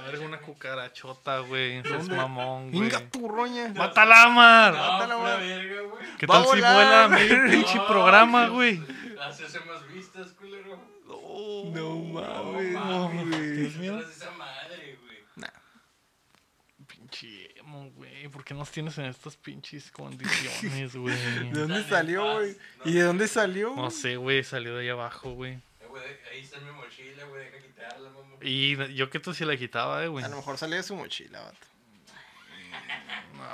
[0.00, 1.78] verga, una cucarachota, güey.
[1.78, 2.84] Es mamón, güey.
[2.84, 3.68] Inga tu roña.
[3.74, 4.72] ¡Mátala, Mar!
[4.74, 6.04] No, Mátala, verga, güey.
[6.18, 8.82] ¿Qué Va tal si vuela medio pinche No, programa, güey.
[9.22, 10.78] Haces más vistas, culero.
[11.06, 13.78] No mames, mames.
[13.80, 15.18] Dios esa madre, güey.
[16.86, 18.28] Pinche emo, güey.
[18.28, 21.14] ¿Por qué nos tienes en estas pinches condiciones, güey?
[21.16, 22.56] ¿De dónde Dale salió, güey?
[22.84, 22.90] no.
[22.90, 23.74] ¿Y de dónde salió?
[23.76, 24.42] No sé, güey.
[24.44, 25.58] Salió de ahí abajo, güey.
[25.90, 26.02] Güey,
[26.32, 27.44] Ahí está mi mochila, güey.
[27.44, 28.36] Deja quitarla, mamá.
[28.42, 30.24] Y yo que tú sí la quitaba, eh, güey.
[30.24, 31.66] A lo mejor salió de su mochila, vato.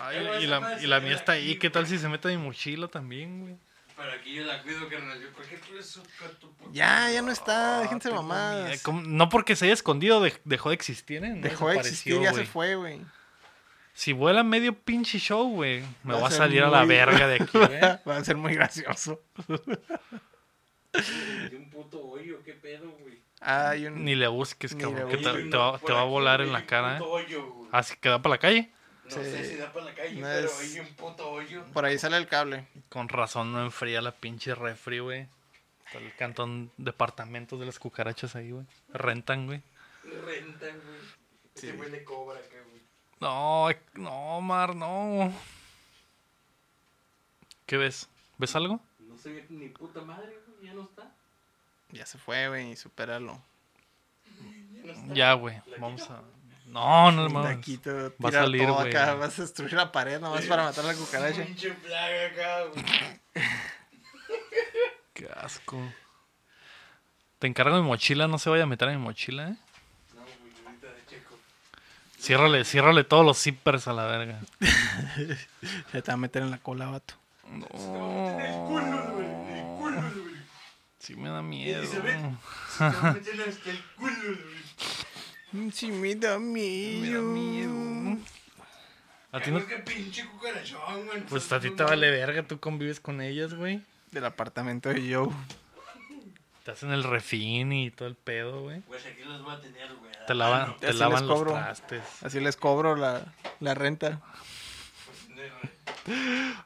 [0.02, 1.58] Ay, y, la, y la mía está aquí, ahí.
[1.58, 3.56] ¿Qué tal si se mete en mi mochila también, güey?
[3.96, 5.20] Pero aquí yo la cuido, carnal.
[5.20, 5.90] Yo, ¿por qué tú eres
[6.38, 7.80] tu puta Ya, ya no está.
[7.80, 8.82] Déjense Ah, tengo mamadas.
[9.04, 11.30] No porque se haya escondido, de- dejó de existir, ¿eh?
[11.30, 12.44] No Dejó de existir, ya güey.
[12.44, 13.00] se fue, güey.
[13.94, 17.26] Si vuela medio pinche show, güey, me Va a voy a salir a la verga
[17.26, 17.80] de aquí, güey.
[18.06, 19.22] Va a ser muy gracioso.
[21.50, 23.20] De un puto hoyo, qué pedo, güey.
[23.40, 24.04] Hay un...
[24.04, 26.60] Ni le busques, cabrón, le que te, te va, te va a volar en la
[26.60, 27.24] un cara, puto ¿eh?
[27.24, 27.68] hoyo, güey.
[27.72, 28.70] Así que da para la calle.
[29.04, 29.16] No Sí.
[29.22, 31.64] sé si da para la calle, No pero es- hay un puto hoyo.
[31.72, 32.66] Por ahí sale el cable.
[32.88, 35.28] Con razón no enfría la pinche refri, güey.
[35.86, 38.66] Está el cantón departamentos de las cucarachas ahí, güey.
[38.92, 39.62] Rentan, güey.
[40.02, 40.98] Rentan, güey.
[41.54, 41.66] Sí.
[41.68, 42.82] Este güey le cobra acá, güey.
[43.20, 45.32] No, eh, no, Mar, no.
[47.66, 48.08] ¿Qué ves?
[48.38, 48.80] ¿Ves algo?
[49.00, 50.45] No se ve ni puta madre, güey.
[50.66, 51.08] Ya no está.
[51.92, 52.74] Ya se fue, güey.
[52.74, 53.40] Supéralo.
[54.74, 55.14] Ya no está.
[55.14, 55.60] Ya, güey.
[55.66, 56.14] ¿La Vamos quito?
[56.14, 56.22] a.
[56.66, 57.38] No, no, no.
[57.44, 58.92] aquí te Va a salir, güey.
[58.92, 61.44] Vas a destruir la pared nomás para matar a la cucaracha.
[61.44, 62.84] Pinche plaga acá, güey.
[65.14, 65.80] Qué asco.
[67.38, 69.56] Te encargo mi mochila, no se vaya a meter en mi mochila, eh.
[70.16, 71.38] No, güey, ahorita de checo.
[72.18, 74.40] Ciérrale, ciérrale todos los zippers a la verga.
[75.92, 77.14] Se te va a meter en la cola, vato.
[77.52, 79.26] El culo, güey.
[79.58, 80.36] El culo, güey.
[81.06, 81.84] Sí me da miedo.
[81.84, 82.14] Y se ve.
[82.76, 84.12] Se va a meter hasta el culo,
[85.52, 85.70] güey.
[85.70, 87.00] Sí, me da miedo.
[87.00, 88.18] Me da miedo.
[89.30, 89.64] A ti no...
[89.64, 91.20] qué pinche cucarachón, güey.
[91.26, 93.82] Pues a ti te vale verga, tú convives con ellas, güey.
[94.10, 95.28] Del apartamento de Joe.
[96.64, 98.80] Te hacen el refín y todo el pedo, güey.
[98.80, 100.10] Pues aquí los voy a tener, güey.
[100.26, 101.52] Te lavan, te lavan les los cobro.
[101.52, 102.02] trastes.
[102.24, 104.20] Así les cobro la, la renta.
[105.06, 105.70] Pues, no,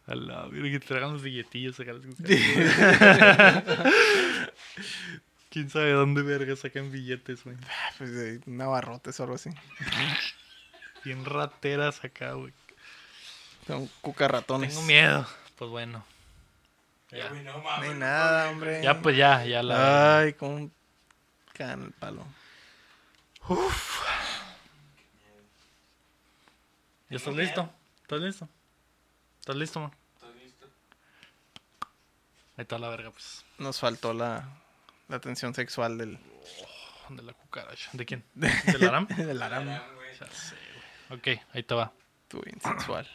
[0.06, 1.93] A la que te traigan los billetillos acá.
[5.51, 7.56] ¿Quién sabe dónde verga sacan billetes, güey?
[7.99, 9.51] Pues de un abarrotes o algo así.
[11.05, 12.53] Bien rateras acá, güey.
[13.67, 14.71] Son cucarratones.
[14.75, 15.27] Tengo miedo.
[15.57, 16.05] Pues bueno.
[17.11, 17.28] Eh, Ya.
[17.31, 18.83] güey, no hay nada, hombre.
[18.83, 20.19] Ya, pues ya, ya la.
[20.21, 20.72] Ay, con un
[21.55, 22.25] can el palo.
[27.09, 27.69] ¿Ya estás listo?
[28.03, 28.49] ¿Estás listo?
[29.50, 29.91] ¿Estás listo, man?
[30.15, 30.66] Estoy listo.
[32.56, 33.44] Ahí está la verga, pues.
[33.59, 34.49] Nos faltó la,
[35.09, 36.21] la tensión sexual del,
[37.09, 37.91] De la cucaracha.
[37.93, 38.22] ¿De quién?
[38.34, 39.09] ¿Del Aram?
[39.16, 39.66] del aram.
[39.66, 40.55] Ya sé,
[41.09, 41.19] güey.
[41.19, 41.93] Ok, ahí te va.
[42.22, 43.09] Estuvo bien sensual.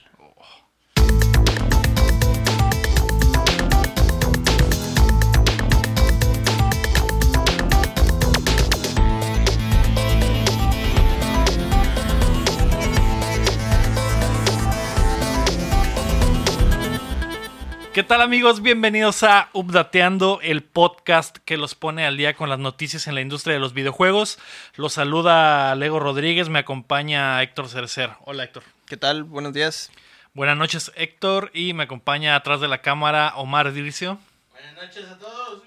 [17.96, 18.62] ¿Qué tal amigos?
[18.62, 23.22] Bienvenidos a Updateando, el podcast que los pone al día con las noticias en la
[23.22, 24.38] industria de los videojuegos.
[24.76, 28.10] Los saluda Lego Rodríguez, me acompaña Héctor Cercer.
[28.26, 28.64] Hola Héctor.
[28.86, 29.24] ¿Qué tal?
[29.24, 29.92] Buenos días.
[30.34, 34.20] Buenas noches Héctor y me acompaña atrás de la cámara Omar Dircio.
[34.52, 35.64] Buenas noches a todos.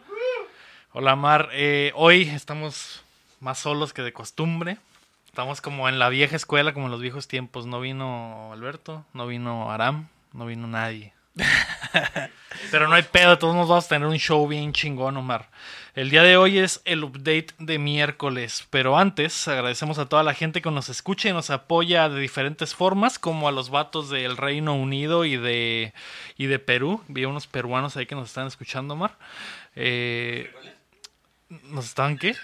[0.92, 3.04] Hola Omar, Eh, hoy estamos
[3.40, 4.76] más solos que de costumbre.
[5.24, 7.64] Estamos como en la vieja escuela, como en los viejos tiempos.
[7.64, 11.14] No vino Alberto, no vino Aram, no vino nadie.
[12.70, 15.48] Pero no hay pedo, todos nos vamos a tener un show bien chingón, Omar.
[15.94, 20.34] El día de hoy es el update de miércoles, pero antes agradecemos a toda la
[20.34, 24.36] gente que nos escucha y nos apoya de diferentes formas, como a los vatos del
[24.36, 25.92] Reino Unido y de,
[26.36, 27.02] y de Perú.
[27.08, 29.16] Vi unos peruanos ahí que nos están escuchando, Omar.
[29.74, 30.52] Eh,
[31.48, 32.36] ¿Nos estaban qué?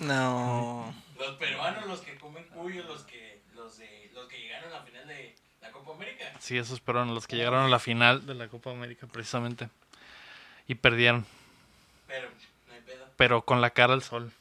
[0.00, 0.92] No.
[1.18, 4.82] Los peruanos, los que comen cuyo, los que, los de, los que llegaron a la
[4.82, 6.24] final de la Copa América.
[6.38, 9.68] Sí, esos peruanos, los que llegaron a la final de la Copa América precisamente.
[10.68, 11.26] Y perdieron,
[12.06, 12.28] Pero,
[12.68, 13.06] no hay pedo.
[13.16, 14.32] pero con la cara al sol.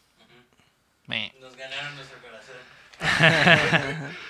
[1.08, 4.16] Nos ganaron nuestro corazón.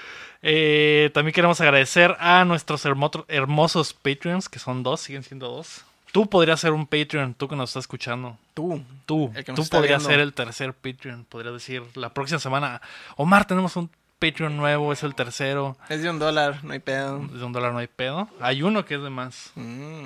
[0.48, 5.84] Eh, también queremos agradecer a nuestros hermo- hermosos Patreons, que son dos, siguen siendo dos.
[6.12, 8.38] Tú podrías ser un Patreon, tú que nos estás escuchando.
[8.54, 8.84] Tú.
[9.08, 10.10] Tú, tú podrías viendo.
[10.10, 11.26] ser el tercer Patreon.
[11.26, 12.80] Podrías decir la próxima semana,
[13.16, 13.90] Omar, tenemos un
[14.20, 15.78] Patreon nuevo, es el tercero.
[15.90, 17.20] Es de un dólar, no hay pedo.
[17.28, 18.30] De un dólar no hay pedo.
[18.40, 19.52] Hay uno que es de más.
[19.56, 20.04] Mm.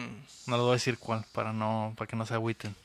[0.47, 2.75] No les voy a decir cuál, para no, para que no se agüiten.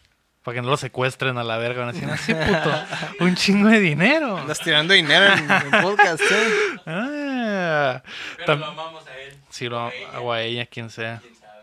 [0.42, 1.80] Para que no lo secuestren a la verga.
[1.86, 4.36] Van a decir, "Ah, sí, puto, un chingo de dinero.
[4.36, 6.48] Andas tirando dinero en, en podcast, ¿eh?
[6.86, 8.02] Ah,
[8.36, 9.38] Pero lo amamos a él.
[9.48, 11.20] si lo O ella, hago a ella, quien sea.
[11.22, 11.62] quién sabe.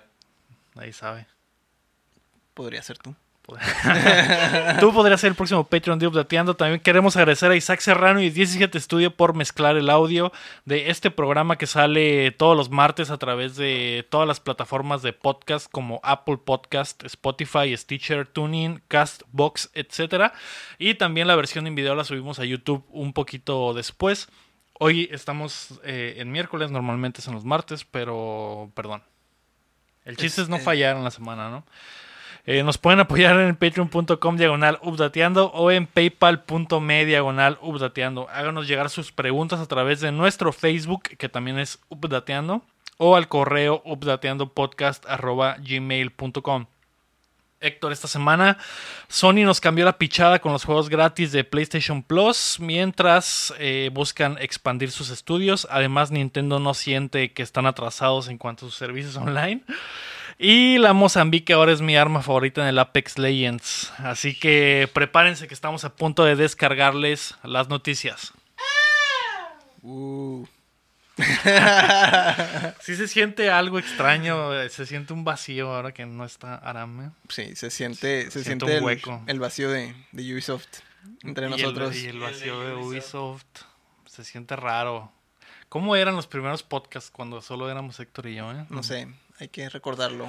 [0.78, 1.28] Ahí sabe.
[2.56, 3.16] Podría ser tú.
[4.80, 6.56] Tú podrías ser el próximo Patreon de Updateando.
[6.56, 10.32] También queremos agradecer a Isaac Serrano y 17 Studio por mezclar el audio
[10.66, 15.14] de este programa que sale todos los martes a través de todas las plataformas de
[15.14, 20.34] podcast como Apple Podcast, Spotify, Stitcher, TuneIn, Castbox, etcétera.
[20.78, 24.30] Y también la versión en video la subimos a YouTube un poquito después.
[24.80, 29.04] Hoy estamos eh, en miércoles, normalmente es en los martes, pero perdón.
[30.06, 31.66] El chiste es, Es- no eh, fallar en la semana, ¿no?
[32.46, 38.28] Eh, nos pueden apoyar en patreon.com diagonal updateando o en paypal.me diagonal updateando.
[38.30, 42.64] Háganos llegar sus preguntas a través de nuestro Facebook, que también es updateando,
[42.98, 46.66] o al correo updateandopodcast.gmail.com.
[47.64, 48.58] Héctor, esta semana
[49.08, 54.40] Sony nos cambió la pichada con los juegos gratis de PlayStation Plus mientras eh, buscan
[54.40, 55.68] expandir sus estudios.
[55.70, 59.62] Además, Nintendo no siente que están atrasados en cuanto a sus servicios online.
[60.44, 63.94] Y la Mozambique ahora es mi arma favorita en el Apex Legends.
[64.00, 68.34] Así que prepárense que estamos a punto de descargarles las noticias.
[69.84, 70.48] Uh,
[72.82, 77.06] Si se siente algo extraño, eh, se siente un vacío ahora que no está Aram.
[77.06, 77.10] ¿eh?
[77.30, 79.24] sí, se siente, se siente un el, hueco.
[79.28, 80.80] el vacío de, de Ubisoft
[81.24, 81.96] entre Y nosotros.
[81.96, 82.74] El, Y el vacío de.
[82.74, 83.46] Ubisoft.
[84.08, 85.12] Se siente raro.
[85.72, 88.52] ¿Cómo eran los primeros podcasts cuando solo éramos Héctor y yo?
[88.52, 88.66] eh?
[88.70, 89.08] No sé,
[89.40, 90.28] hay que recordarlo.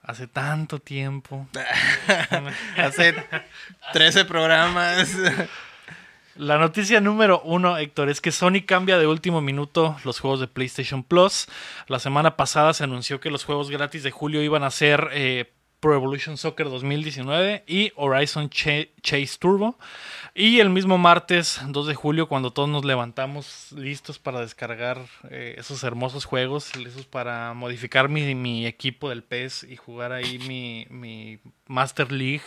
[0.00, 1.48] Hace tanto tiempo.
[2.76, 3.16] Hace
[3.92, 5.08] 13 programas.
[6.36, 10.46] La noticia número uno, Héctor, es que Sony cambia de último minuto los juegos de
[10.46, 11.48] PlayStation Plus.
[11.88, 15.52] La semana pasada se anunció que los juegos gratis de julio iban a ser eh,
[15.80, 19.78] Pro Evolution Soccer 2019 y Horizon Ch- Chase Turbo.
[20.34, 25.00] Y el mismo martes 2 de julio, cuando todos nos levantamos listos para descargar
[25.30, 30.38] eh, esos hermosos juegos, listos para modificar mi, mi equipo del PES y jugar ahí
[30.40, 32.42] mi, mi Master League,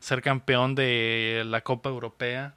[0.00, 2.54] ser campeón de la Copa Europea.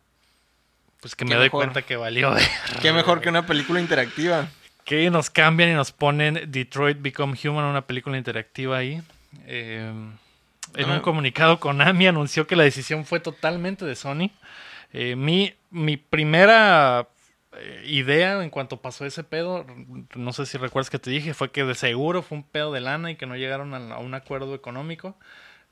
[1.02, 1.62] Pues que me doy mejor.
[1.64, 2.34] cuenta que valió.
[2.82, 4.48] Qué mejor que una película interactiva.
[4.84, 9.02] que nos cambian y nos ponen Detroit Become Human, una película interactiva ahí.
[9.46, 9.92] Eh,
[10.76, 10.94] en Ah.
[10.96, 14.30] un comunicado, Konami anunció que la decisión fue totalmente de Sony.
[14.94, 17.08] Eh, mi, mi primera
[17.58, 19.66] eh, idea en cuanto pasó ese pedo,
[20.16, 22.82] no sé si recuerdas que te dije, fue que de seguro fue un pedo de
[22.82, 25.16] lana y que no llegaron a, a un acuerdo económico.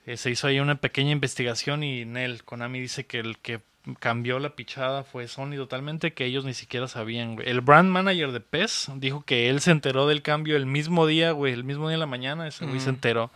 [0.06, 3.59] Eh, se hizo ahí una pequeña investigación y Nel, Konami dice que el que
[4.00, 7.50] cambió la pichada fue Sony totalmente, que ellos ni siquiera sabían, güey.
[7.50, 11.31] El brand manager de PES dijo que él se enteró del cambio el mismo día,
[11.31, 13.31] güey, el mismo día en la mañana, ese güey se enteró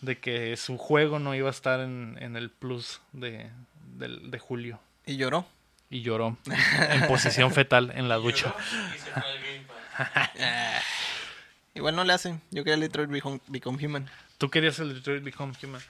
[0.00, 3.50] de que su juego no iba a estar en, en el plus de,
[3.96, 4.78] del- de julio.
[5.06, 5.46] Y lloró.
[5.90, 6.36] Y lloró
[6.90, 8.54] en posición fetal en la ducha.
[8.94, 10.30] Y se fue al Game Pass.
[10.40, 10.80] Ah.
[11.74, 12.40] Igual no le hacen.
[12.50, 14.08] Yo quería Detroit Become, Become Human.
[14.38, 15.80] Tú querías el Detroit Become Human.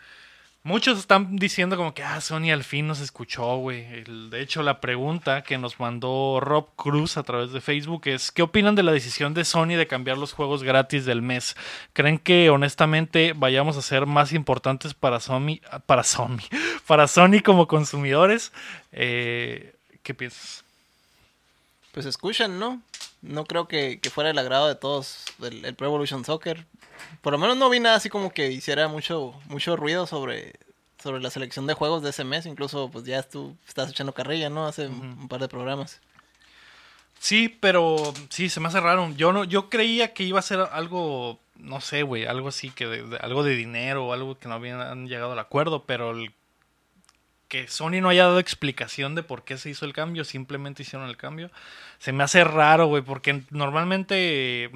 [0.67, 3.85] Muchos están diciendo como que, ah, Sony al fin nos escuchó, güey.
[4.31, 8.41] De hecho, la pregunta que nos mandó Rob Cruz a través de Facebook es, ¿qué
[8.41, 11.55] opinan de la decisión de Sony de cambiar los juegos gratis del mes?
[11.93, 16.41] ¿Creen que honestamente vayamos a ser más importantes para Sony, para Sony,
[16.87, 18.51] para Sony como consumidores?
[18.91, 20.65] Eh, ¿Qué piensas?
[21.93, 22.81] Pues escuchan, ¿no?
[23.21, 26.65] No creo que, que fuera el agrado de todos el, el Pro Evolution Soccer.
[27.23, 30.55] Por lo menos no vi nada así como que hiciera mucho mucho ruido sobre,
[31.05, 32.47] sobre la selección de juegos de ese mes.
[32.47, 34.67] Incluso pues ya tú estás echando carrilla, ¿no?
[34.67, 36.01] Hace un- un par de programas.
[37.21, 39.11] Sí, pero sí, se me hace raro.
[39.17, 42.87] Yo no, yo creía que iba a ser algo, no sé, güey, algo así que
[42.87, 46.33] de, de- algo de dinero o algo que no habían llegado al acuerdo, pero el-
[47.49, 51.09] que Sony no haya dado explicación de por qué se hizo el cambio, simplemente hicieron
[51.09, 51.51] el cambio.
[51.99, 54.71] Se me hace raro, güey, porque normalmente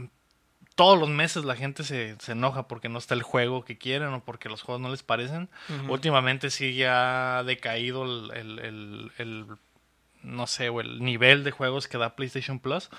[0.78, 4.14] todos los meses la gente se, se enoja porque no está el juego que quieren
[4.14, 5.48] o porque los juegos no les parecen.
[5.88, 9.46] Últimamente sí ya ha decaído el, el- el- el-
[10.22, 12.90] no sé, o el nivel de juegos que da PlayStation Plus.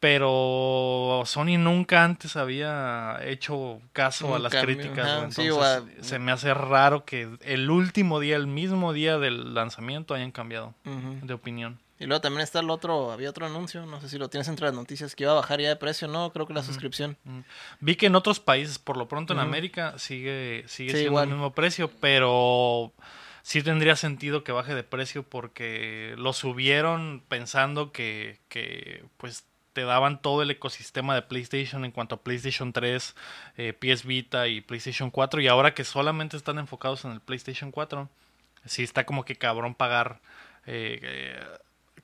[0.00, 5.06] Pero Sony nunca antes había hecho caso a las cambio, críticas.
[5.08, 5.32] ajá, güey.
[5.32, 10.14] sí, Entonces se me hace raro que el último día, el mismo día del lanzamiento
[10.14, 11.78] hayan cambiado de opinión.
[12.00, 14.66] Y luego también está el otro, había otro anuncio, no sé si lo tienes entre
[14.66, 16.32] las noticias, que iba a bajar ya de precio, ¿no?
[16.32, 17.16] Creo que la suscripción.
[17.24, 17.40] Mm.
[17.80, 19.40] Vi que en otros países, por lo pronto en.
[19.40, 21.24] América, sigue, sigue Sí, siendo igual.
[21.28, 22.92] el mismo precio, pero
[23.42, 29.82] sí tendría sentido que baje de precio porque lo subieron pensando que, que pues te
[29.84, 33.14] daban todo el ecosistema de PlayStation en cuanto a PlayStation 3,
[33.56, 37.70] eh, PS Vita y PlayStation 4 y ahora que solamente están enfocados en el PlayStation
[37.70, 38.08] 4,
[38.66, 40.20] sí está como que cabrón pagar
[40.66, 41.40] eh, eh,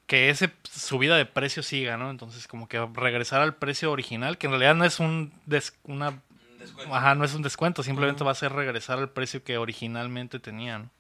[0.07, 2.11] que ese subida de precio siga, ¿no?
[2.11, 6.09] Entonces como que regresar al precio original, que en realidad no es un des- una
[6.11, 6.95] Un descuento.
[6.95, 10.91] Ajá, no es un descuento, simplemente va a ser regresar al precio que originalmente tenían.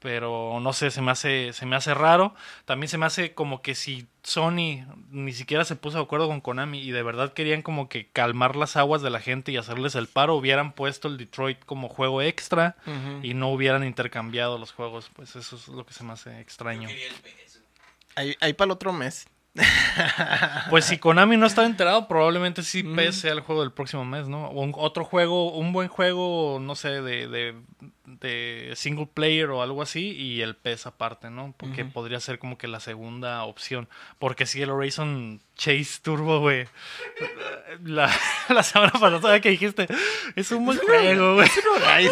[0.00, 2.32] Pero no sé, se me hace, se me hace raro.
[2.66, 6.40] También se me hace como que si Sony ni siquiera se puso de acuerdo con
[6.40, 9.96] Konami y de verdad querían como que calmar las aguas de la gente y hacerles
[9.96, 12.76] el paro, hubieran puesto el Detroit como juego extra
[13.24, 15.10] y no hubieran intercambiado los juegos.
[15.16, 16.86] Pues eso es lo que se me hace Yo extraño.
[16.86, 17.47] quería el PS.
[18.18, 19.26] Ahí, ahí para el otro mes.
[20.70, 22.82] Pues si Konami no estaba enterado, probablemente sí.
[22.84, 24.46] PS sea el juego del próximo mes, ¿no?
[24.48, 27.54] O un- otro juego, un buen juego, no sé, de, de,
[28.04, 31.54] de single player o algo así, y el PES aparte, ¿no?
[31.56, 33.88] Porque podría ser como que la segunda opción.
[34.18, 36.66] Porque si el Horizon Chase Turbo, güey.
[37.84, 38.10] La,
[38.48, 39.88] la semana pasada que dijiste,
[40.36, 41.48] es un buen juego, güey.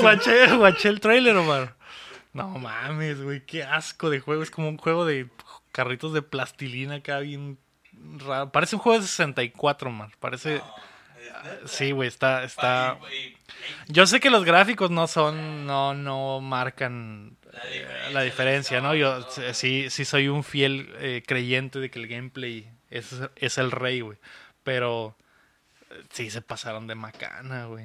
[0.00, 1.74] Guaché, guaché el trailer, Omar.
[2.32, 4.42] No mames, güey, qué asco de juego.
[4.42, 5.28] Es como un juego de
[5.76, 7.58] carritos de plastilina acá bien
[8.16, 8.50] raro.
[8.50, 10.10] Parece un juego de 64, man.
[10.20, 10.62] Parece...
[11.66, 12.44] Sí, güey, está...
[12.44, 12.98] está...
[13.86, 15.66] Yo sé que los gráficos no son...
[15.66, 18.94] No, no marcan La eh, diferencia, la diferencia, ¿no?
[18.94, 19.20] Yo
[19.52, 24.00] sí, sí soy un fiel eh, creyente de que el gameplay es, es el rey,
[24.00, 24.16] güey.
[24.62, 25.14] Pero
[25.90, 27.84] eh, sí se pasaron de macana, güey.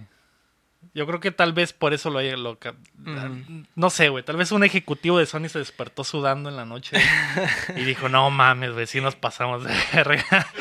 [0.93, 2.35] Yo creo que tal vez por eso lo haya...
[2.35, 3.63] Lo, Ujú.
[3.75, 4.23] No sé, güey.
[4.23, 6.97] Tal vez un ejecutivo de Sony se despertó sudando en la noche
[7.75, 10.47] y dijo, no mames, güey, sí nos pasamos de verga.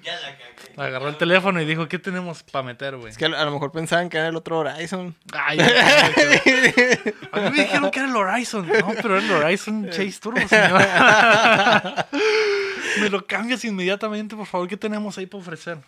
[0.00, 0.48] Ya la cagué.
[0.76, 3.10] Agarró el teléfono y dijo, ¿qué tenemos para meter, güey?
[3.10, 5.14] Es que a a lo mejor pensaban que era el otro Horizon.
[5.32, 5.58] Ay,
[7.32, 8.66] a mí me dijeron que era el Horizon.
[8.68, 10.80] No, pero era el Horizon Chase Turbo, señor.
[13.00, 14.68] me lo cambias inmediatamente, por favor.
[14.68, 15.78] ¿Qué tenemos ahí para ofrecer?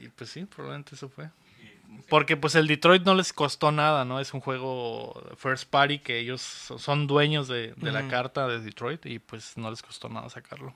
[0.00, 1.28] Y pues sí, probablemente eso fue.
[2.08, 4.20] Porque pues el Detroit no les costó nada, ¿no?
[4.20, 8.60] Es un juego first party que ellos so- son dueños de, de la carta de
[8.60, 10.74] Detroit y pues no les costó nada sacarlo.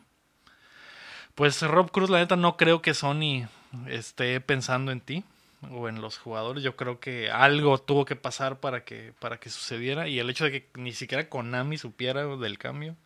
[1.34, 3.46] Pues Rob Cruz, la neta, no creo que Sony
[3.86, 5.22] esté pensando en ti
[5.70, 6.62] o en los jugadores.
[6.64, 10.08] Yo creo que algo tuvo que pasar para que, para que sucediera.
[10.08, 12.96] Y el hecho de que ni siquiera Konami supiera del cambio,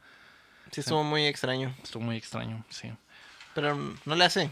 [0.71, 1.75] Sí, estuvo muy extraño.
[1.83, 2.91] estuvo muy extraño, sí.
[3.55, 3.77] Pero
[4.07, 4.51] no le hace.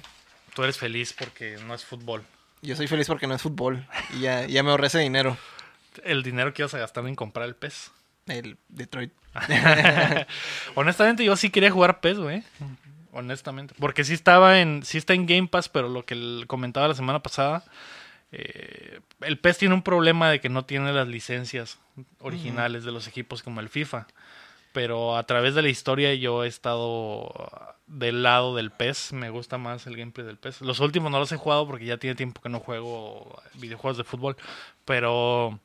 [0.54, 2.22] Tú eres feliz porque no es fútbol.
[2.62, 3.86] Yo soy feliz porque no es fútbol.
[4.14, 5.36] Y ya, ya me ahorré ese dinero.
[6.04, 7.90] El dinero que ibas a gastar en comprar el PES.
[8.26, 9.12] El Detroit.
[10.74, 12.42] Honestamente, yo sí quería jugar PES, güey.
[13.12, 13.74] Honestamente.
[13.78, 14.82] Porque sí estaba en.
[14.84, 17.64] Sí está en Game Pass, pero lo que comentaba la semana pasada.
[18.32, 21.78] eh, el PES tiene un problema de que no tiene las licencias
[22.20, 24.06] originales de los equipos como el FIFA.
[24.72, 27.32] Pero a través de la historia yo he estado
[27.90, 29.12] del lado del PES.
[29.12, 30.62] Me gusta más el gameplay del PES.
[30.62, 34.04] Los últimos no los he jugado porque ya tiene tiempo que no juego videojuegos de
[34.04, 34.37] fútbol.
[34.85, 35.59] Pero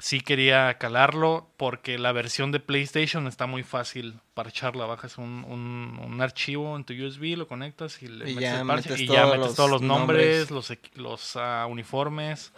[0.00, 4.86] sí quería calarlo porque la versión de PlayStation está muy fácil parcharla.
[4.86, 8.60] Bajas un, un, un archivo en tu USB, lo conectas y le Y metes ya
[8.60, 10.70] el parche metes y ya todos metes los todos los nombres, nombres.
[10.94, 12.52] los, los ah, uniformes,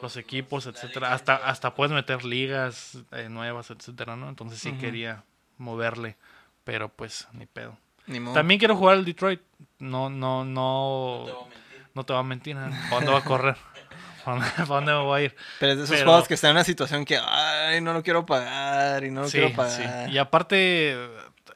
[0.00, 1.12] Los equipos, etcétera.
[1.12, 4.28] Hasta, hasta puedes meter ligas eh, nuevas, etcétera, ¿no?
[4.28, 5.24] Entonces sí quería
[5.56, 6.16] moverle,
[6.62, 7.76] pero pues ni pedo.
[8.08, 8.34] Ni modo.
[8.34, 9.40] También quiero jugar al Detroit.
[9.78, 11.38] No, no, No te no.
[11.38, 11.86] voy a mentir.
[11.94, 12.56] No te va a mentir.
[12.56, 12.60] ¿eh?
[12.90, 13.56] ¿Para dónde va a correr?
[14.24, 15.36] ¿Para dónde, me voy a ir?
[15.60, 18.02] Pero es de esos pero- juegos que están en una situación que, ay, no lo
[18.02, 19.54] quiero pagar y no lo Sí, quiero sí.
[19.54, 20.10] pagar.
[20.10, 20.96] Y aparte,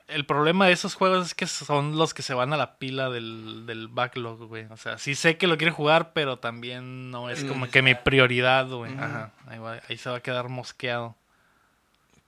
[0.09, 3.11] el problema de esos juegos es que son los que se van a la pila
[3.11, 4.65] del, del backlog, güey.
[4.71, 7.71] O sea, sí sé que lo quiero jugar, pero también no es como Mm.
[7.71, 8.93] que mi prioridad, güey.
[8.95, 9.03] Ujú.
[9.05, 9.33] Ajá.
[9.49, 11.15] Ahí, va- ahí se va a quedar mosqueado.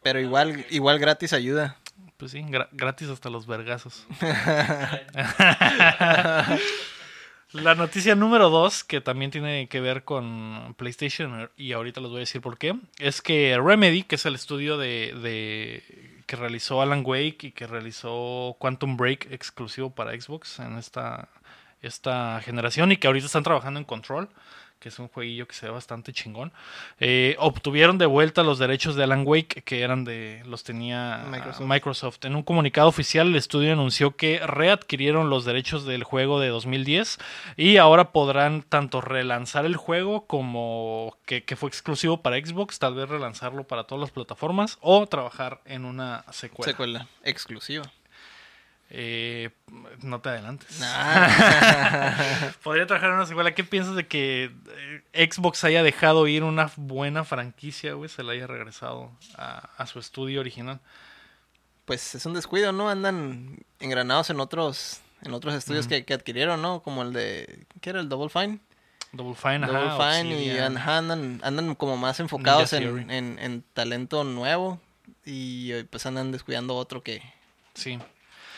[0.02, 1.76] Pero igual, igual gratis ayuda.
[2.16, 4.06] Pues sí, gra- gratis hasta los vergazos.
[7.52, 12.16] La noticia número dos, que también tiene que ver con PlayStation, y ahorita les voy
[12.18, 16.82] a decir por qué, es que Remedy, que es el estudio de, de- que realizó
[16.82, 21.28] Alan Wake y que realizó Quantum Break exclusivo para Xbox en esta,
[21.80, 24.28] esta generación y que ahorita están trabajando en Control,
[24.84, 26.52] que es un jueguillo que se ve bastante chingón,
[27.00, 31.66] eh, obtuvieron de vuelta los derechos de Alan Wake que eran de los tenía Microsoft.
[31.66, 32.24] Microsoft.
[32.26, 37.16] En un comunicado oficial el estudio anunció que readquirieron los derechos del juego de 2010
[37.56, 42.94] y ahora podrán tanto relanzar el juego como que, que fue exclusivo para Xbox, tal
[42.94, 46.70] vez relanzarlo para todas las plataformas o trabajar en una secuela.
[46.70, 47.84] Secuela exclusiva.
[48.96, 49.50] Eh,
[50.02, 50.78] no te adelantes.
[50.78, 52.52] Nah.
[52.62, 53.52] Podría trabajar en una secuela.
[53.52, 54.52] ¿Qué piensas de que
[55.12, 58.08] eh, Xbox haya dejado ir una buena franquicia, güey?
[58.08, 60.80] Se la haya regresado a, a su estudio original.
[61.86, 62.88] pues es un descuido, ¿no?
[62.88, 66.80] Andan engranados en otros en otros estudios que, que adquirieron, ¿no?
[66.82, 68.60] Como el de ¿qué era el Double Fine?
[69.12, 74.80] Double Fine, Double ajá, Fine y andan, andan como más enfocados en, en talento nuevo
[75.24, 77.22] y eh, pues andan descuidando otro que...
[77.74, 77.98] Sí.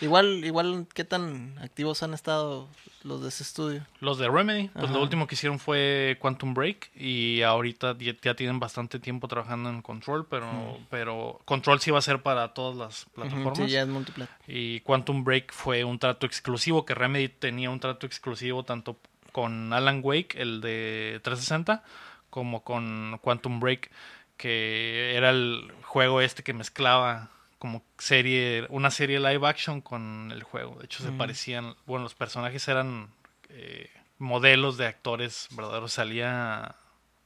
[0.00, 2.69] Igual, igual, ¿qué tan activos han estado
[3.03, 3.87] los de ese estudio?
[4.00, 4.95] Los de Remedy, pues Ajá.
[4.95, 9.71] lo último que hicieron fue Quantum Break y ahorita ya, ya tienen bastante tiempo trabajando
[9.71, 13.57] en Control, pero, pero Control sí va a ser para todas las plataformas.
[13.59, 14.37] Sí, ya es multiplata.
[14.47, 18.99] Y Quantum Break fue un trato exclusivo, que Remedy tenía un trato exclusivo tanto
[19.33, 21.83] con Alan Wake, el de 360,
[22.29, 23.91] como con Quantum Break,
[24.37, 30.43] que era el juego este que mezclaba como serie, una serie live action con el
[30.43, 30.77] juego.
[30.79, 33.09] De hecho, se parecían, bueno, los personajes eran
[33.49, 35.93] eh, modelos de actores verdaderos.
[35.93, 36.75] Salía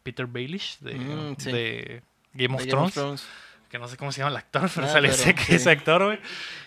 [0.02, 1.50] Peter Baelish de, Mm, sí.
[1.52, 2.02] de
[2.34, 3.26] Game of De Game Thrones of Thrones.
[3.70, 5.54] que no sé cómo se llama el actor, pero Ah, salía pero, ese, sí.
[5.54, 6.18] ese actor, güey.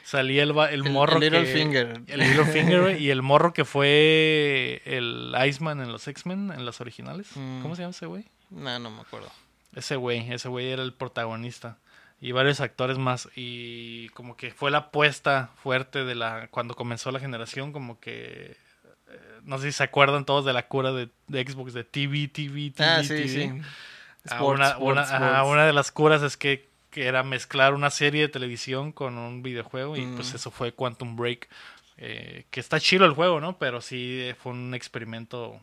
[0.03, 1.29] Salía el, el El- morro el que...
[1.31, 2.01] Littlefinger.
[2.07, 3.03] El Littlefinger, güey.
[3.03, 7.27] Y el morro que fue el Iceman en los X-Men, en las originales.
[7.35, 7.61] Mm.
[7.61, 8.25] ¿Cómo se llama ese güey?
[8.49, 9.31] No, no me acuerdo.
[9.75, 11.77] Ese güey, ese güey era el protagonista.
[12.25, 13.27] Y varios actores más.
[13.35, 16.47] Y como que fue la apuesta fuerte de la...
[16.51, 18.55] Cuando comenzó la generación, como que...
[19.09, 22.29] eh, No sé si se acuerdan todos de la cura de, de Xbox, de TV,
[22.29, 23.27] TV, TV, Ah, sí, TV.
[23.27, 23.51] sí.
[24.23, 25.51] Sports, una, sports, una- ajá, sports.
[25.51, 29.43] una de las curas es que, que era mezclar una serie de televisión con un
[29.43, 30.35] videojuego y pues Mm.
[30.37, 31.49] eso fue Quantum Break.
[31.97, 33.57] eh, que está chido el juego, ¿no?
[33.59, 35.59] Pero sí eh, fue un experimento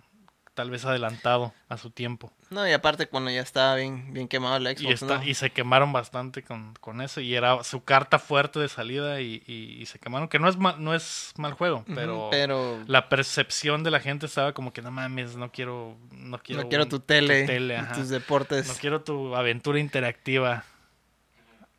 [0.60, 2.30] tal vez adelantado a su tiempo.
[2.50, 5.24] No, y aparte cuando ya estaba bien, bien quemado el Xbox, Y, está, ¿no?
[5.24, 7.22] y se quemaron bastante con, con eso.
[7.22, 10.28] Y era su carta fuerte de salida y, y- y se quemaron.
[10.28, 14.26] Que no es mal, no es mal juego, pero, pero la percepción de la gente
[14.26, 15.96] estaba como que no mames, no quiero...
[16.12, 17.94] No quiero, no quiero un- tu tele, tele, y ajá.
[17.94, 18.68] tus deportes.
[18.68, 20.64] No quiero tu aventura interactiva.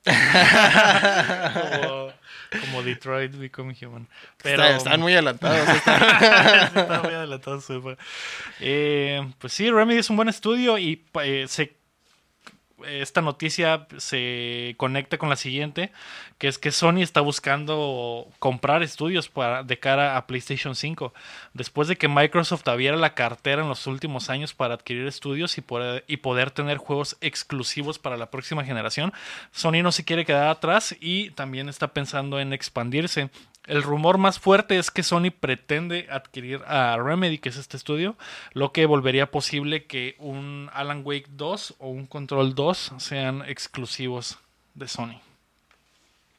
[0.04, 2.12] Como,
[2.62, 4.08] como Detroit Become Human.
[4.42, 5.68] Pero Está- están muy adelantados.
[5.70, 7.98] Está muy adelantado su época.
[8.60, 11.74] Eh, pues sí, Remedy es un buen estudio y eh, se
[12.88, 15.92] esta noticia se conecta con la siguiente,
[16.38, 19.32] que es que Sony está buscando comprar estudios
[19.66, 21.14] de cara a PlayStation 5.
[21.54, 25.62] Después de que Microsoft abriera la cartera en los últimos años para adquirir estudios y
[25.62, 29.14] poder, y poder tener juegos exclusivos para la próxima generación,
[29.52, 33.30] Sony no se quiere quedar atrás y también está pensando en expandirse.
[33.68, 38.18] El rumor más fuerte es que Sony pretende adquirir a Remedy, que es este estudio,
[38.54, 44.40] lo que volvería posible que un Alan Wake 2 o un Control 2 sean exclusivos
[44.74, 45.22] de Sony.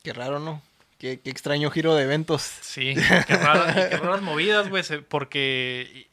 [0.03, 0.63] Qué raro, ¿no?
[0.99, 2.43] Qué, qué extraño giro de eventos.
[2.43, 6.09] Sí, qué, y qué raras movidas, güey, porque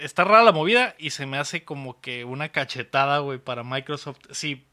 [0.00, 4.18] está rara la movida y se me hace como que una cachetada, güey, para Microsoft.
[4.30, 4.66] Si,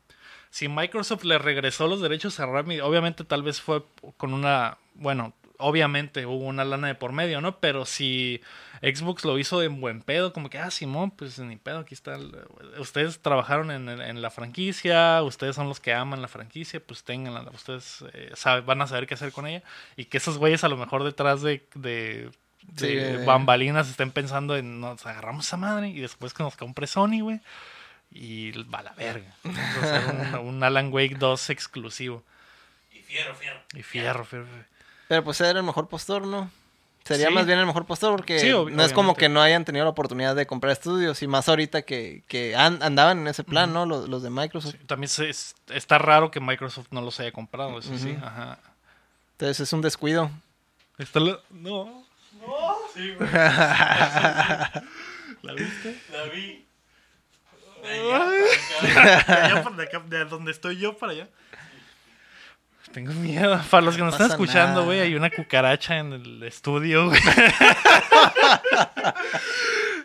[0.49, 3.83] si Microsoft le regresó los derechos a Remedy, obviamente tal vez fue
[4.17, 7.59] con una, bueno, obviamente hubo una lana de por medio, ¿no?
[7.59, 8.41] Pero si
[8.81, 12.15] Xbox lo hizo en buen pedo, como que, ah, Simón, pues ni pedo, aquí está.
[12.15, 12.35] el-
[12.79, 17.49] ustedes trabajaron en, en la franquicia, ustedes son los que aman la franquicia, pues tenganla,
[17.53, 19.63] ustedes eh, sabe- van a saber qué hacer con ella.
[19.95, 22.29] Y que esos güeyes a lo mejor detrás de, de,
[22.63, 26.55] de Sí, de- bambalinas estén pensando en, nos agarramos a madre y después que nos
[26.57, 27.39] compre Sony, güey.
[28.09, 29.35] Y va a la verga.
[30.41, 32.23] Un Alan Wake 2 exclusivo.
[32.91, 33.59] Y fierro, fierro.
[33.73, 34.45] Y fierro, fierro.
[34.45, 34.76] fierro.
[35.07, 36.49] Pero pues era el mejor postor, ¿no?
[37.05, 37.33] Sería Sí.
[37.33, 39.91] más bien el mejor postor porque Sí, no es como que no hayan tenido la
[39.91, 43.85] oportunidad de comprar estudios y más ahorita que, que an- andaban en ese plan, ¿no?
[43.85, 44.73] Los, los de Microsoft.
[44.73, 48.17] Sí, También se- es- está raro que Microsoft no los haya comprado, eso sí.
[48.21, 48.59] Ajá.
[49.33, 50.29] Entonces es un descuido.
[50.97, 52.03] Está la- No.
[52.45, 52.75] No.
[52.93, 53.29] Sí, güey.
[55.43, 56.01] ¿La viste?
[56.11, 56.65] La vi.
[57.83, 58.91] De allá, De,
[59.31, 61.29] allá para- de acá- de donde estoy yo para allá.
[62.93, 63.61] Tengo miedo.
[63.69, 67.19] Para los que nos No están escuchando, güey, hay una cucaracha en el estudio, güey.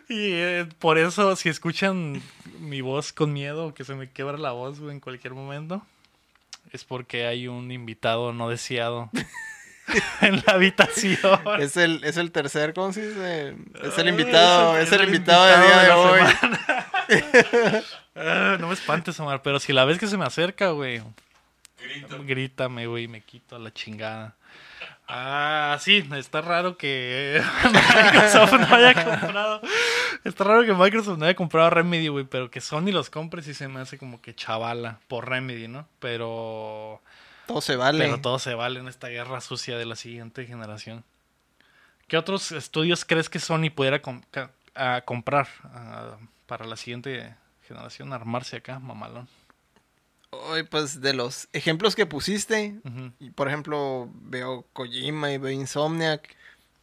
[0.09, 2.21] y eh, por eso, si escuchan
[2.59, 5.81] mi voz con miedo, que se me quiebra la voz, güey, en cualquier momento,
[6.71, 9.09] es porque hay un invitado no deseado
[10.21, 11.39] en la habitación.
[11.59, 13.55] Es el, es el tercer, ¿cómo se dice?
[13.83, 16.21] Es el invitado, es es el- el invitado del día de invitado hoy.
[18.15, 21.01] Ah, no me espantes, Omar, pero si la ves que se me acerca, güey,
[21.83, 22.23] Grito.
[22.23, 24.35] grítame, güey, me quito a la chingada.
[25.07, 27.41] Ah, sí, está raro que
[28.03, 29.61] Microsoft no haya comprado.
[30.23, 33.53] Está raro que Microsoft no haya comprado Remedy, güey, pero que Sony los compre sí
[33.53, 35.87] se me hace como que chavala por Remedy, ¿no?
[35.99, 37.01] Pero
[37.47, 38.03] Todo se vale.
[38.05, 41.03] pero todo se vale en esta guerra sucia de la siguiente generación.
[42.07, 44.01] ¿Qué otros estudios crees que Sony pudiera
[44.75, 46.17] a comprar ah,
[46.47, 47.35] para la siguiente
[47.67, 48.13] generación?
[48.13, 49.27] Armarse acá, mamalón.
[50.49, 52.75] Hoy, pues de los ejemplos que pusiste,
[53.19, 56.35] y, por ejemplo, veo Kojima y veo Insomniac,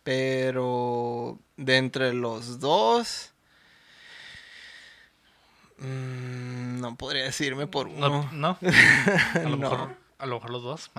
[0.03, 3.33] pero de entre los dos,
[5.83, 8.29] Mm, no podría decirme por No, uno.
[8.33, 8.59] no.
[9.35, 9.57] A lo, No.
[9.57, 10.91] mejor, a lo mejor los dos.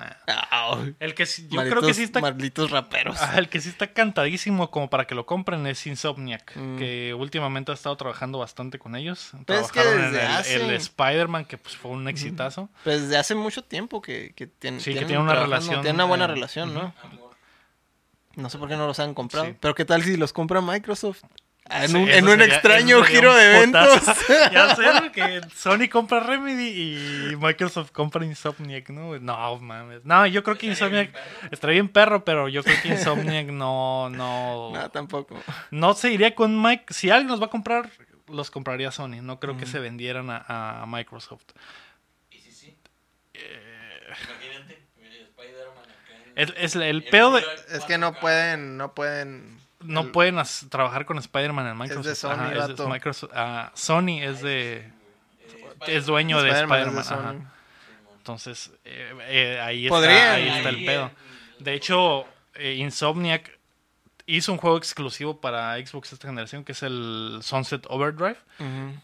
[0.99, 3.17] El que yo malditos, creo que sí está malditos raperos.
[3.35, 6.77] El que sí está cantadísimo como para que lo compren es Insomniac, Mm.
[6.77, 9.31] que últimamente ha estado trabajando bastante con ellos.
[9.47, 12.69] Es que en desde el, hace- el Spider-Man, que pues fue un exitazo.
[12.83, 15.95] Pues desde hace mucho tiempo que, que tien- Sí, que tienen tiene una relación, Tienen
[15.95, 16.93] una buena eh, relación, ¿no?
[18.35, 19.45] No sé por qué no los han comprado.
[19.47, 19.55] Sí.
[19.59, 21.23] Pero qué tal si los compra Microsoft.
[21.73, 24.01] En Sí, un, eso en un sería- extraño giro un de eventos.
[24.51, 29.17] ya sé, que Sony compra Remedy y Microsoft compra Insomniac, ¿no?
[29.19, 30.03] No, mames.
[30.03, 31.15] No, yo creo que Insomniac
[31.51, 35.41] estaría bien perro, pero yo creo que Insomniac no, no, no, tampoco.
[35.71, 36.93] no se iría con Mike.
[36.93, 37.89] Si alguien los va a comprar,
[38.27, 39.21] los compraría Sony.
[39.21, 41.43] No creo que se vendieran a, a Microsoft.
[42.29, 42.77] ¿Y si sí?
[43.33, 47.43] Imagínate, eh, Spider-Man acá en- Es, es el pedo de...
[47.73, 48.19] Es que no 4K.
[48.19, 49.60] pueden, no pueden.
[49.83, 52.15] No el- pueden as- trabajar con Spider-Man en Microsoft.
[52.17, 52.89] Sony, Ajá, es de vato.
[52.89, 53.31] Microsoft.
[53.35, 54.77] ah, Sony es de...
[54.77, 54.91] Eh,
[55.87, 57.05] Es dueño de Spider-Man es.
[57.05, 57.45] Sony.
[58.17, 61.11] Entonces, eh, eh, ahí, está, ahí está el pedo.
[61.59, 63.57] De hecho, eh, Insomniac
[64.27, 68.37] hizo un juego exclusivo para Xbox esta generación, que es el Sunset Overdrive.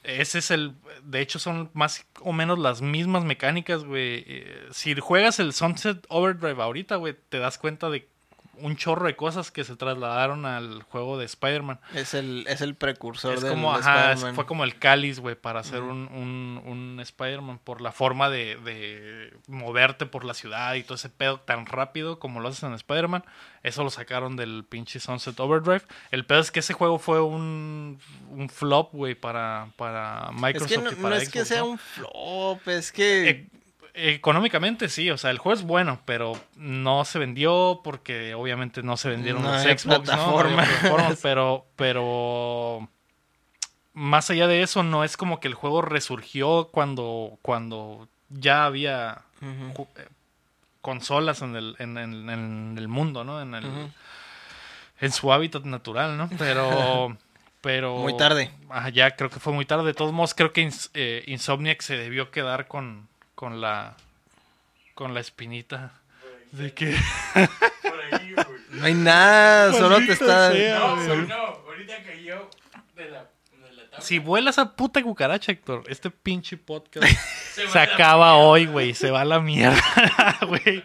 [0.03, 0.73] Ese es el...
[1.03, 4.23] De hecho, son más o menos las mismas mecánicas, güey.
[4.27, 8.07] Eh, Si juegas el Sunset Overdrive ahorita, güey, te das cuenta de
[8.61, 11.79] un chorro de cosas que se trasladaron al juego de Spider-Man.
[11.93, 15.19] Es el, es el precursor Es del como, de ajá, es- fue como el cáliz,
[15.19, 20.33] güey, para hacer un, un, un Spider-Man por la forma de, de moverte por la
[20.33, 23.23] ciudad y todo ese pedo tan rápido como lo haces en Spider-Man.
[23.63, 25.81] Eso lo sacaron del pinche Sunset Overdrive.
[26.11, 30.69] El pedo es que ese juego fue un, un flop, güey, para, para Es Microsoft
[30.69, 31.65] que no, y no para es que sea ¿no?
[31.67, 33.29] un flop, es que.
[33.29, 33.47] E-
[33.97, 38.95] económicamente sí, o sea, el juego es bueno, pero no se vendió porque obviamente no
[38.97, 39.97] se vendieron No los Xbox, ¿no?
[39.97, 40.67] No plataformas.
[40.69, 42.87] plataformas, pero, pero
[43.93, 49.21] más allá de eso, no es como que el juego resurgió cuando, cuando ya había
[49.41, 50.07] eh,
[50.81, 53.41] consolas en el, en, en- en el mundo, ¿no?
[53.41, 53.65] En, el,
[54.99, 56.29] en su hábitat natural, ¿no?
[56.37, 57.17] Pero...
[57.59, 58.51] Pero, Muy tarde.
[58.69, 59.83] Ajá, ya creo que fue muy tarde.
[59.87, 63.95] De todos modos, creo que eh, Insomniac se debió quedar con, con la
[64.95, 65.93] con la espinita
[66.51, 66.95] de que
[67.83, 68.47] Por ahí, güey.
[68.71, 70.51] No hay nada, solo te está.
[70.51, 72.49] sea, No, no, ahorita cayó
[72.95, 74.01] de la, de la tabla.
[74.01, 77.07] si vuelas a puta cucaracha, Héctor, este pinche podcast
[77.71, 78.95] Se acaba hoy, güey.
[78.95, 79.79] Se va a la mierda,
[80.47, 80.81] güey.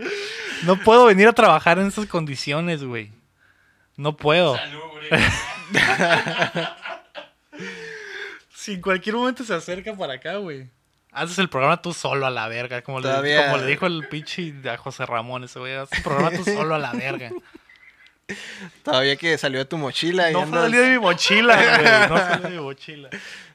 [0.64, 3.10] No puedo venir a trabajar en estas condiciones, güey.
[3.96, 4.56] No puedo.
[4.56, 5.08] Salubre.
[8.54, 10.68] Si en cualquier momento se acerca para acá, güey.
[11.12, 12.82] Haces el programa tú solo a la verga.
[12.82, 15.74] Como, le, Todavía- como le dijo el pinche a José Ramón ese güey.
[15.74, 17.30] Haces el programa tú solo a la verga.
[18.82, 20.62] Todavía que salió de tu mochila y No andas.
[20.62, 22.08] salió de mi mochila, güey.
[22.08, 23.10] No salió de mi mochila.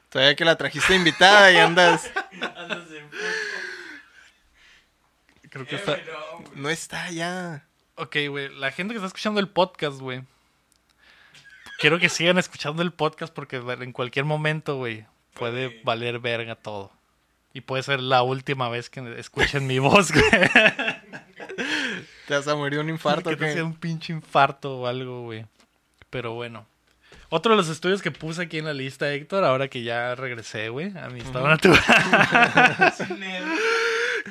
[0.08, 2.10] Todavía que la trajiste invitada y andas.
[2.56, 3.18] Andas en puto.
[5.50, 5.98] Creo que está.
[6.54, 7.64] no, está ya.
[7.96, 8.54] Ok, güey.
[8.56, 10.22] La gente que está escuchando el podcast, güey.
[11.78, 15.82] Quiero que sigan escuchando el podcast porque en cualquier momento, güey, puede Puede.
[15.84, 16.92] valer verga todo.
[17.58, 20.24] Y puede ser la última vez que escuchen mi voz, güey.
[22.28, 23.36] Te vas a morir de un infarto.
[23.36, 25.44] que sea un pinche infarto o algo, güey.
[26.08, 26.68] Pero bueno.
[27.30, 30.68] Otro de los estudios que puse aquí en la lista, Héctor, ahora que ya regresé,
[30.68, 31.82] güey, a mi estado natural.
[32.96, 33.44] Sin él.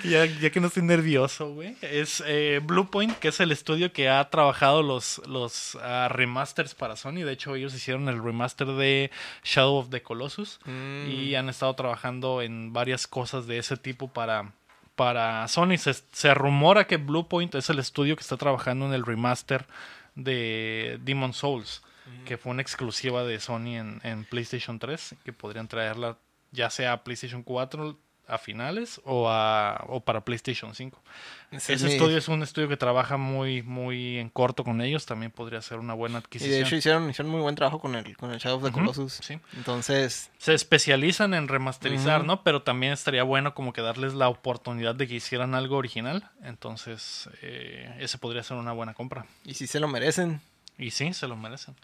[0.03, 1.75] Ya, ya que no estoy nervioso, güey.
[1.81, 6.95] Es eh, Bluepoint, que es el estudio que ha trabajado los, los ah, remasters para
[6.95, 7.23] Sony.
[7.23, 9.11] De hecho, ellos hicieron el remaster de
[9.43, 10.59] Shadow of the Colossus.
[10.65, 11.09] Mm.
[11.09, 14.51] Y han estado trabajando en varias cosas de ese tipo para,
[14.95, 15.77] para Sony.
[15.77, 19.65] Se, se rumora que Bluepoint es el estudio que está trabajando en el remaster
[20.15, 21.83] de Demon Souls,
[22.25, 26.17] que fue una exclusiva de Sony en, en PlayStation 3, que podrían traerla
[26.51, 31.01] ya sea a PlayStation 4 a finales o, a, o para PlayStation 5.
[31.51, 35.61] Ese estudio es un estudio que trabaja muy, muy en corto con ellos, también podría
[35.61, 36.55] ser una buena Y adquisición.
[36.59, 39.13] de hecho hicieron, hicieron muy buen trabajo con el, con el Shadow of the Colossus.
[39.13, 39.39] sí.
[39.55, 42.25] Entonces, se especializan en remasterizar.
[42.25, 42.43] ¿no?
[42.43, 46.29] Pero también estaría bueno como que darles la oportunidad de que hicieran algo original.
[46.43, 49.25] Entonces, eh, ese podría ser una buena compra.
[49.45, 50.41] y si se lo merecen.
[50.77, 51.75] Y sí, se lo merecen.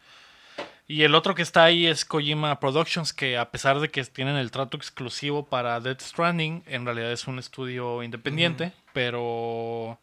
[0.88, 4.36] Y el otro que está ahí es Kojima Productions, que a pesar de que tienen
[4.36, 9.98] el trato exclusivo para Death Stranding, en realidad es un estudio independiente, pero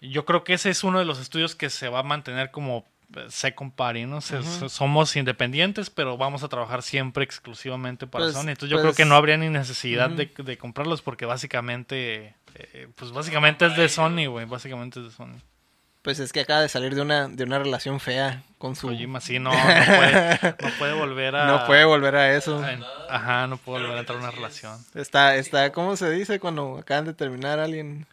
[0.00, 2.84] yo creo que ese es uno de los estudios que se va a mantener como
[3.16, 4.20] eh, second party, ¿no?
[4.20, 4.42] Se-.
[4.68, 8.48] Somos independientes, pero vamos a trabajar siempre exclusivamente para Pues- Sony.
[8.50, 12.88] Entonces yo pues- creo que no habría ni necesidad de, de comprarlos porque básicamente, eh,
[12.96, 15.36] pues básicamente es de Sony, güey, básicamente es de Sony.
[16.02, 18.88] Pues es que acaba de salir de una, de una relación fea con su...
[18.88, 21.46] Kojima sí, no, no puede, no puede volver a...
[21.46, 22.64] No puede volver a eso.
[23.08, 24.78] Ajá, no puede volver a entrar a una relación.
[24.94, 28.06] Está, está, ¿cómo se dice cuando acaban de terminar alguien?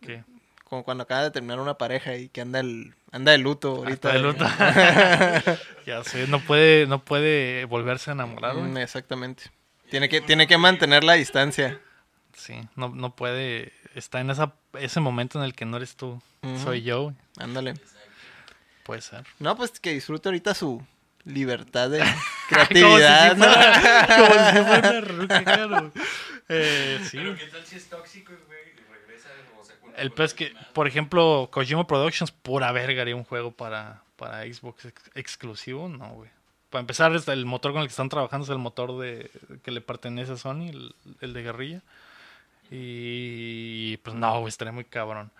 [0.00, 0.22] ¿Qué?
[0.64, 4.08] Como cuando acaba de terminar una pareja y que anda el, anda de luto ahorita.
[4.08, 4.44] Hasta de luto.
[5.86, 8.54] ya sé, no puede, no puede volverse a enamorar.
[8.54, 9.50] Mm, Exactamente.
[9.90, 11.80] Tiene que, tiene que mantener la distancia.
[12.34, 13.72] Sí, no, no puede.
[13.94, 16.22] Está en esa, ese momento en el que no eres tú,
[16.62, 17.02] soy yo.
[17.04, 17.16] güey.
[17.38, 17.74] Ándale.
[18.84, 19.24] Puede ser.
[19.38, 20.84] No, pues que disfrute ahorita su
[21.24, 21.98] libertad de
[22.48, 23.34] Como creatividad.
[23.34, 23.44] si ¿no?
[23.46, 25.92] fuera, como si fuera una ruca, claro.
[26.48, 27.16] Eh, sí.
[27.18, 31.48] Pero qué tal si es tóxico, güey, y regresa o El pez que, por ejemplo,
[31.52, 36.30] Kojima Productions, pura verga haría un juego para, para Xbox ex- exclusivo, no, güey.
[36.70, 39.30] Para empezar, el motor con el que están trabajando es el motor de
[39.64, 41.82] que le pertenece a Sony, el, el de guerrilla.
[42.70, 45.32] Y pues no, güey, estaría muy cabrón.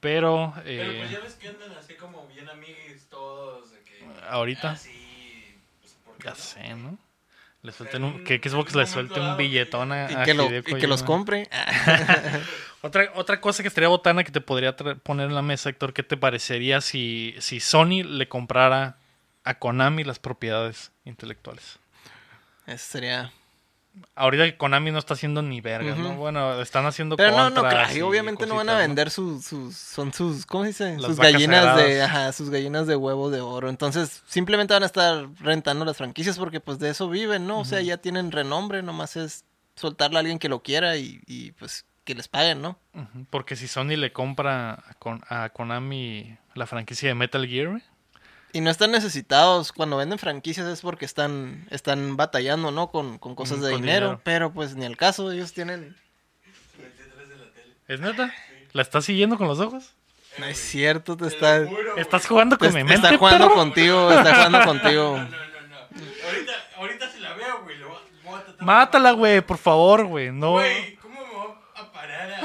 [0.00, 4.06] Pero, Pero eh, pues ya ves que andan así como bien amigues todos, de que...
[4.28, 6.36] ahorita, Ah, sí, pues, ¿por qué ya no?
[6.36, 6.98] sé, ¿no?
[7.62, 10.44] Le en suelten un, que Xbox le suelte un billetón a, Y a que, lo,
[10.54, 11.48] y que los compre.
[12.80, 16.04] Otra, otra cosa que estaría botana que te podría poner en la mesa, Héctor, ¿qué
[16.04, 18.98] te parecería si, si Sony le comprara
[19.42, 21.80] a Konami las propiedades intelectuales?
[22.66, 23.32] Eso sería...
[24.14, 26.10] Ahorita que Konami no está haciendo ni vergas, ¿no?
[26.10, 26.18] Ujú.
[26.18, 29.76] Bueno, están haciendo Pero no, no, claro, y obviamente no van a vender sus, sus,
[29.76, 30.96] son sus, ¿cómo se dice?
[30.98, 33.68] Las sus gallinas de, ajá, sus gallinas de huevo de oro.
[33.68, 37.60] Entonces, simplemente van a estar rentando las franquicias porque pues de eso viven, ¿no?
[37.60, 39.44] O sea, ya tienen renombre, nomás es
[39.76, 42.78] soltarle a alguien que lo quiera y, y pues que les paguen, ¿no?
[43.30, 47.82] Porque si Sony le compra a, Kon- a Konami la franquicia de Metal Gear,
[48.52, 52.90] Y no están necesitados, cuando venden franquicias es porque están, están batallando, ¿no?
[52.90, 54.20] Con, con cosas Mm, de con dinero, dinero.
[54.24, 55.96] pero pues ni al caso, ellos tienen...
[57.88, 58.32] ¿es neta?
[58.72, 59.94] ¿La estás siguiendo con los ojos?
[60.38, 61.58] No es cierto, te Te está...
[61.60, 63.54] lo juro, ¿Estás jugando con te- mi te mente, está jugando perro?
[63.56, 65.16] contigo, está jugando contigo.
[65.18, 66.26] No, no, no, no.
[66.26, 67.78] Ahorita, ahorita se la veo, güey.
[67.78, 67.88] lo
[68.24, 70.30] voy a- Mátala, güey, por favor, güey.
[70.30, 70.52] No.
[70.52, 72.38] Güey, ¿cómo me voy a parar a,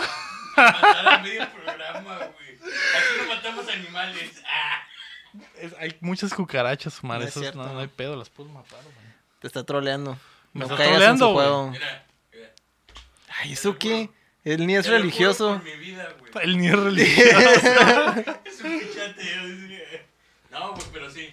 [0.68, 2.54] a matar a medio programa, güey?
[2.63, 4.32] Aquí no matamos animales.
[5.63, 7.19] Es- hay muchas cucarachas, man.
[7.21, 8.95] No es cierto, no, hay pedo, las puedo matar, güey.
[9.39, 10.17] Te está troleando.
[10.54, 11.71] Me No caigas troleando, en su juego.
[11.71, 12.49] Mira, mira.
[13.41, 14.10] Ay, ¿eso qué?
[14.43, 15.60] Él ni es religioso.
[15.63, 16.32] mi vida, güey.
[16.43, 17.30] El niño religioso.
[18.45, 19.45] Es un pichateo.
[19.47, 20.06] dice.
[20.52, 21.30] No, güey, pero sí.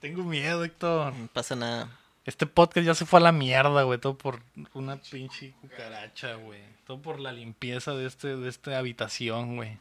[0.00, 1.12] Tengo miedo, Héctor.
[1.14, 1.90] No pasa nada.
[2.24, 3.98] Este podcast ya se fue a la mierda, güey.
[3.98, 4.40] Todo por
[4.74, 6.60] una pinche cucaracha, güey.
[6.86, 9.78] Todo por la limpieza de este, de esta habitación, güey.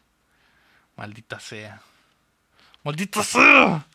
[0.95, 1.81] Maldita sea.
[2.87, 3.85] ¡Maldita sea!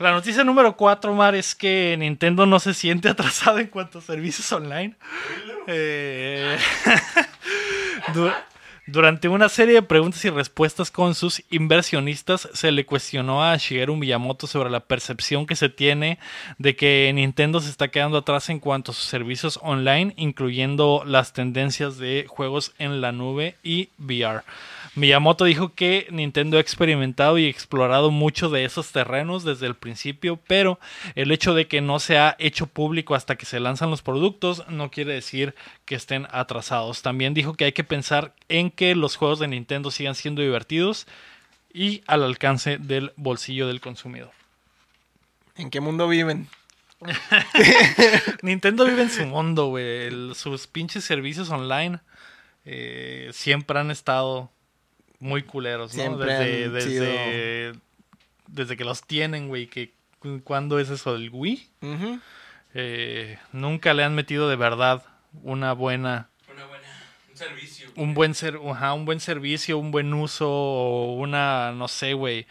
[0.00, 4.02] La noticia número 4, Mar, es que Nintendo no se siente atrasado en cuanto a
[4.02, 4.96] servicios online.
[5.68, 6.58] Eh,
[8.90, 13.96] durante una serie de preguntas y respuestas con sus inversionistas, se le cuestionó a Shigeru
[13.96, 16.18] Miyamoto sobre la percepción que se tiene
[16.56, 21.34] de que Nintendo se está quedando atrás en cuanto a sus servicios online, incluyendo las
[21.34, 24.42] tendencias de juegos en la nube y VR.
[24.94, 30.40] Miyamoto dijo que Nintendo ha experimentado y explorado mucho de esos terrenos desde el principio,
[30.46, 30.80] pero
[31.14, 34.64] el hecho de que no se ha hecho público hasta que se lanzan los productos
[34.68, 37.02] no quiere decir que estén atrasados.
[37.02, 41.08] También dijo que hay que pensar en que los juegos de Nintendo sigan siendo divertidos
[41.74, 44.30] y al alcance del bolsillo del consumidor.
[45.56, 46.46] ¿En qué mundo viven?
[48.42, 50.32] Nintendo vive en su mundo, güey.
[50.36, 51.98] Sus pinches servicios online
[52.64, 54.48] eh, siempre han estado
[55.18, 56.00] muy culeros, ¿no?
[56.00, 57.72] Siempre desde, desde,
[58.46, 59.66] desde que los tienen, güey.
[59.66, 59.92] Que,
[60.44, 61.68] ¿Cuándo es eso del Wii?
[62.74, 65.02] Eh, nunca le han metido de verdad
[65.42, 66.28] una buena
[67.40, 67.88] Un servicio.
[67.96, 72.46] un buen ser, ajá, un buen servicio, un buen uso o una no sé, güey,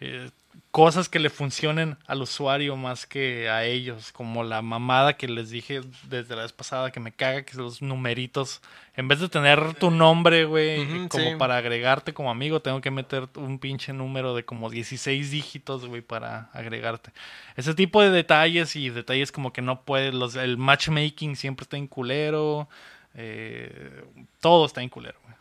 [0.00, 0.30] eh,
[0.70, 5.50] cosas que le funcionen al usuario más que a ellos, como la mamada que les
[5.50, 8.60] dije desde la vez pasada que me caga que los numeritos
[8.94, 11.36] en vez de tener tu nombre, güey, Ujú, como sí.
[11.38, 16.02] para agregarte como amigo, tengo que meter un pinche número de como 16 dígitos, güey,
[16.02, 17.10] para agregarte.
[17.56, 21.76] Ese tipo de detalles y detalles como que no puedes, los, el matchmaking siempre está
[21.78, 22.68] en culero,
[23.14, 24.04] eh,
[24.40, 25.34] todo está en culero, güey.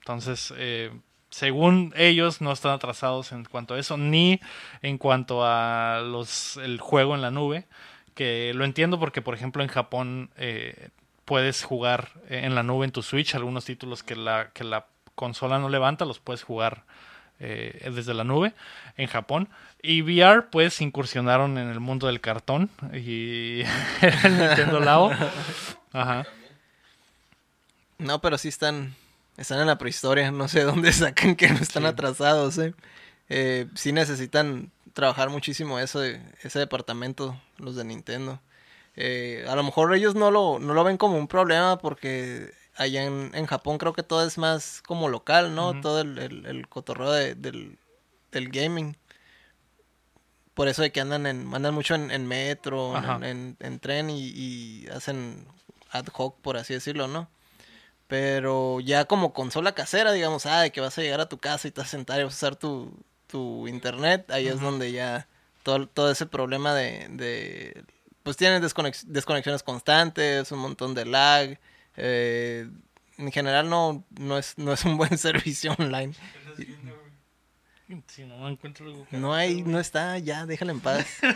[0.00, 0.90] Entonces, eh,
[1.30, 4.40] según ellos, no están atrasados en cuanto a eso, ni
[4.82, 7.66] en cuanto a los el juego en la nube,
[8.14, 10.88] que lo entiendo porque, por ejemplo, en Japón eh,
[11.26, 14.86] puedes jugar eh, en la nube en tu Switch algunos títulos que la, que la
[15.14, 16.84] consola no levanta, los puedes jugar
[17.38, 18.54] eh, desde la nube
[18.96, 19.48] en Japón.
[19.82, 23.60] Y VR, pues, incursionaron en el mundo del cartón y
[24.22, 25.10] el Nintendo Labo.
[25.92, 26.24] Ajá.
[27.98, 28.94] No, pero sí están,
[29.36, 31.88] están en la prehistoria, no sé dónde sacan que no están Sí.
[31.88, 32.74] atrasados, ¿eh?
[33.28, 38.40] Eh, sí necesitan trabajar muchísimo eso, ese departamento, los de Nintendo.
[38.94, 43.04] Eh, a lo mejor ellos no lo, no lo ven como un problema porque allá
[43.04, 45.80] en, en Japón creo que todo es más como local, ¿no?
[45.80, 47.78] Todo el, el, el cotorreo de- del,
[48.32, 48.96] del gaming.
[50.54, 54.08] Por eso de que andan en, andan mucho en, en metro, en, en- en tren
[54.08, 55.46] y, y hacen
[55.90, 57.28] ad hoc, por así decirlo, ¿no?
[58.08, 61.66] Pero ya como consola casera, digamos, ah, de que vas a llegar a tu casa
[61.66, 62.92] y te vas a sentar y vas a usar tu,
[63.26, 65.26] tu internet, ahí es donde ya
[65.64, 67.84] todo, todo ese problema de, de
[68.22, 71.58] pues tienen desconex- desconexiones constantes, un montón de lag,
[71.96, 72.68] eh,
[73.18, 76.12] en general no, no, es, no es un buen servicio online.
[76.12, 76.94] ¿Qué estás viendo,
[77.88, 78.02] güey?
[78.08, 81.06] Sí, no encuentro algo que No hay, no está, ya, déjala en paz.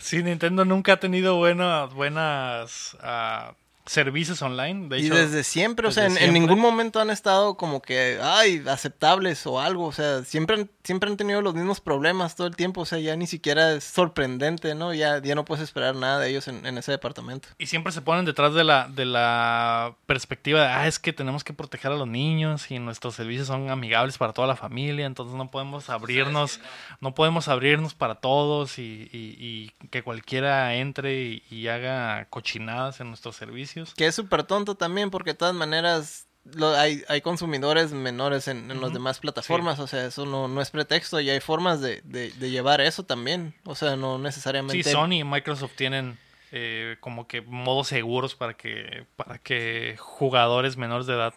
[0.00, 3.54] Sí, Nintendo nunca ha tenido buenas, buenas ah,
[3.88, 4.88] servicios online.
[4.88, 9.46] De Y desde siempre, o sea, en, ningún momento han estado como que, ay, aceptables
[9.46, 12.82] o algo, o sea, siempre, han- siempre han tenido los mismos problemas todo el tiempo,
[12.82, 14.92] o sea, ya ni siquiera es sorprendente, ¿no?
[14.94, 17.48] Ya, ya no puedes esperar nada de ellos en, en ese departamento.
[17.58, 21.42] Y siempre se ponen detrás de la, de la perspectiva de, ah, es que tenemos
[21.44, 25.34] que proteger a los niños y nuestros servicios son amigables para toda la familia, entonces
[25.36, 26.60] no podemos abrirnos,
[27.00, 27.14] no.
[27.14, 29.36] podemos abrirnos para todos y, y-
[29.82, 33.77] y que cualquiera entre y, y haga cochinadas en nuestros servicios.
[33.96, 38.70] Que es súper tonto también, porque de todas maneras lo- hay, hay consumidores menores en,
[38.70, 42.00] en las demás plataformas, o sea, eso no, no es pretexto y hay formas de,
[42.04, 44.90] de, de llevar eso también, o sea, no Sí, necesariamente...
[44.90, 46.18] Sony y Microsoft tienen
[46.52, 51.34] eh, como que modos seguros para que, para que jugadores menores de edad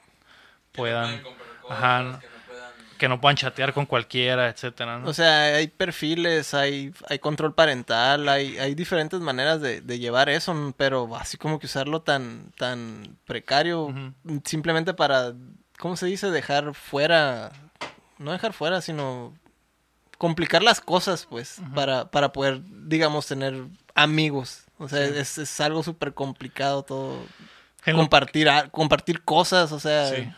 [0.71, 1.21] puedan,
[1.69, 2.21] ajá,
[3.01, 3.35] que no puedan...
[3.35, 5.09] chatear con cualquiera, etcétera, ¿no?
[5.09, 10.29] O sea, hay perfiles, hay, hay control parental, hay, hay diferentes maneras de, de llevar
[10.29, 15.33] eso, mm, pero así como que usarlo tan, tan precario, mm, simplemente para,
[15.79, 16.29] ¿cómo se dice?
[16.29, 17.51] Dejar fuera,
[18.19, 19.33] no dejar fuera, sino
[20.17, 23.55] complicar las cosas, pues, para, para poder, digamos, tener
[23.95, 24.65] amigos.
[24.77, 25.13] O sea, Sí.
[25.17, 27.17] es, es algo súper complicado todo.
[27.85, 30.31] En lo- Compartir, a- compartir cosas, o sea, Sí.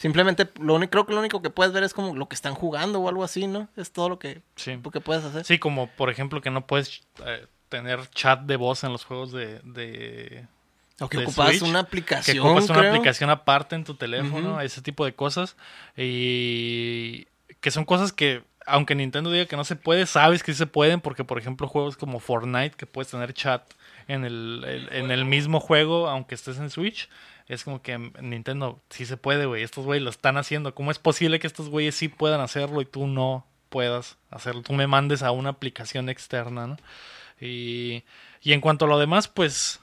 [0.00, 2.54] Simplemente, lo único, creo que lo único que puedes ver es como lo que están
[2.54, 3.68] jugando o algo así, ¿no?
[3.76, 4.80] Es todo lo que, sí.
[4.82, 5.44] lo que puedes hacer.
[5.44, 9.30] Sí, como por ejemplo que no puedes eh, tener chat de voz en los juegos
[9.30, 9.60] de...
[9.62, 10.46] de
[11.00, 14.80] O que ocupas Switch, una que aplicación, ocupas una aplicación aparte en tu teléfono, ese
[14.82, 15.56] tipo de cosas.
[15.96, 17.26] Y
[17.60, 20.66] que son cosas que, aunque Nintendo diga que no se puede, sabes que sí se
[20.66, 23.62] pueden, porque por ejemplo juegos como Fortnite, que puedes tener chat
[24.08, 27.08] en el, el- en el mismo juego, aunque estés en Switch,
[27.50, 29.64] es como que en Nintendo sí se puede, güey.
[29.64, 30.72] Estos güeyes lo están haciendo.
[30.72, 34.62] ¿Cómo es posible que estos güeyes sí puedan hacerlo y tú no puedas hacerlo?
[34.62, 36.76] Tú me mandes a una aplicación externa, ¿no?
[37.40, 38.04] Y,
[38.40, 39.80] y en cuanto a lo demás, pues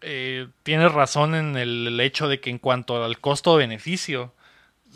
[0.00, 4.32] eh, tienes razón en el, el hecho de que en cuanto al costo-beneficio,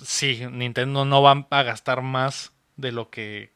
[0.03, 3.53] sí, Nintendo no va a gastar más de lo que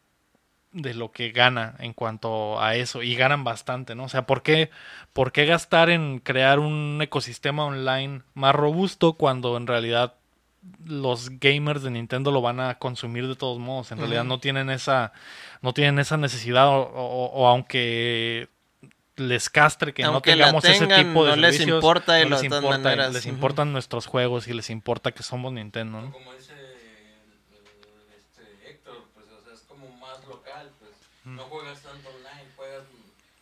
[0.75, 4.05] de lo que gana en cuanto a eso y ganan bastante, ¿no?
[4.05, 4.71] O sea, ¿por qué,
[5.13, 10.15] ¿por qué gastar en crear un ecosistema online más robusto cuando en realidad
[10.85, 13.93] los gamers de Nintendo lo van a consumir de todos modos?
[13.93, 15.13] En realidad no tienen esa
[15.63, 18.49] no tienen esa necesidad o, o- o aunque
[19.17, 22.41] les castre que Aunque no tengamos ese tipo de no les servicios, importa no les
[22.41, 26.13] de importa, maneras, les importan nuestros juegos y les importa que somos Nintendo, ¿no?
[26.13, 26.45] Como el- el-
[28.17, 30.91] este Héctor, pues, o sea, es como más local, pues.
[31.25, 31.37] Mm.
[31.37, 32.83] No juegas tanto online, juegas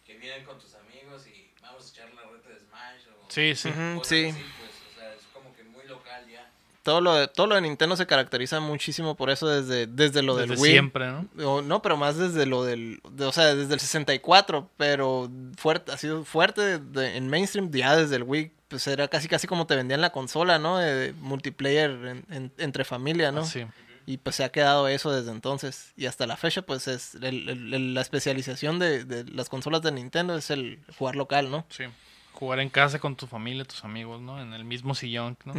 [0.06, 3.54] que vienen con tus amigos y vamos a echar la reta de Smash o Sí,
[3.54, 3.70] sí.
[4.04, 4.26] Sí.
[4.30, 6.48] así, pues, o sea, es como que muy local ya.
[6.82, 10.34] Todo lo, de, todo lo de Nintendo se caracteriza muchísimo por eso desde, desde lo
[10.36, 10.70] Desde del Wii.
[10.72, 11.28] siempre, ¿no?
[11.44, 15.92] O- no, pero más desde lo del, de- o sea, desde el 64, pero fuerte,
[15.92, 19.66] ha sido fuerte de- en mainstream ya desde el Wii, pues era casi casi como
[19.66, 20.78] te vendían la consola, ¿no?
[20.78, 23.42] De multiplayer en- en- entre familia, ¿no?
[23.42, 23.64] Así.
[24.06, 25.92] Y pues se ha quedado eso desde entonces.
[25.96, 30.36] Y hasta la fecha, pues es el- la especialización de, de las consolas de Nintendo
[30.36, 31.64] es el jugar local, ¿no?
[31.70, 31.84] Sí.
[32.32, 34.40] Jugar en casa con tu familia, tus amigos, ¿no?
[34.40, 35.54] En el mismo sillón, ¿no?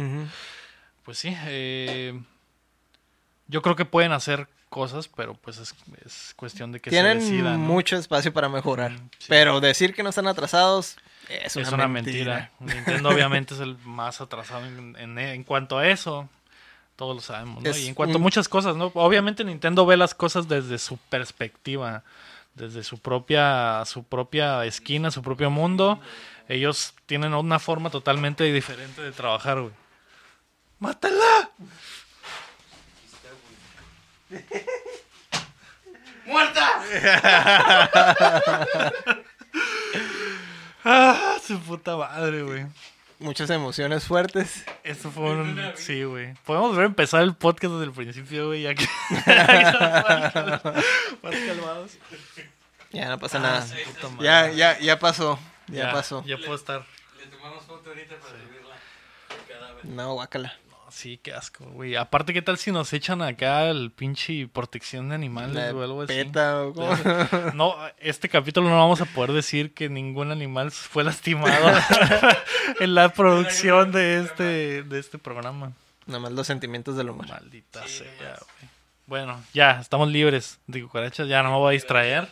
[1.04, 1.34] Pues sí.
[1.46, 2.20] eh,
[3.46, 7.26] yo creo que pueden hacer cosas, pero pues es, es cuestión de que Tienen se
[7.30, 7.58] decida, ¿no?
[7.58, 8.92] mucho espacio para mejorar.
[9.18, 9.26] Sí.
[9.28, 10.96] Pero decir que no están atrasados
[11.28, 12.50] es una, es una mentira.
[12.58, 12.74] mentira.
[12.82, 16.28] Nintendo obviamente es el más atrasado en, en- en cuanto a eso.
[16.96, 17.70] Todos lo sabemos, ¿no?
[17.70, 18.92] Es y en cuanto a muchas cosas, ¿no?
[18.94, 22.04] Obviamente Nintendo ve las cosas desde su perspectiva,
[22.54, 25.98] desde su propia, su propia esquina, su propio mundo.
[26.48, 29.72] Ellos tienen una forma totalmente diferente de trabajar, güey.
[30.78, 31.50] ¡Mátala!
[36.26, 36.82] ¡Muerta!
[40.84, 41.36] ¡Ah!
[41.44, 42.66] Su puta madre, güey.
[43.24, 44.64] Muchas emociones fuertes.
[44.84, 45.60] Eso fue un...
[45.76, 46.34] Sí, güey.
[46.44, 48.86] Podemos a empezar el podcast desde el principio, güey, ya que...
[51.22, 51.92] más calmados.
[52.92, 53.60] Ya no pasa Ah, nada.
[53.60, 53.84] madre.
[54.24, 55.38] Ya, ya, ya pasó.
[55.68, 56.22] Ya, pasó.
[56.26, 56.84] Ya puedo estar...
[57.18, 58.76] Le tomamos foto ahorita para subirla.
[59.82, 60.56] No, guácala.
[60.94, 61.96] Sí, qué asco, güey.
[61.96, 66.02] Aparte, ¿qué tal si nos echan acá el pinche protección de animales La o algo
[66.02, 66.14] así?
[66.14, 66.96] peta o cómo.
[67.52, 71.76] No, este capítulo no vamos a poder decir que ningún animal fue lastimado
[72.80, 75.72] en la producción de este, de este programa.
[76.06, 77.28] Nada más los sentimientos del humor.
[77.28, 78.70] Maldita Sí, sea, güey.
[79.06, 81.26] Bueno, ya, estamos libres de cucarachas.
[81.26, 82.28] Ya no me voy a distraer.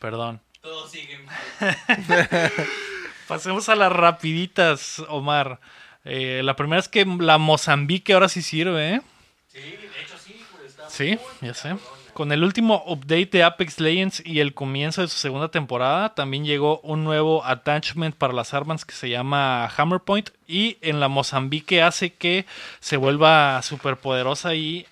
[0.00, 0.40] Perdón.
[0.62, 1.26] Todos siguen.
[3.28, 5.60] Pasemos a las rapiditas, Omar.
[6.04, 9.00] Eh, la primera es que la Mozambique ahora sí sirve, ¿eh?
[9.48, 10.40] Sí, de hecho sí.
[10.66, 11.76] Está Sí, ya sé.
[12.14, 16.44] Con el último update de Apex Legends y el comienzo de su segunda temporada, también
[16.44, 20.30] llegó un nuevo attachment para las armas que se llama Hammer Point.
[20.46, 22.44] Y en la Mozambique hace que
[22.80, 24.86] se vuelva súper poderosa y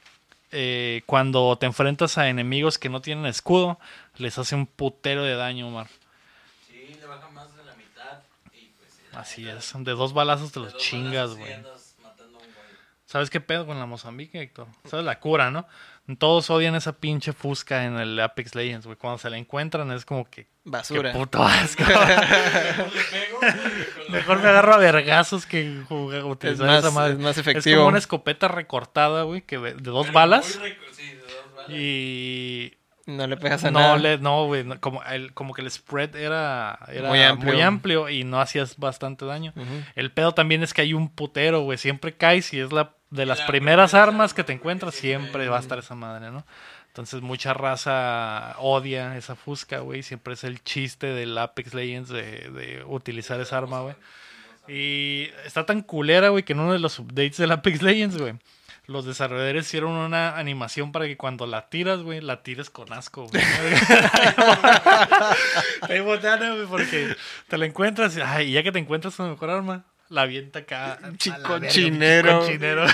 [0.52, 3.78] eh, cuando te enfrentas a enemigos que no tienen escudo,
[4.16, 5.88] les hace un putero de daño, Omar.
[6.66, 8.22] Sí, le baja más de la mitad.
[8.52, 8.98] Y pues.
[8.98, 11.52] la Así es, de dos balazos te de los chingas, güey.
[13.06, 14.68] ¿Sabes qué pedo con la Mozambique, Héctor?
[14.88, 15.66] ¿Sabes la cura, no?
[16.18, 18.96] Todos odian esa pinche fusca en el Apex Legends, güey.
[18.96, 20.46] Cuando se la encuentran es como que...
[20.64, 21.10] Basura.
[21.12, 21.82] Qué puto asco.
[24.10, 27.12] Mejor me agarro a vergazos que jugar, utilizar más- esa madre.
[27.14, 27.78] es más Es efectivo.
[27.78, 30.46] como una escopeta recortada, güey, que de dos Pero balas.
[30.92, 31.70] Sí, de dos balas.
[31.70, 32.74] Y
[33.16, 33.98] No le pegas a no, nada.
[33.98, 37.52] le, no, güey, no, como, el, como que el spread era, era Muy amplio.
[37.52, 39.52] muy amplio y no hacías bastante daño.
[39.94, 41.78] El pedo también es que hay un putero, güey.
[41.78, 44.94] Siempre caes y es la de las La primeras primera armas arma, que te encuentras.
[44.94, 46.46] que siempre- Siempre va a estar esa madre, ¿no?
[46.88, 50.02] Entonces mucha raza odia esa fusca, güey.
[50.02, 53.94] Siempre es el chiste del Apex Legends de, de utilizar esa arma, güey.
[54.68, 58.34] Y está tan culera, güey, que en uno de los updates del Apex Legends, güey,
[58.90, 63.28] los desarrolladores hicieron una animación para que cuando la tiras, güey, la tires con asco,
[63.28, 63.40] güey.
[65.82, 67.14] Ahí botana, güey, porque
[67.46, 70.98] te la encuentras y, ay, ya que te encuentras con mejor arma, la avienta acá.
[71.18, 72.40] Chi- a la verga, cochinero.
[72.40, 72.86] pinche cochinero.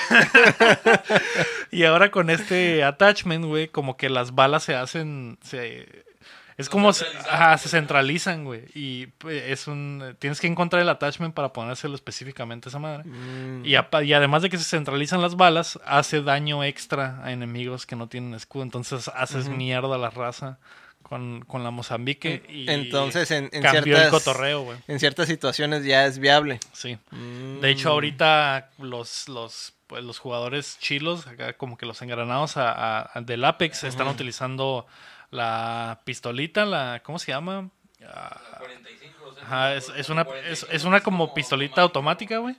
[1.71, 5.39] y ahora con este attachment, güey, como que las balas se hacen...
[5.43, 6.05] Se,
[6.57, 6.93] es como...
[6.93, 8.65] se- centralizan, ajá, se centralizan, güey.
[8.75, 10.17] Y pues, es un...
[10.19, 13.05] Tienes que encontrar el attachment para ponérselo específicamente a esa madre.
[13.05, 13.65] Mm.
[13.65, 13.73] Y,
[14.05, 18.09] y además de que se centralizan las balas, hace daño extra a enemigos que no
[18.09, 18.63] tienen escudo.
[18.63, 20.59] Entonces haces mierda a la raza
[21.03, 22.43] con, con la Mozambique.
[22.49, 24.79] Y Entonces, en, en cambió ciertas, el cotorreo, güey.
[24.89, 26.59] en ciertas situaciones ya es viable.
[26.73, 26.99] Sí.
[27.11, 27.61] Mm.
[27.61, 32.73] De hecho, ahorita los, los, pues, los jugadores chilos, acá como que los engranados a,
[32.73, 34.87] a- a- del Apex, están utilizando
[35.37, 37.71] la pistolita, la ¿cómo se llama?
[38.09, 40.27] Ah, La 45, o sea, Ajá, es, es una, es,
[40.61, 42.55] 45 es una como pistolita automática, güey.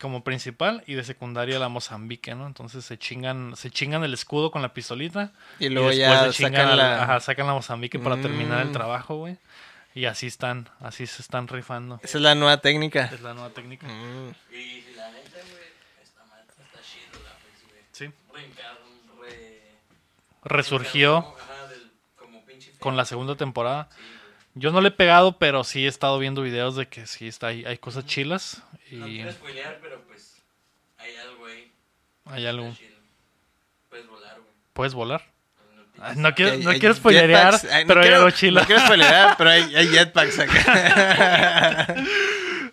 [0.00, 2.46] Como principal y de secundaria la Mozambique, ¿no?
[2.46, 6.76] Entonces se chingan, se chingan el escudo con la pistolita Y luego después ya sacan
[6.76, 7.02] la...
[7.02, 8.72] ajá, sacan la Mozambique para terminar el Mm.
[8.72, 9.36] trabajo, güey.
[9.94, 11.98] Y así están, así se están rifando.
[12.02, 13.06] Esa es la nueva técnica.
[13.12, 13.86] Es la nueva técnica.
[13.88, 14.34] Mm.
[14.54, 17.82] Y la neta, güey, está mal, está chido la Apex, güey.
[17.92, 18.06] Sí.
[19.18, 19.62] Re-
[20.44, 23.88] Resurgió Ajá, del- como pinche con la segunda temporada.
[24.54, 27.48] Yo no le he pegado, pero sí he estado viendo videos de que sí está
[27.48, 30.42] hay, hay cosas chilas No y quiero spoilear, pero pues
[30.98, 31.72] hay algo ahí.
[32.24, 32.74] hay algo.
[33.88, 34.52] Puedes volar, güey.
[34.72, 35.22] ¿Puedes volar?
[36.16, 38.60] No quiero, no quiero spoilerear, no pero hay algo chilo.
[38.60, 41.94] No quiero spoilerear, pero hay, hay jetpacks acá.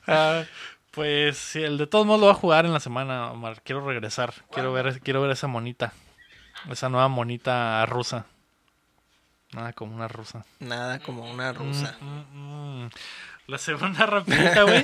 [0.08, 0.44] Ah,
[0.92, 3.64] pues sí, el de todos modos lo voy a jugar en la semana, Omar.
[3.64, 4.36] Quiero regresar.
[4.52, 5.94] Quiero ver, quiero ver esa monita.
[6.70, 8.28] Esa nueva monita rusa.
[9.56, 10.46] Nada como una rusa.
[10.60, 11.96] Nada como una rusa.
[12.02, 12.90] Mm, mm, mm.
[13.48, 14.84] La segunda rapidita, güey.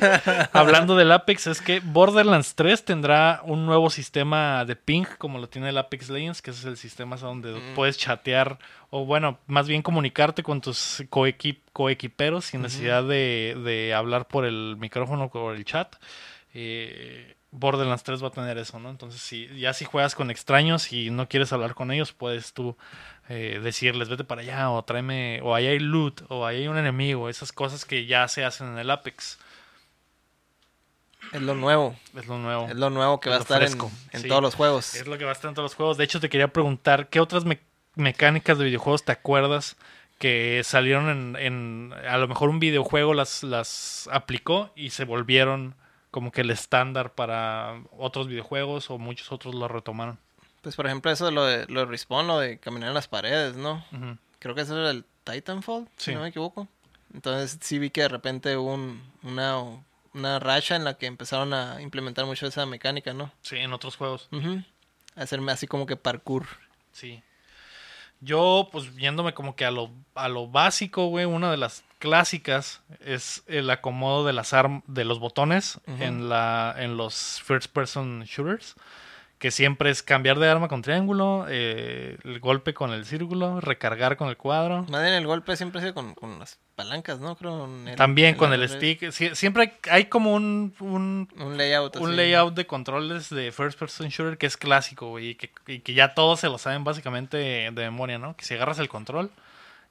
[0.53, 5.49] hablando del Apex, es que Borderlands 3 tendrá un nuevo sistema de ping, como lo
[5.49, 7.73] tiene el Apex Legends, que ese es el sistema donde Mm.
[7.75, 8.59] puedes chatear,
[8.91, 14.45] o bueno, más bien comunicarte con tus coequip coequiperos sin necesidad de, de hablar por
[14.45, 15.95] el micrófono o por el chat.
[16.53, 18.89] Eh, Borderlands 3 va a tener eso, ¿no?
[18.89, 22.77] Entonces, si ya si juegas con extraños y no quieres hablar con ellos, puedes tú
[23.31, 26.77] eh, decirles, vete para allá, o tráeme, o ahí hay loot, o ahí hay un
[26.77, 29.39] enemigo, esas cosas que ya se hacen en el Apex.
[31.31, 31.95] Es lo nuevo.
[32.15, 32.67] Es lo nuevo.
[32.67, 33.77] Es lo nuevo que Es va a estar en,
[34.11, 34.27] en sí.
[34.27, 34.95] todos los juegos.
[34.95, 35.97] Es lo que va a estar en todos los juegos.
[35.97, 37.59] De hecho, te quería preguntar, ¿qué otras me-
[37.95, 39.77] mecánicas de videojuegos te acuerdas
[40.19, 45.75] que salieron en, en- a lo mejor un videojuego las, las aplicó y se volvieron
[46.09, 50.19] como que el estándar para otros videojuegos o muchos otros lo retomaron?
[50.61, 53.07] Pues por ejemplo eso de lo de, lo de Respawn, lo de caminar en las
[53.07, 53.83] paredes, ¿no?
[54.39, 56.11] Creo que eso era el Titanfall, Sí.
[56.11, 56.67] si no me equivoco.
[57.13, 59.57] Entonces sí vi que de repente hubo un, una
[60.13, 63.31] una racha en la que empezaron a implementar mucho esa mecánica, ¿no?
[63.43, 64.27] Sí, en otros juegos.
[64.31, 64.61] Ujú.
[65.15, 66.45] Hacerme así como que parkour.
[66.91, 67.23] Sí.
[68.19, 72.81] Yo, pues viéndome como que a lo, a lo básico, güey, una de las clásicas
[72.99, 78.23] es el acomodo de las arm de los botones en la en los first person
[78.25, 78.75] shooters,
[79.41, 84.15] que siempre es cambiar de arma con triángulo, eh, el golpe con el círculo, recargar
[84.15, 84.85] con el cuadro.
[84.87, 87.35] Más bien el golpe siempre sido con, con las palancas, ¿no?
[87.35, 87.65] Creo.
[87.87, 89.01] el- También con el stick.
[89.11, 91.95] Sie- siempre hay, hay como un, un, Un layout.
[91.95, 92.15] un así.
[92.15, 96.13] layout de controles de first person shooter que es clásico, y que, y que ya
[96.13, 98.37] todos se lo saben básicamente de memoria, ¿no?
[98.37, 99.31] Que si agarras el control,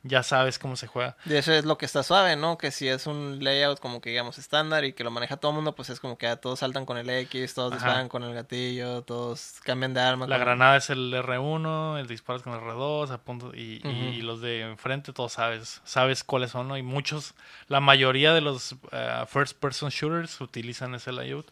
[0.02, 1.16] ya sabes cómo se juega.
[1.26, 2.56] Y eso es lo que está suave, ¿no?
[2.56, 5.56] Que si es un layout como que digamos estándar y que lo maneja todo el
[5.56, 7.84] mundo, pues es como que ya todos saltan con el X, todos Ajá.
[7.84, 10.26] disparan con el gatillo, todos cambian de arma.
[10.26, 13.88] La con- granada es el R1, el disparas con el R2, a punto, y, y-
[13.88, 13.90] Ujú.
[14.14, 16.78] y los de enfrente, todos sabes, sabes cuáles son, ¿no?
[16.78, 17.34] Y muchos,
[17.68, 21.46] la mayoría de los eh, first person shooters utilizan ese layout.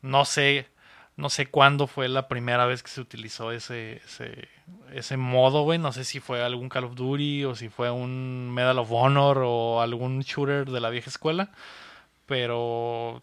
[0.00, 0.66] No sé,
[1.16, 4.48] no sé cuándo fue la primera vez que se utilizó ese, ese,
[4.92, 5.78] ese modo, güey.
[5.78, 9.42] No sé si fue algún Call of Duty o si fue un Medal of Honor
[9.44, 11.50] o algún shooter de la vieja escuela.
[12.26, 13.22] Pero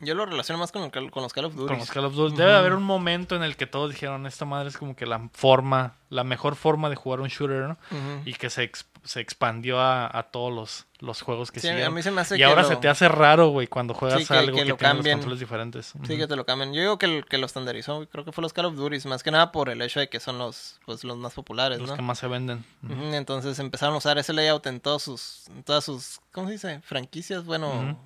[0.00, 1.68] Yo lo relaciono más con, el con los Call of Duty.
[1.68, 2.36] con los Call of Duty.
[2.36, 5.28] Debe haber un momento en el que todos dijeron, esta madre es como que la
[5.32, 7.78] forma, la mejor forma de jugar un shooter, ¿no?
[7.90, 8.22] Ujú.
[8.26, 8.70] Y que se,
[9.04, 12.36] se expandió a, a todos los, los juegos que Sí, a mí se me hace
[12.36, 14.62] y que ahora lo- se te hace raro, güey, cuando juegas Sí, que- algo que
[14.64, 15.18] que, lo tiene los cambien.
[15.18, 15.92] controles diferentes.
[16.06, 16.72] Sí, que te lo cambian.
[16.72, 19.30] Yo digo que, que lo estandarizó, creo que fue los Call of Duty, más que
[19.30, 21.96] nada por el hecho de que son los, pues, los más populares, Los ¿no?
[21.96, 22.64] que más se venden.
[23.12, 26.80] Entonces empezaron a usar ese layout en todos sus, en todas sus, ¿cómo se dice?
[26.82, 27.98] Franquicias, bueno, Ujú.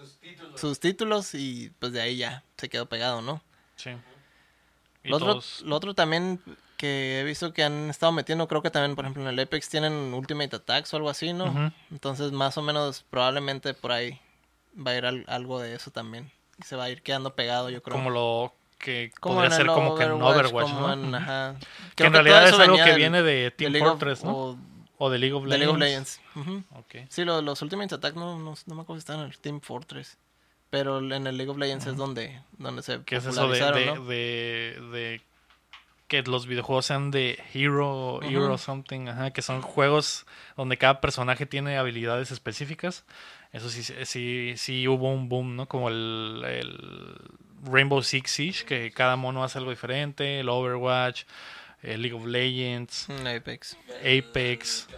[0.00, 0.60] Sus títulos.
[0.60, 3.42] sus títulos y pues de ahí ya se quedó pegado, ¿no?
[3.76, 3.90] Sí.
[5.04, 6.40] Lo otro, lo otro también
[6.80, 9.68] que he visto que han estado metiendo, creo que también, por ejemplo, en el Apex
[9.68, 11.72] tienen Ultimate Attacks o algo así, ¿no?
[11.90, 14.18] Entonces, más o menos, probablemente por ahí
[14.74, 16.30] va a ir al- algo de eso también.
[16.58, 17.96] Y se va a ir quedando pegado, yo creo.
[17.96, 20.92] como lo que Como podría ser como que en Overwatch, ¿no?
[20.92, 21.56] en- ajá.
[21.96, 24.32] Que en todo realidad es algo que del- viene de de Team Fortress, ¿no?
[24.36, 24.58] o
[25.02, 25.60] O de League of de Legends.
[25.66, 25.78] League of
[26.88, 27.14] Legends.
[27.14, 29.60] Sí, lo- los Ultimate Attack no, no, no me acuerdo si están en el Team
[29.60, 30.16] Fortress.
[30.70, 33.98] Pero en el League of Legends es donde, donde se ¿Qué es eso de, de,
[34.06, 35.22] de, de
[36.10, 38.28] que los videojuegos sean de Hero, Ujú.
[38.28, 43.04] Hero something, ajá, que son juegos donde cada personaje tiene habilidades específicas?
[43.52, 45.66] Eso sí, sí, sí hubo un boom, ¿no?
[45.66, 47.16] Como el, el
[47.64, 51.22] Rainbow Six Siege, que cada mono hace algo diferente, el Overwatch,
[51.82, 53.76] el League of Legends, Mm, Apex.
[54.00, 54.88] Apex.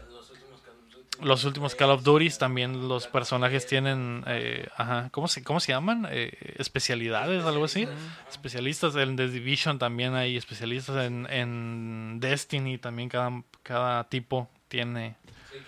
[1.20, 2.30] Los últimos Call of Duty.
[2.30, 6.06] También los personajes tienen, eh, ajá, ¿cómo se, cómo se llaman?
[6.10, 7.86] Eh, especialidades, algo así.
[8.30, 15.16] Especialistas en The Division también hay especialistas en, en Destiny también cada, cada tipo tiene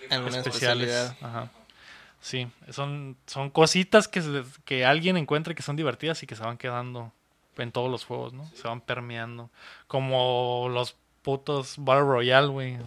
[0.09, 0.89] Alguna especiales.
[0.89, 1.17] especialidad.
[1.21, 1.51] Ajá.
[2.19, 6.57] Sí, son, son cositas que, que alguien encuentra que son divertidas y que se van
[6.57, 7.13] quedando
[7.57, 8.49] en todos los juegos, ¿no?
[8.55, 9.51] Se van permeando.
[9.87, 12.77] Como los putos Battle Royale, güey.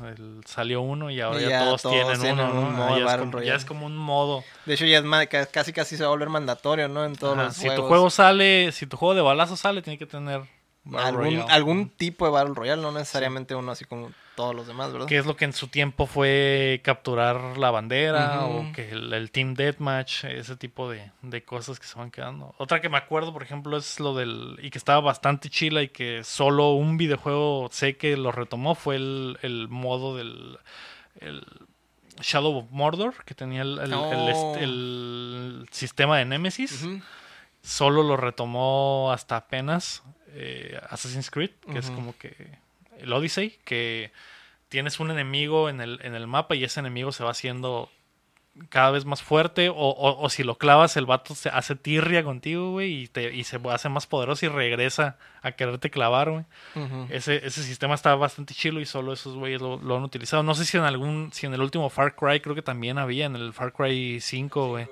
[0.46, 2.84] Salió uno y ahora Y ya, ya todos, todos tienen, tienen uno, un ¿no?
[2.86, 3.56] modo Ah, ya, es como, ya Royale.
[3.58, 4.44] es como un modo.
[4.64, 7.04] De hecho, ya es casi casi se va a volver mandatorio, ¿no?
[7.04, 7.76] En todos Ajá, los Si juegos.
[7.84, 10.42] tu juego sale, si tu juego de balazo sale, tiene que tener
[10.96, 15.06] algún, tipo de Battle Royale, no necesariamente uno así como todos los demás, ¿verdad?
[15.08, 19.30] Que es lo que en su tiempo fue capturar la bandera o que el, el
[19.30, 22.54] Team Deathmatch, ese tipo de, de cosas que se van quedando.
[22.58, 24.58] Otra que me acuerdo, por ejemplo, es lo del.
[24.62, 28.96] y que estaba bastante chila y que solo un videojuego sé que lo retomó fue
[28.96, 30.58] el, el modo del.
[31.20, 31.44] el
[32.20, 34.56] Shadow of Mordor, que tenía el, Oh.
[35.70, 36.86] sistema de Nemesis.
[37.62, 40.02] Solo lo retomó hasta apenas
[40.38, 42.34] eh, Assassin's Creed, que es como que
[42.98, 44.10] el Odyssey, que
[44.68, 47.90] tienes un enemigo en el, en el mapa y ese enemigo se va haciendo
[48.70, 52.24] cada vez más fuerte o, o- o si lo clavas el vato se hace tirria
[52.24, 56.44] contigo, güey, y, te- y se hace más poderoso y regresa a quererte clavar, güey.
[57.08, 60.42] Ese, ese sistema está bastante chilo y solo esos güeyes lo, lo han utilizado.
[60.42, 63.26] No sé si en algún, si en el último Far Cry creo que también había,
[63.26, 64.88] en el Far Cry 5, güey.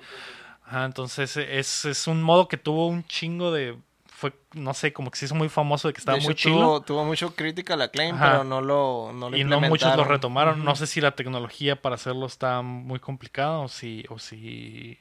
[0.64, 3.76] Ajá, entonces es, es un modo que tuvo un chingo de...
[4.16, 6.56] Fue, no sé, como que se hizo muy famoso de que estaba De muy chilo.
[6.56, 8.30] Tuvo, tuvo mucho critical acclaim, Ajá.
[8.30, 10.64] pero no lo, no lo y no muchos lo retomaron.
[10.64, 14.98] No sé si la tecnología para hacerlo está muy complicada o si, o si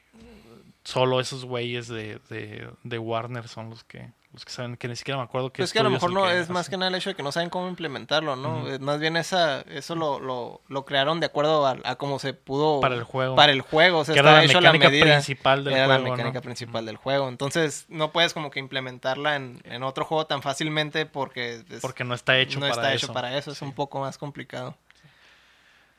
[0.84, 4.96] solo esos güeyes de, de, de Warner son los que los que saben, que ni
[4.96, 6.94] siquiera me acuerdo que Pues que a lo mejor no es más que nada el
[6.94, 8.64] hecho de que no saben cómo implementarlo, ¿no?
[8.80, 12.80] Más bien esa, eso lo, lo, lo crearon de acuerdo a, a cómo se pudo...
[12.82, 13.34] Para el juego.
[13.34, 15.04] Para el juego, o sea, que era la la mecánica medida.
[15.06, 16.02] principal del era juego.
[16.02, 16.14] la ¿no?
[16.16, 17.30] mecánica principal del juego.
[17.30, 21.64] Entonces, no puedes como que implementarla en, en otro juego tan fácilmente porque...
[21.70, 23.06] es- Porque no está hecho no para está eso.
[23.06, 23.64] hecho para eso, es Sí.
[23.64, 24.76] un poco más complicado.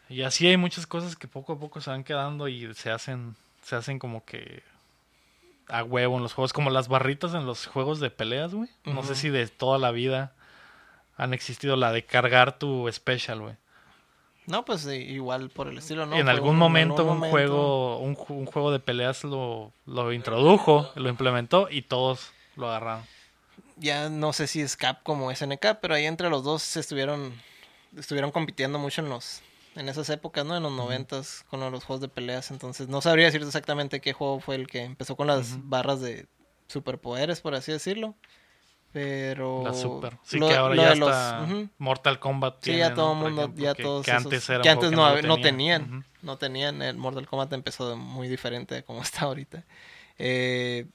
[0.09, 3.35] Y así hay muchas cosas que poco a poco se van quedando y se hacen,
[3.63, 4.61] se hacen como que
[5.69, 8.69] a huevo en los juegos, como las barritas en los juegos de peleas, güey.
[8.85, 10.33] No sé si de toda la vida
[11.17, 13.55] han existido la de cargar tu special, güey.
[14.45, 16.15] No, pues eh, igual por el estilo, ¿no?
[16.15, 20.13] en algún un- momento un momento- juego un, ju- un juego de peleas lo, lo
[20.13, 23.03] introdujo, lo implementó y todos lo agarraron.
[23.75, 27.33] Ya no sé si es Capcom o SNK, pero ahí entre los dos se estuvieron
[27.97, 29.41] estuvieron compitiendo mucho en los
[29.77, 30.57] en esas épocas, ¿no?
[30.57, 34.39] En los noventas con los juegos de peleas, entonces no sabría decirte exactamente qué juego
[34.39, 36.27] fue el que empezó con las barras de
[36.67, 38.15] superpoderes, por así decirlo.
[38.93, 40.17] Pero La super.
[40.23, 41.47] Sí, lo- que ahora lo ya de los- está.
[41.77, 42.55] Mortal Kombat.
[42.61, 44.69] Sí, ya todo el mundo, ejemplo, ya que, todos que esos- antes era un que
[44.69, 46.05] antes no, no tenían.
[46.21, 49.63] no tenían, el Mortal Kombat empezó muy diferente de como está ahorita.
[50.17, 50.87] Eh,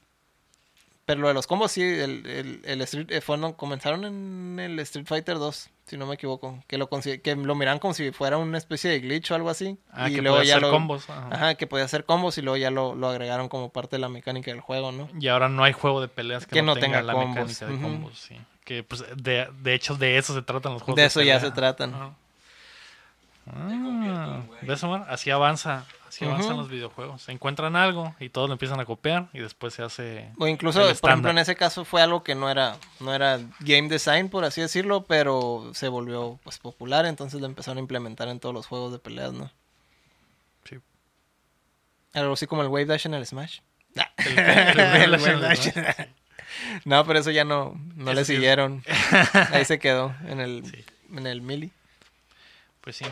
[1.13, 4.79] pero lo de los combos sí, el, el, el Street, eh, fueron, comenzaron en el
[4.79, 8.37] Street Fighter 2, si no me equivoco, que lo, que lo miran como si fuera
[8.39, 9.77] una especie de glitch o algo así.
[9.91, 11.07] Ah, y que luego ya hacer lo, combos.
[11.09, 11.27] ajá.
[11.31, 14.09] Ajá, que podía hacer combos y luego ya lo, lo agregaron como parte de la
[14.09, 15.07] mecánica del juego, ¿no?
[15.19, 17.35] Y ahora no hay juego de peleas que, Que no, no tenga, tenga la combos,
[17.35, 18.35] mecánica de combos, sí.
[18.65, 20.95] Que pues de, de hecho de eso se tratan los juegos.
[20.95, 21.39] De eso ya pelea.
[21.41, 21.93] se tratan.
[21.93, 22.13] Ajá.
[23.53, 25.05] Ah, ¿ves, Omar?
[25.09, 25.85] Así avanza,
[26.15, 27.27] así avanzan los videojuegos.
[27.29, 30.95] Encuentran algo y todos lo empiezan a copiar y después se hace O incluso, el
[30.95, 34.45] por ejemplo, en ese caso fue algo que no era, no era game design, por
[34.45, 38.67] así decirlo, pero se volvió pues popular, entonces lo empezaron a implementar en todos los
[38.67, 39.51] juegos de peleas, ¿no?
[40.65, 40.77] Sí.
[42.13, 43.59] Algo así como el Wave Dash en el Smash.
[44.17, 45.69] El- el- el- El el- Wave Dash.
[46.85, 48.83] No, pero eso ya no, no Eso le sí siguieron.
[49.51, 50.85] Ahí se quedó, en el, Sí.
[51.17, 51.71] en el Mili.
[52.81, 53.05] Pues sí.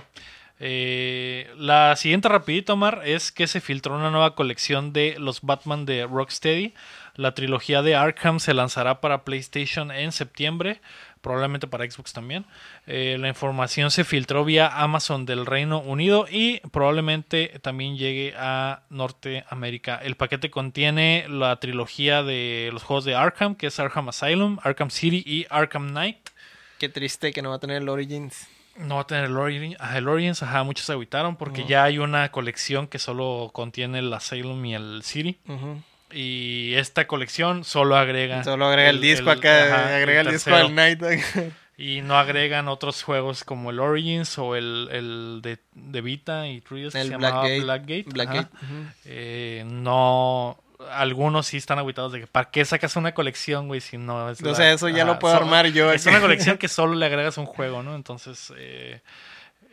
[0.63, 5.85] Eh, la siguiente rapidito, Omar, es que se filtró una nueva colección de los Batman
[5.87, 6.75] de Rocksteady.
[7.15, 10.79] La trilogía de Arkham se lanzará para PlayStation en septiembre,
[11.21, 12.45] probablemente para Xbox también.
[12.85, 18.83] Eh, la información se filtró vía Amazon del Reino Unido y probablemente también llegue a
[18.91, 19.95] Norteamérica.
[19.97, 24.91] El paquete contiene la trilogía de los juegos de Arkham, que es Arkham Asylum, Arkham
[24.91, 26.29] City y Arkham Knight.
[26.77, 28.47] Qué triste que no va a tener el Origins.
[28.77, 31.83] No va a tener el, Origin- ajá, el Origins, ajá, muchos se agüitaron porque ya
[31.83, 35.37] hay una colección que solo contiene el Asylum y el City.
[36.13, 38.43] Y esta colección solo agrega.
[38.43, 41.01] Solo agrega el, disco acá, ajá, agrega el, el disco al Night.
[41.77, 46.61] Y no agregan otros juegos como el Origins o el, el de, de Vita y
[46.61, 48.03] 3DS que se llamaba Blackgate.
[48.07, 48.49] Blackgate.
[49.05, 50.57] Eh, no.
[50.91, 53.81] Algunos sí están agüitados de que ¿para qué sacas una colección, güey?
[53.81, 54.41] Si no es.
[54.41, 55.91] O la- sea, eso ya lo puedo armar yo.
[55.91, 57.95] Es una colección que solo le agregas un juego, ¿no?
[57.95, 59.01] Entonces, eh,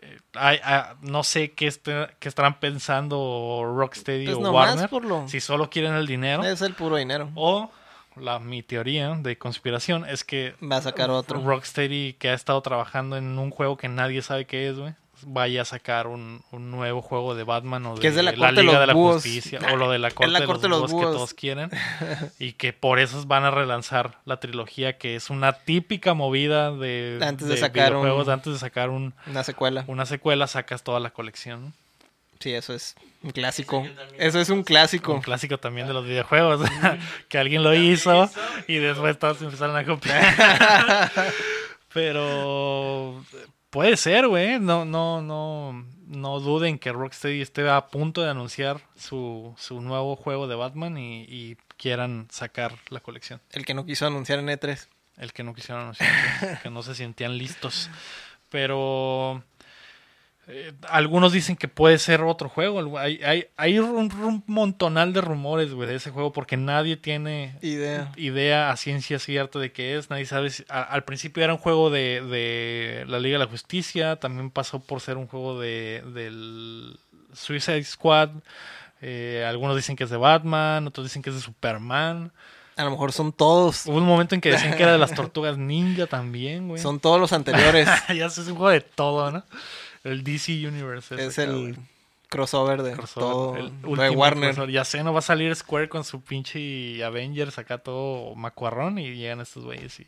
[0.02, 4.88] eh, ah, no sé qué, este- qué estarán pensando Rocksteady Pues o Warner.
[4.88, 5.26] por lo...
[5.28, 6.44] Si solo quieren el dinero.
[6.44, 7.30] Es el puro dinero.
[7.34, 7.70] O
[8.16, 11.40] la, mi teoría de conspiración es que Va a sacar otro.
[11.40, 15.62] Rocksteady, que ha estado trabajando en un juego que nadie sabe qué es, güey, vaya
[15.62, 18.52] a sacar un, un nuevo juego de Batman o de, Que es de la Liga
[18.62, 19.14] los de la búhos.
[19.22, 21.12] Justicia Nah, o lo de la corte, la de, corte los de los búhos que
[21.12, 21.70] todos quieren
[22.38, 27.18] y que por eso van a relanzar la trilogía que es una típica movida de,
[27.22, 29.84] Antes de sacar un- videojuegos antes de sacar un- Una secuela.
[29.86, 31.74] una secuela sacas toda la colección.
[32.40, 32.94] Sí, eso es
[33.24, 33.84] un clásico.
[34.16, 35.12] Eso es un clásico.
[35.12, 36.60] un clásico también de los videojuegos
[37.28, 38.30] que alguien lo hizo
[38.68, 41.10] y después todos empezaron a copiar
[41.92, 43.24] pero
[43.70, 44.58] puede ser güey.
[44.58, 50.16] No no no no duden que Rocksteady esté a punto de anunciar su, su nuevo
[50.16, 53.40] juego de Batman y, y quieran sacar la colección.
[53.52, 54.86] El que no quiso anunciar en E E3.
[55.18, 57.90] el que no quisieron anunciar que no se sentían listos.
[58.50, 59.42] Pero
[60.50, 62.98] eh, algunos dicen que puede ser otro juego.
[62.98, 67.56] Hay, hay, hay un, un montonal de rumores, güey, de ese juego porque nadie tiene
[67.62, 68.10] Idea.
[68.16, 70.08] idea a ciencia cierta de qué es.
[70.10, 70.50] Nadie sabe.
[70.50, 74.16] si- a- al principio era un juego de, de la Liga de la Justicia.
[74.16, 76.98] También pasó por ser un juego de del
[77.34, 78.30] Suicide Squad.
[79.02, 82.32] eh, algunos dicen que es de Batman, otros dicen que es de Superman.
[82.76, 83.86] A lo mejor son todos.
[83.86, 86.80] Hubo un momento en que decían que era de las Tortugas Ninja también, güey.
[86.80, 87.88] Son todos los anteriores.
[88.16, 89.44] ya es un juego de todo, ¿no?
[90.04, 91.14] El DC Universe.
[91.26, 91.88] es el cabrón.
[92.28, 93.56] crossover de Crossover, todo.
[93.56, 94.50] el de Warner.
[94.50, 94.70] crossover.
[94.70, 99.14] Ya sé, no va a salir Square con su pinche Avengers acá todo macuarrón y
[99.14, 100.06] llegan estos güeyes y,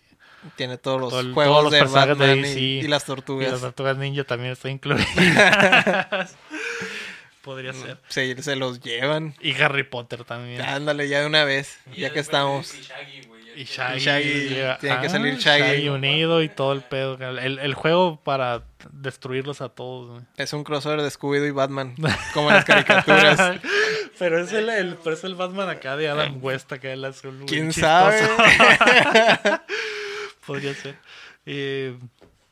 [0.56, 2.60] Tiene todos los Todo juegos todos los de personajes de Batman DC.
[2.60, 3.60] y, y las y las tortugas.
[3.60, 6.36] tortugas ninja también están incluidas.
[7.42, 7.98] Podría ser.
[8.08, 9.34] Se, se los llevan.
[9.40, 10.60] Y Harry Potter también.
[10.60, 11.78] Ándale, ya de una vez.
[11.94, 12.74] Y Ya que estamos.
[12.74, 13.22] y Shaggy,
[13.60, 15.88] Y Shaggy, Shaggy, llega- tiene que ah, salir Shaggy.
[15.90, 17.14] unido y todo el pedo.
[17.18, 20.10] El, el juego para destruirlos a todos.
[20.12, 20.22] güey.
[20.38, 21.94] Es un crossover de Scooby-Doo y Batman.
[22.34, 23.60] Como en las caricaturas.
[24.18, 27.44] pero es el, el- pero es el Batman acá de Adam West, acá el azul.
[27.46, 28.18] ¿Quién sabe?
[30.46, 30.96] Podría ser.
[31.46, 31.98] Eh,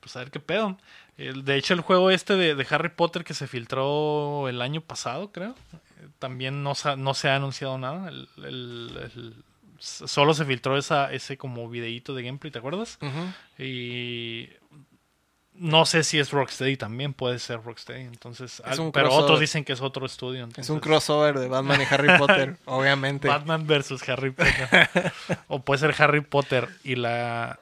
[0.00, 0.76] pues a ver qué pedo.
[1.16, 5.32] De hecho, el juego este de, de Harry Potter que se filtró el año pasado,
[5.32, 5.54] creo.
[5.72, 8.08] eh, también no, no se ha anunciado nada.
[8.08, 9.44] El- el- el-
[9.78, 12.98] solo se filtró esa, ese como videíto de gameplay, ¿te acuerdas?
[13.00, 13.62] Ujú.
[13.62, 14.48] Y
[15.54, 18.02] no sé si es Rocksteady también, puede ser Rocksteady.
[18.02, 20.48] Entonces, al- pero otros dicen que es otro estudio.
[20.56, 23.26] Es un crossover de Batman y Harry Potter, obviamente.
[23.28, 24.78] Batman versus Harry Potter.
[25.48, 27.58] o puede ser Harry Potter y la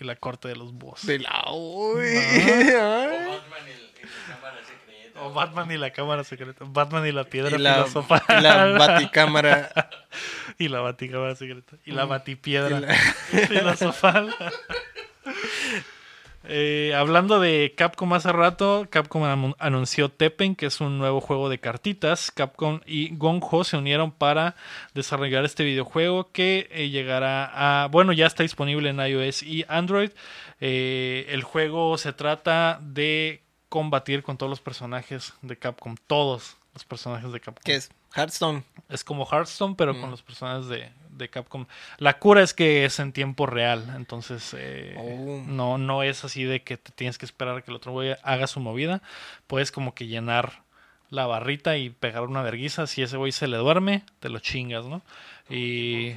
[0.00, 1.04] y la corte de los búhos.
[1.06, 1.44] De la...
[1.52, 1.96] Uy.
[1.98, 2.64] O ay.
[2.74, 5.07] Batman en, en la cámara secreta.
[5.22, 6.64] O Batman y la cámara secreta.
[6.68, 8.22] Batman y la piedra Y la, filosofal.
[8.28, 9.70] y la baticámara.
[10.58, 11.76] Y la baticámara secreta.
[11.84, 12.94] Y la batipiedra Y la-
[13.48, 14.34] filosofal.
[16.50, 21.58] Eh, hablando de Capcom hace rato, Capcom anunció Tekken, que es un nuevo juego de
[21.58, 22.30] cartitas.
[22.30, 24.54] Capcom y Gonjo se unieron para
[24.94, 27.88] desarrollar este videojuego que eh, llegará a...
[27.88, 30.10] Bueno, ya está disponible en iOS y Android.
[30.60, 35.96] Eh, el juego se trata de combatir con todos los personajes de Capcom.
[36.06, 37.62] Todos los personajes de Capcom.
[37.64, 37.90] ¿Qué es?
[38.16, 38.64] Hearthstone.
[38.88, 40.00] Es como Hearthstone, pero Mm.
[40.00, 41.66] con los personajes de, de Capcom.
[41.98, 45.42] La cura es que es en tiempo real, entonces eh, Oh.
[45.46, 48.16] no, no es así de que te tienes que esperar a que el otro güey
[48.22, 49.02] haga su movida.
[49.46, 50.62] Puedes como que llenar
[51.10, 52.86] la barrita y pegar una verguiza.
[52.86, 55.02] Si ese güey se le duerme, te lo chingas, ¿no?
[55.50, 56.16] Y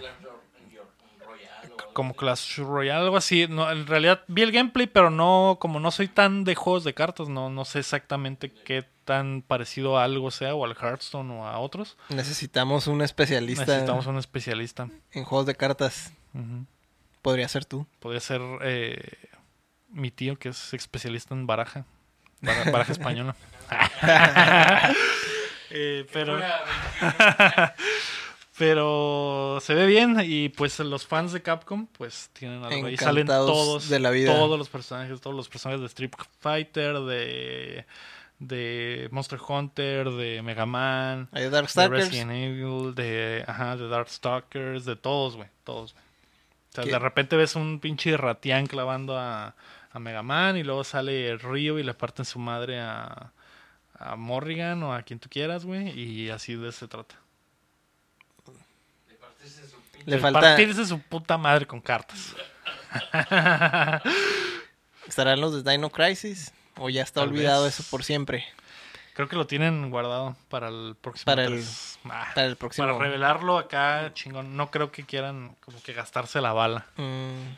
[1.93, 2.13] como.
[2.15, 3.47] Clash Royale, algo así.
[3.47, 6.93] No, en realidad vi el gameplay, pero no, como no soy tan de juegos de
[6.93, 11.47] cartas, no, no sé exactamente qué tan parecido a algo sea, o al Hearthstone o
[11.47, 11.97] a otros.
[12.09, 14.89] Necesitamos un especialista Necesitamos un especialista.
[15.11, 16.13] en juegos de cartas.
[17.21, 17.85] Podría ser tú.
[17.99, 19.17] Podría ser eh,
[19.89, 21.85] mi tío, que es especialista en baraja.
[22.41, 23.35] bara- Baraja, española.
[25.73, 26.61] Eh, pero, Pura
[26.99, 27.73] 21.
[28.57, 32.97] pero se ve bien y pues los fans de Capcom pues tienen algo ahí.
[32.97, 34.33] Salen todos, de la vida.
[34.33, 37.85] todos los personajes, todos los personajes de Street Fighter, de,
[38.39, 42.05] de Monster Hunter, de Mega Man, de Darkstalkers.
[42.05, 46.03] Resident Evil, de, ajá, de Darkstalkers, de todos, güey, todos, güey.
[46.03, 46.91] O sea, ¿Qué?
[46.91, 49.55] de repente ves un pinche ratián clavando a,
[49.91, 53.31] a Mega Man y luego sale Río y le parten su madre a,
[53.99, 57.15] a Morrigan o a quien tú quieras, güey, y así de eso se trata.
[59.09, 60.39] Le partiste su pinche- Le falta.
[60.39, 62.35] Partirse su puta madre con cartas.
[65.07, 66.53] ¿Estarán los de Dino Crisis?
[66.77, 67.79] ¿O ya está Tal olvidado vez.
[67.79, 68.45] eso por siempre?
[69.13, 71.25] Creo que lo tienen guardado para el próximo.
[71.25, 71.99] Para el- tres.
[72.05, 72.87] Ah, Para el próximo.
[72.87, 74.55] para revelarlo acá, chingón.
[74.55, 76.85] No creo que quieran como que gastarse la bala.
[76.95, 77.55] Mm,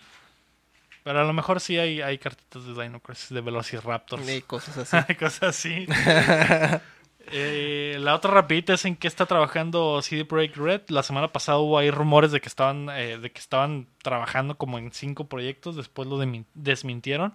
[1.03, 4.27] Pero a lo mejor sí hay, hay cartitas de Dino Crisis, de Velociraptors.
[4.29, 5.15] y cosas así.
[5.15, 5.85] Cosas así.
[7.31, 10.81] Eh, la otra rapidita es en que está trabajando CD Projekt Red.
[10.89, 14.77] La semana pasada hubo ahí rumores de que estaban, eh, de que estaban trabajando como
[14.77, 15.75] en cinco proyectos.
[15.75, 16.17] Después lo
[16.53, 17.33] desmintieron.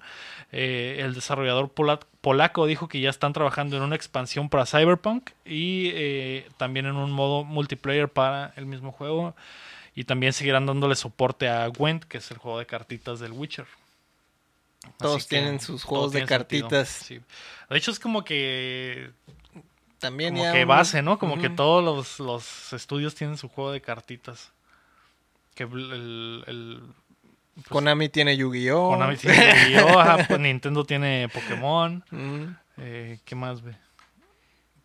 [0.53, 5.31] Eh, el desarrollador pola- polaco dijo que ya están trabajando en una expansión para Cyberpunk
[5.45, 9.35] y también en un modo multiplayer para el mismo juego.
[9.95, 13.67] Y también seguirán dándole soporte a Gwent, que es el juego de cartitas del Witcher.
[14.99, 16.89] Todos Así tienen sus juegos de cartitas.
[16.89, 17.21] sí.
[17.69, 19.11] De hecho, es como que
[19.99, 21.19] También como ya que un- base, ¿no?
[21.19, 24.53] Como que todos los, los estudios tienen su juego de cartitas.
[25.55, 26.83] Que el, el-
[27.55, 28.91] pues, Konami tiene Yu-Gi-Oh!
[28.91, 29.37] Konami tiene
[29.73, 30.17] Yu-Gi-Oh!
[30.29, 32.05] pues Nintendo tiene Pokémon.
[32.77, 33.75] Eh, ¿Qué más, ve?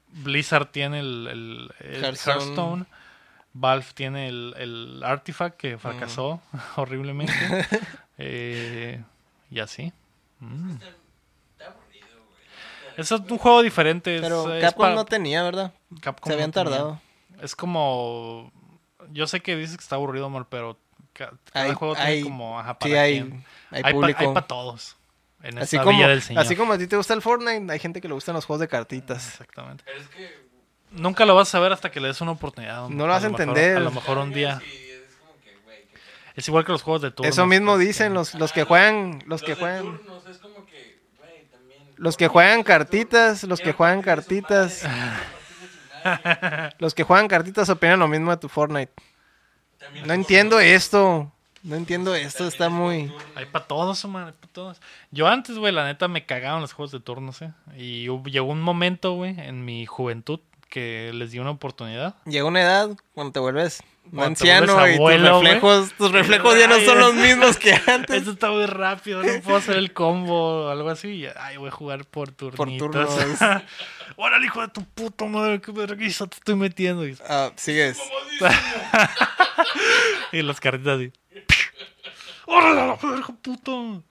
[0.09, 2.34] Blizzard tiene el, el- el Hearthstone.
[2.39, 2.86] Hearthstone.
[3.55, 6.41] Valve tiene el, el Artifact que fracasó
[6.76, 7.34] horriblemente.
[8.20, 9.03] Eh,
[9.49, 9.91] y así.
[10.39, 10.74] Mm.
[10.74, 12.45] Está, está aburrido, güey.
[12.98, 14.16] Es un juego diferente.
[14.16, 15.74] es- Pero es Capcom para- no tenía, ¿verdad?
[16.02, 17.02] Capcom Se habían no tardado.
[17.41, 18.52] Es como.
[19.12, 20.78] Yo sé que dices que está aburrido, Omar, pero
[21.14, 22.60] ca- cada Hay- juego hay- tiene como.
[22.60, 24.34] Ajá, para Sí, hay, hay Hay público.
[24.34, 24.96] para todos.
[25.41, 26.41] En así, esta como, villa del señor.
[26.44, 28.62] así como a ti te gusta el Fortnite, hay gente que le gustan los juegos
[28.62, 29.28] de cartitas.
[29.28, 29.84] Exactamente.
[29.86, 30.44] Pero es que.
[30.91, 32.88] Nunca lo vas a saber hasta que le des una oportunidad.
[32.88, 33.78] No lo vas a mejor- entender.
[33.78, 34.60] a lo mejor un día.
[34.64, 36.34] Sí, es como que, güey, qué pedo.
[36.36, 37.34] Es igual que los juegos de turnos.
[37.34, 40.38] Eso mismo pues, dicen que- los, los que juegan, los que de juegan, turnos es
[40.38, 40.93] como que.
[41.98, 44.84] Los que juegan cartitas, los que juegan cartitas,
[46.80, 48.91] los que juegan cartitas opinan lo mismo de tu Fortnite.
[50.06, 51.32] No entiendo esto,
[51.62, 53.12] no entiendo esto, está muy...
[53.36, 54.82] Hay para todos, Omar, hay pa' todos.
[55.12, 57.52] Yo antes, güey, la neta me cagaban los juegos de turnos, ¿eh?
[57.78, 60.39] Y hubo- llegó un momento, güey, en mi juventud
[60.70, 62.16] que les di una oportunidad.
[62.26, 63.84] Llega una edad cuando te vuelves
[64.18, 68.18] anciano y abuelo, tus reflejos, tus reflejos ya no son los mismos que antes.
[68.18, 71.08] Esto está muy rápido, no puedo hacer el combo o algo así.
[71.10, 72.78] y, Ay, voy a jugar por turnitos.
[72.91, 73.39] turnos.
[74.16, 77.04] Órale, hijo de tu puta madre, qué vergüenza te estoy metiendo.
[77.28, 77.99] Ah, sigues.
[80.32, 81.12] y las cartitas así.
[82.45, 84.04] ¡Órale, la verga, puto!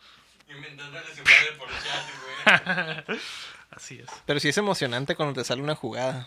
[0.49, 3.19] Inventándole su madre por chat, güey.
[3.71, 4.09] Así es.
[4.27, 6.27] Pero sí es emocionante cuando te sale una jugada.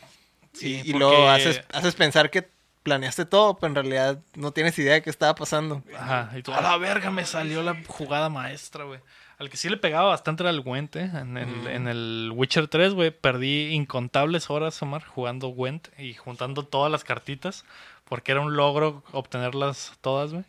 [0.53, 2.47] Sí, y, y luego haces, haces pensar que
[2.85, 5.81] planeaste todo, pero en realidad no tienes idea de qué estaba pasando.
[5.97, 8.99] Ajá, y tú, a la verga, me salió la jugada maestra, güey.
[9.39, 11.09] Al que sí le pegaba bastante era el Gwent, ¿eh?
[11.13, 16.63] En el, en el Witcher 3, güey, perdí incontables horas, Omar, jugando Gwent y juntando
[16.63, 17.65] todas las cartitas,
[18.05, 20.45] porque era un logro obtenerlas todas, güey.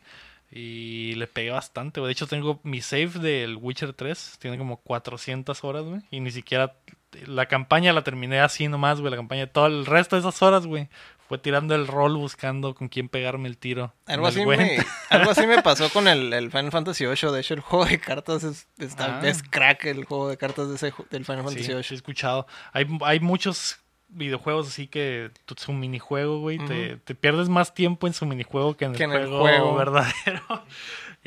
[0.53, 2.11] Y le pegué bastante, güey.
[2.11, 6.03] De hecho, tengo mi save del Witcher 3, tiene como 400 horas, güey.
[6.11, 6.75] Y ni siquiera
[7.27, 9.11] la campaña la terminé así nomás, güey.
[9.11, 10.89] La campaña, todo el resto de esas horas, güey.
[11.29, 13.93] Fue tirando el rol buscando con quién pegarme el tiro.
[14.07, 14.79] Algo el así, me,
[15.11, 17.33] algo así me pasó con el, el Final Fantasy VIII.
[17.33, 19.29] De hecho, el juego de cartas es, está- Ah.
[19.29, 22.47] es crack, el juego de cartas de ese, del Final Fantasy sí he escuchado.
[22.73, 28.07] Hay, hay muchos videojuegos así que tu- su minijuego, güey, te, te pierdes más tiempo
[28.07, 29.75] en su minijuego que en el, Que en el juego, juego.
[29.77, 30.43] verdadero.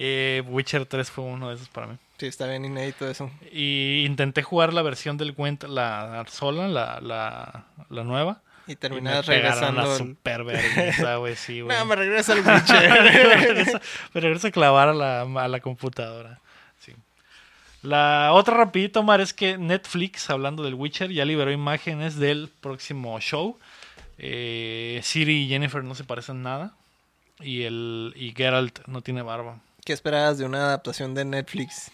[0.02, 1.98] Eh, Witcher 3 fue uno de esos para mí.
[2.18, 3.30] Sí, está bien inédito eso.
[3.52, 8.42] Y intenté jugar la versión del Gwent, la sola, la, la, la nueva.
[8.70, 9.82] Y Y me regresando.
[9.82, 11.76] al- super vergüenza, güey, sí, güey.
[11.78, 13.82] No, me regresa el me, Witcher.
[14.14, 16.40] me regresa a clavar a la, a la computadora.
[16.80, 16.94] Sí.
[17.82, 23.20] La otra rapidito, Mar, es que Netflix, hablando del Witcher, ya liberó imágenes del próximo
[23.20, 23.58] show.
[24.18, 26.74] Eh, Siri y Jennifer no se parecen nada.
[27.40, 29.60] Y el y Geralt no tiene barba.
[29.86, 31.90] ¿Qué esperabas de una adaptación de Netflix?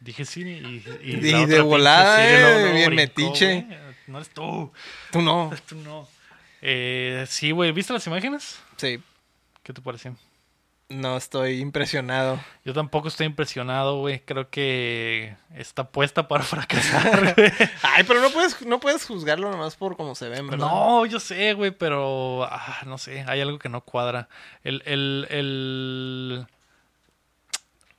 [0.00, 3.60] Dije Siri y, Y la de volada, eh, bien brincó, metiche.
[3.62, 3.91] güey.
[4.06, 4.72] No eres tú.
[5.10, 5.50] Tú no.
[5.68, 6.08] Tú no.
[6.60, 7.72] Eh, sí, güey.
[7.72, 8.60] ¿Viste las imágenes?
[8.76, 9.02] Sí,
[9.62, 10.16] ¿Qué te pareció?
[10.92, 12.38] no estoy impresionado.
[12.64, 14.20] Yo tampoco estoy impresionado, güey.
[14.20, 17.52] Creo que está puesta para fracasar, güey.
[17.82, 20.66] Ay, pero no puedes, no puedes juzgarlo nomás por cómo se ven, ¿verdad?
[20.66, 24.28] No, yo sé, güey, pero ah, no sé, hay algo que no cuadra.
[24.62, 26.46] El, el, el...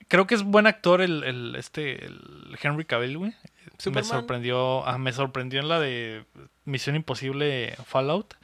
[0.08, 3.34] Creo que es buen actor el, el este el Henry Cavill, güey.
[3.92, 6.26] Me sorprendió, ah, me sorprendió en la de
[6.66, 8.36] Misión Imposible Fallout.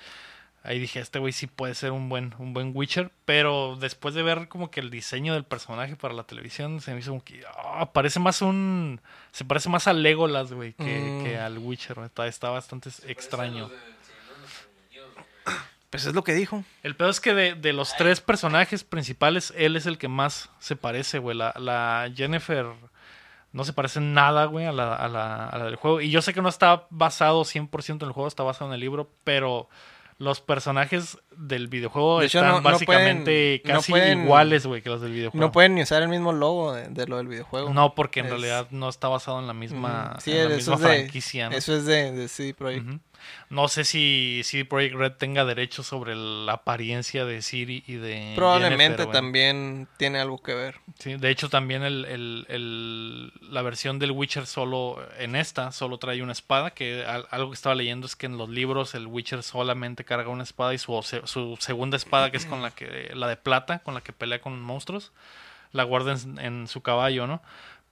[0.62, 4.24] Ahí dije, este güey sí puede ser un buen, un buen Witcher, pero después de
[4.24, 7.44] ver como que el diseño del personaje para la televisión, se me hizo como que
[7.64, 9.00] ah, parece más un,
[9.32, 11.24] se parece más a Legolas, güey, que, Mm.
[11.24, 11.98] que al Witcher.
[12.00, 13.70] Está, está bastante extraño.
[15.90, 16.64] Pues es lo que dijo.
[16.84, 20.50] El peor es que de, de los tres personajes principales, él es el que más
[20.60, 21.36] se parece, güey.
[21.36, 22.68] La, la Jennifer
[23.52, 26.02] no se parece nada, güey, a la, a, la, a la del juego.
[26.02, 28.80] Y yo sé que no está basado 100% en el juego, está basado en el
[28.80, 29.70] libro, pero
[30.18, 34.82] los personajes del videojuego De hecho, están no- no básicamente no casi pueden- iguales, güey,
[34.82, 35.46] que los del videojuego.
[35.46, 37.74] No pueden ni usar el mismo logo de, de lo del videojuego.
[37.74, 40.18] No, porque en Es- realidad no está basado en la misma.
[40.20, 41.56] Sí, en la es de, franquicia, ¿no?
[41.56, 43.02] Eso es de, CD Projekt.
[43.50, 48.34] No sé si CD Projekt Red tenga derechos sobre la apariencia de Siri y de
[48.36, 50.76] Probablemente Jennifer, también tiene algo que ver.
[51.00, 55.98] Sí, de hecho también el, el- el- la versión del Witcher solo en esta solo
[55.98, 59.08] trae una espada, que al- algo que estaba leyendo es que en los libros el
[59.08, 63.12] Witcher solamente carga una espada y su, su segunda espada que es con la que
[63.14, 65.12] la de plata, con la que pelea con monstruos,
[65.72, 67.42] la guarda en, en su caballo, ¿no?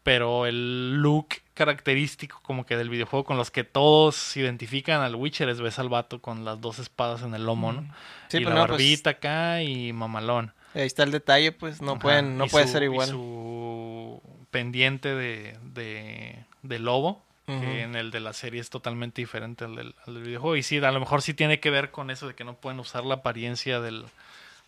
[0.08, 5.50] Pero el look característico como que del videojuego con los que todos identifican al Witcher
[5.50, 7.82] es ves al vato con las dos espadas en el lomo, ¿no?
[8.30, 10.54] Sí, y pero la no, pues- barbita acá y mamalón.
[10.74, 13.10] Ahí está el detalle, pues no Ajá, pueden, no y puede su- ser y igual.
[13.10, 19.66] su pendiente de, de, de lobo, que en el de la serie es totalmente diferente
[19.66, 20.56] al del, al del videojuego.
[20.56, 22.80] Y sí, a lo mejor sí tiene que ver con eso de que no pueden
[22.80, 24.06] usar la apariencia del,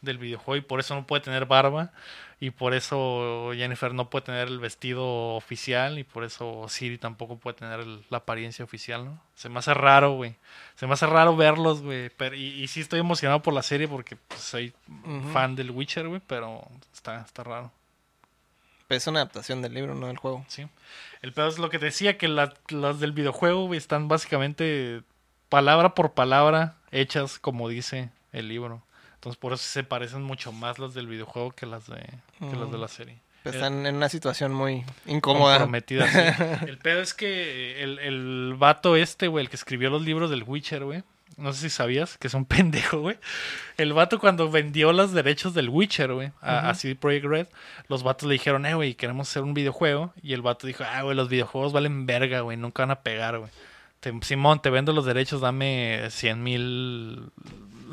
[0.02, 1.92] del videojuego y por eso no puede tener barba.
[2.42, 7.38] Y por eso Jennifer no puede tener el vestido oficial y por eso Siri tampoco
[7.38, 9.22] puede tener el- la apariencia oficial, ¿no?
[9.36, 10.36] Se me hace raro, güey.
[10.76, 12.10] Se me hace raro verlos, güey.
[12.12, 14.74] Pero, y, y sí estoy emocionado por la serie porque pues, soy
[15.34, 17.72] fan del Witcher, güey, pero está, está raro.
[18.88, 20.46] Es una adaptación del libro, no del juego.
[20.48, 20.66] Sí.
[21.22, 25.02] El pedo es lo que te decía, que la- las del videojuego güey, están básicamente
[25.50, 28.82] palabra por palabra hechas como dice el libro.
[29.20, 32.02] Entonces por eso se parecen mucho más las del videojuego que las de,
[32.40, 33.20] que las de la serie.
[33.44, 35.58] Pues están en una situación muy incómoda.
[35.58, 36.66] comprometidas, sí.
[36.68, 40.44] El pedo es que el, el vato este, güey, el que escribió los libros del
[40.44, 41.04] Witcher, güey.
[41.36, 43.18] No sé si sabías que es un pendejo, güey.
[43.76, 47.48] El vato cuando vendió los derechos del Witcher, güey, a, a CD Projekt Red,
[47.90, 50.14] los vatos le dijeron, eh, güey, queremos hacer un videojuego.
[50.22, 53.38] Y el vato dijo, ah, güey, los videojuegos valen verga, güey, nunca van a pegar,
[53.38, 53.52] güey.
[54.22, 57.32] Simón, te vendo los derechos, dame 100 mil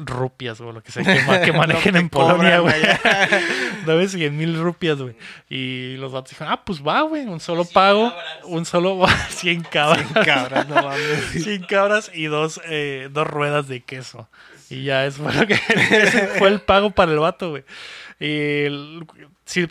[0.04, 2.74] rupias, o lo que sea que, ma- que manejen en Polonia, güey.
[3.86, 5.16] Dame 100 mil rupias, güey.
[5.48, 8.38] Y los vatos dijeron, ah, pues va, güey, un solo pago, cabras.
[8.44, 10.06] un solo, 100 cabras.
[10.24, 11.30] Cabras, no mames.
[11.42, 14.28] 100 cabras y dos, eh, dos ruedas de queso.
[14.68, 17.64] Y ya, eso fue lo que ese fue el pago para el vato, güey.
[18.18, 19.06] Y el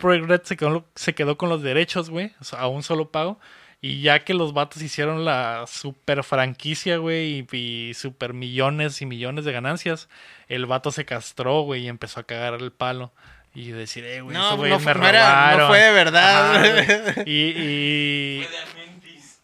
[0.00, 3.10] Projekt Red se quedó, se quedó con los derechos, güey, o sea, a un solo
[3.10, 3.38] pago.
[3.86, 9.06] Y ya que los vatos hicieron la super franquicia, güey, y, y super millones y
[9.06, 10.08] millones de ganancias,
[10.48, 13.12] el vato se castró, güey, y empezó a cagar el palo.
[13.54, 16.56] Y decir, eh, güey, No, no, me no era- no fue de verdad.
[16.56, 17.24] Ajá, güey.
[17.26, 18.46] y, y.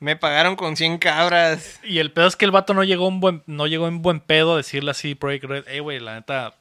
[0.01, 1.81] Me pagaron con 100 cabras.
[1.85, 4.21] y el pedo es que el vato no llegó, un buen, no llegó en buen
[4.21, 6.55] pedo a decirle así, Project Red, eh, güey, la neta,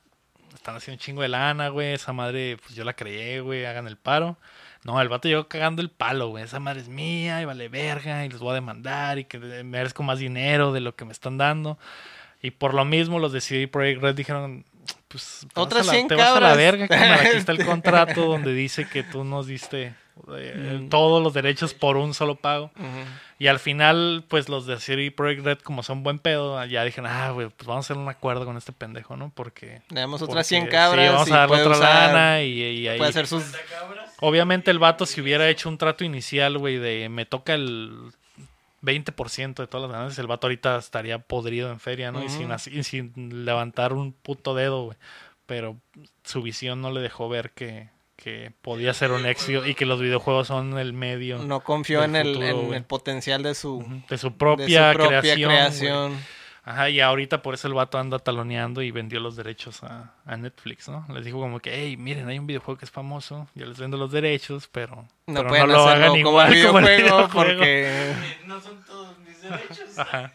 [0.54, 3.88] están haciendo un chingo de lana, güey, esa madre, pues yo la creé, güey, hagan
[3.88, 4.38] el paro.
[4.84, 8.26] No, el vato llegó cagando el palo, güey, esa madre es mía y vale verga
[8.26, 11.38] y les voy a demandar y que merezco más dinero de lo que me están
[11.38, 11.78] dando.
[12.42, 14.66] Y por lo mismo los de CD Projekt Red dijeron,
[15.08, 17.52] pues te vas Otras a la- 100 te vas a la verga, carnal, aquí está
[17.52, 19.94] el contrato donde dice que tú nos diste
[20.36, 20.90] eh, Mm.
[20.90, 22.72] todos los derechos por un solo pago.
[23.40, 27.10] Y al final, pues los de CD Projekt Red, como son buen pedo, ya dijeron,
[27.12, 29.32] ah, güey, pues vamos a hacer un acuerdo con este pendejo, ¿no?
[29.34, 29.82] Porque...
[29.90, 31.06] Le damos otras porque 100 cabras.
[31.08, 32.98] Sí, vamos y a darle otra usar- lana y, y ahí...
[32.98, 33.44] Puede hacer sus.
[33.44, 34.16] 50 cabras.
[34.20, 38.12] Obviamente el vato si hubiera hecho un trato inicial, güey, de me toca el
[38.84, 42.24] 20% de todas las ganancias, el vato ahorita estaría podrido en feria, ¿no?
[42.24, 44.98] y, sin, y sin levantar un puto dedo, güey.
[45.46, 45.78] Pero
[46.24, 47.90] su visión no le dejó ver que,
[48.22, 52.16] que podía ser un éxito y que los videojuegos son el medio No confió en,
[52.16, 56.18] el, futuro, en el potencial de su, de su de su propia, creación.
[56.64, 60.38] Ajá, y ahorita por eso el vato anda taloneando y vendió los derechos a, a
[60.38, 61.08] Netflix, ¿no?
[61.12, 63.98] Les dijo como que, hey, miren, hay un videojuego que es famoso, yo les vendo
[63.98, 67.30] los derechos, pero No pero pueden lo hagan como como el videojuego videojuego.
[67.34, 68.14] porque.
[68.46, 69.98] No son todos mis derechos.
[69.98, 70.34] Ajá.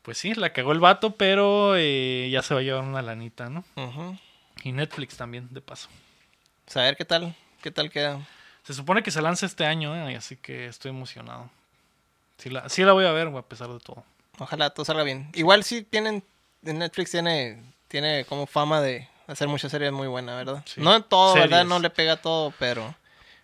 [0.00, 3.50] Pues sí, la cagó el vato, pero eh, ya se va a llevar una lanita,
[3.50, 3.64] ¿no?
[4.62, 5.90] Y Netflix también, de paso.
[6.66, 8.20] Saber qué tal, qué tal queda.
[8.64, 10.16] Se supone que se lanza este año, ¿eh?
[10.16, 11.48] así que estoy emocionado.
[12.38, 14.04] Sí la, sí la voy a ver, a pesar de todo.
[14.38, 15.30] Ojalá todo salga bien.
[15.34, 16.22] Igual sí tienen,
[16.64, 20.62] en Netflix tiene, tiene como fama de hacer muchas series muy buenas, ¿verdad?
[20.66, 20.80] Sí.
[20.80, 21.64] No en todo, ¿verdad?
[21.64, 22.94] No le pega todo, pero,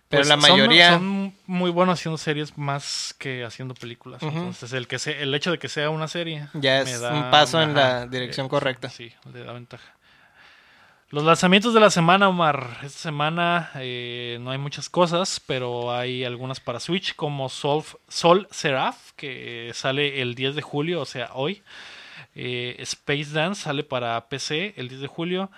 [0.09, 0.89] pero Pues la mayoría.
[0.89, 4.21] Son, muy buenos haciendo series más que haciendo películas.
[4.21, 6.47] Entonces, el, que se, el hecho de que sea una serie.
[6.53, 8.89] Ya me es da- un paso en la dirección eh, correcta.
[8.89, 9.93] Sí, le da ventaja.
[11.13, 12.79] Los lanzamientos de la semana, Omar.
[12.81, 18.47] Esta semana eh, no hay muchas cosas, pero hay algunas para Switch, como Sol, Sol
[18.49, 21.61] Seraph, que sale el 10 de julio, o sea, hoy.
[22.33, 25.51] Eh, Space Dance sale para PC el 10 de julio.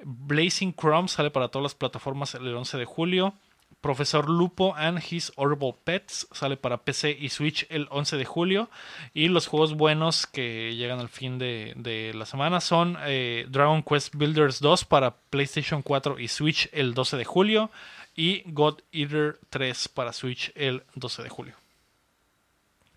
[0.00, 3.32] Blazing Chrome sale para todas las plataformas el 11 de julio.
[3.80, 8.70] Profesor Lupo and His Horrible Pets sale para PC y Switch el 11 de julio.
[9.14, 13.82] Y los juegos buenos que llegan al fin de, de la semana son eh, Dragon
[13.82, 17.70] Quest Builders 2 para PlayStation 4 y Switch el 12 de julio.
[18.16, 21.54] Y God Eater 3 para Switch el 12 de julio.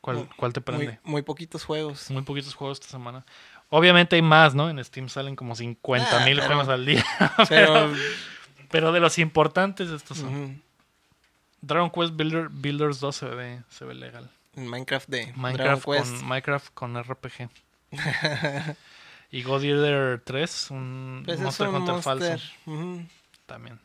[0.02, 0.86] ¿Cuál, Muy- cuál te prende?
[1.04, 2.10] Muy, muy poquitos juegos.
[2.10, 3.26] Muy poquitos juegos esta semana.
[3.70, 4.70] Obviamente hay más, ¿no?
[4.70, 7.06] En Steam salen como 50 mil Ah, pero- juegos al día.
[7.50, 7.92] Pero.
[8.72, 10.62] Pero de los importantes estos son.
[11.62, 14.30] Dragon Quest Builder, Builders 2 se ve, se ve legal.
[14.56, 16.16] Minecraft de Dragon Minecraft Quest.
[16.18, 17.50] con, Minecraft con RPG.
[19.32, 23.06] y God Eater 3, un Pues es Monster un Hunter Monster, falso ujú.
[23.46, 23.80] también.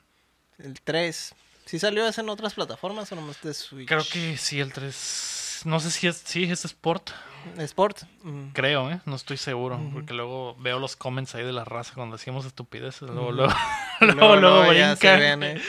[0.58, 1.34] El 3.
[1.66, 3.88] ¿Sí salió ese en otras plataformas o nomás de Switch?
[3.88, 5.62] Creo que sí, el 3.
[5.64, 7.10] No sé si es, sí, es Sport.
[7.58, 8.02] Sport.
[8.22, 8.48] mm.
[8.52, 9.00] Creo, ¿eh?
[9.06, 9.76] No estoy seguro.
[9.76, 9.92] Ujú.
[9.94, 13.02] Porque luego veo los comments ahí de la raza cuando decíamos estupideces.
[13.08, 13.54] Luego, luego,
[14.00, 15.62] Luego, luego, luego ya se vean, eh.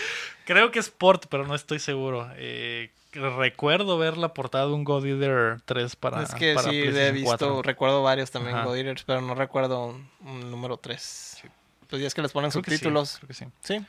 [0.46, 2.30] Creo que es Sport, pero no estoy seguro.
[2.36, 6.78] Eh, recuerdo ver la portada de un God Eater 3 para, es que para sí,
[6.84, 7.62] he visto, 4.
[7.64, 8.66] recuerdo varios también Ajá.
[8.66, 11.02] God Eaters, pero no recuerdo un, un número 3.
[11.42, 11.48] Sí.
[11.90, 13.18] Pues ya es que les ponen Creo que sí, subtítulos.
[13.18, 13.46] creo que sí.
[13.62, 13.86] Sí.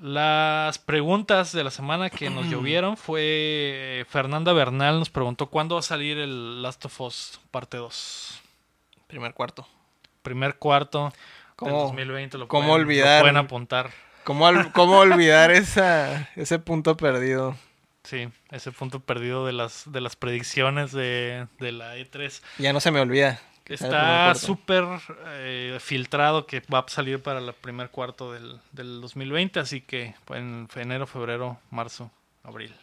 [0.00, 5.76] Las preguntas de la semana que nos llovieron fue eh, Fernanda Bernal nos preguntó cuándo
[5.76, 8.40] va a salir el Last of Us parte 2.
[9.06, 9.66] Primer cuarto.
[10.22, 11.12] Primer cuarto del
[11.56, 13.20] ¿Cómo- 2020 lo cómo pueden, lo olvidar?
[13.22, 13.90] pueden apuntar.
[14.28, 17.56] ¿Cómo, cómo olvidar esa, ese punto perdido?
[18.04, 22.42] Sí, ese punto perdido de las de las predicciones de, de la E3.
[22.58, 23.40] Ya no se me olvida.
[23.64, 24.84] Está súper
[25.28, 30.14] eh, filtrado que va a salir para el primer cuarto del, del 2020, así que
[30.28, 32.10] en enero, febrero, marzo,
[32.44, 32.74] abril.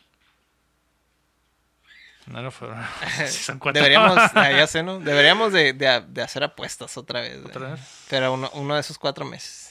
[2.28, 2.82] Enero, febrero.
[3.28, 3.82] Sí, son cuatro.
[3.84, 5.00] Deberíamos, ah, ya sé, ¿no?
[5.00, 7.36] Deberíamos de, de- de hacer apuestas otra vez.
[7.36, 7.42] ¿eh?
[7.46, 7.80] ¿Otra vez?
[8.10, 9.65] Pero uno, uno de esos cuatro meses.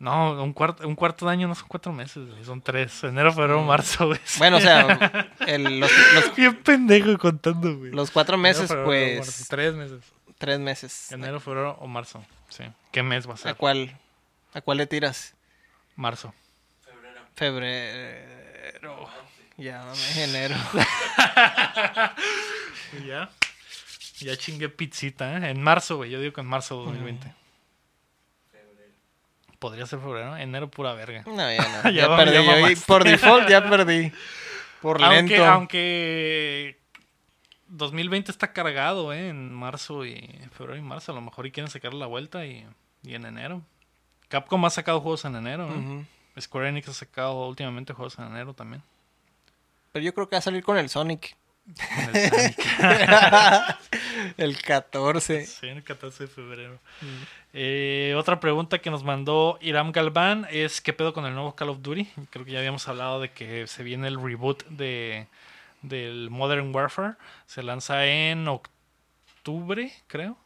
[0.00, 3.02] No, un cuarto, un cuarto de año no son cuatro meses, güey, son tres.
[3.02, 4.18] Enero, febrero, marzo, güey.
[4.18, 4.38] Mm.
[4.38, 7.90] Bueno, o sea, el- los, los- Bien pendejo contando, güey.
[7.90, 9.44] los cuatro Enero, meses, febrero, pues, marzo.
[9.48, 10.00] Tres meses.
[10.38, 11.12] tres meses.
[11.12, 12.24] Enero, febrero o marzo.
[12.48, 12.62] Sí.
[12.92, 13.56] ¿Qué mes va a ¿A ser?
[13.56, 13.96] cuál,
[14.54, 15.34] ¿A cuál le tiras?
[15.96, 16.32] Marzo.
[16.84, 17.20] Febrero.
[17.34, 19.08] Febrero.
[19.56, 19.84] Ya,
[20.16, 20.54] enero.
[23.06, 23.30] Ya.
[24.20, 25.50] Ya chingué pizzita, ¿eh?
[25.50, 26.10] En marzo, güey.
[26.10, 27.22] Yo digo que en marzo de 2020.
[27.22, 27.47] Febrero.
[29.58, 30.36] Podría ser febrero.
[30.36, 31.22] Enero, pura verga.
[31.26, 31.90] No, ya no.
[31.92, 32.32] Ya perdí.
[32.34, 34.12] ya yo, por default ya perdí.
[34.80, 35.46] Por Aunque, lento.
[35.46, 36.78] aunque
[37.68, 39.28] 2020 está cargado, ¿eh?
[39.28, 40.20] En marzo y
[40.52, 41.12] febrero y marzo.
[41.12, 42.64] A lo mejor y quieren sacar la vuelta y,
[43.02, 43.62] y en enero.
[44.28, 46.04] Capcom ha sacado juegos en enero, ¿eh?
[46.40, 48.82] Square Enix ha sacado últimamente juegos en enero también.
[49.90, 51.34] Pero yo creo que va a salir con el Sonic.
[51.68, 52.54] El
[54.36, 55.46] el 14.
[55.46, 56.78] Sí, el 14 de febrero.
[57.52, 61.70] Eh, otra pregunta que nos mandó Iram Galván es ¿qué pedo con el nuevo Call
[61.70, 62.08] of Duty?
[62.30, 65.26] Creo que ya habíamos hablado de que se viene el reboot de
[65.82, 67.14] del Modern Warfare.
[67.46, 70.36] Se lanza en octubre, creo.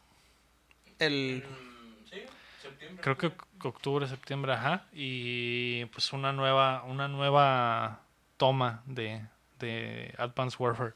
[0.99, 2.21] El, Mm, Sí,
[2.61, 3.01] septiembre.
[3.01, 3.31] Creo que
[3.67, 4.85] octubre, septiembre, ajá.
[4.93, 8.01] Y pues una nueva, una nueva
[8.37, 9.21] toma de,
[9.59, 10.93] de Advanced Warfare.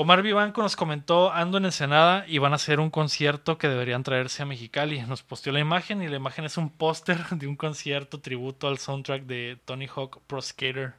[0.00, 4.02] Omar Vivanco nos comentó, ando en Ensenada y van a hacer un concierto que deberían
[4.02, 5.02] traerse a Mexicali.
[5.02, 8.78] Nos posteó la imagen y la imagen es un póster de un concierto tributo al
[8.78, 10.94] soundtrack de Tony Hawk Pro Skater.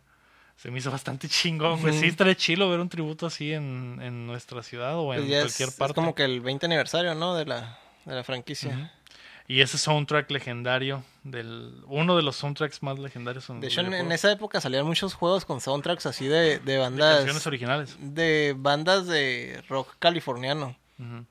[0.55, 1.97] Se me hizo bastante chingón, güey.
[1.97, 5.41] Sí, estaría chilo ver un tributo así en, en nuestra ciudad o en pues es,
[5.45, 5.95] cualquier es parte.
[5.95, 7.33] como que el 20 aniversario, ¿no?
[7.33, 8.69] De la, de la franquicia.
[8.69, 9.00] Ujú.
[9.51, 13.49] Y ese soundtrack legendario, del uno de los soundtracks más legendarios.
[13.49, 16.77] en De hecho, en, esa época salían muchos juegos con soundtracks así de, de De
[16.77, 17.15] bandas.
[17.17, 17.97] canciones originales.
[17.99, 20.77] de bandas de rock californiano.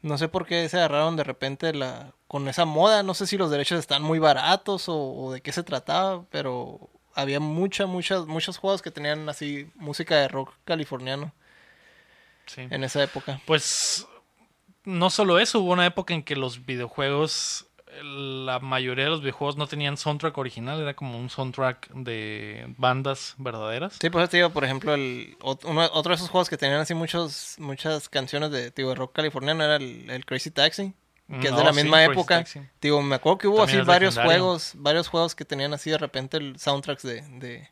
[0.02, 3.04] No sé por qué se agarraron de repente la con esa moda.
[3.04, 6.90] No sé si los derechos están muy baratos o, o de qué se trataba, pero
[7.14, 11.32] había mucha, muchas, muchos juegos que tenían así música de rock californiano
[12.46, 12.62] Sí.
[12.68, 13.40] en esa época.
[13.46, 14.06] Pues
[14.84, 17.66] no solo eso, hubo una época en que los videojuegos,
[18.02, 23.34] la mayoría de los videojuegos no tenían soundtrack original, era como un soundtrack de bandas
[23.38, 23.98] verdaderas.
[24.00, 26.94] Sí, pues te digo, por ejemplo, el, uno- otro de esos juegos que tenían así
[26.94, 30.94] muchos, muchas canciones de, de rock californiano era el, el Crazy Taxi,
[31.40, 32.44] que es de la misma época.
[32.80, 34.42] Digo, me acuerdo que hubo También así varios legendario.
[34.42, 37.68] juegos, varios juegos que tenían así de repente el soundtracks de, de,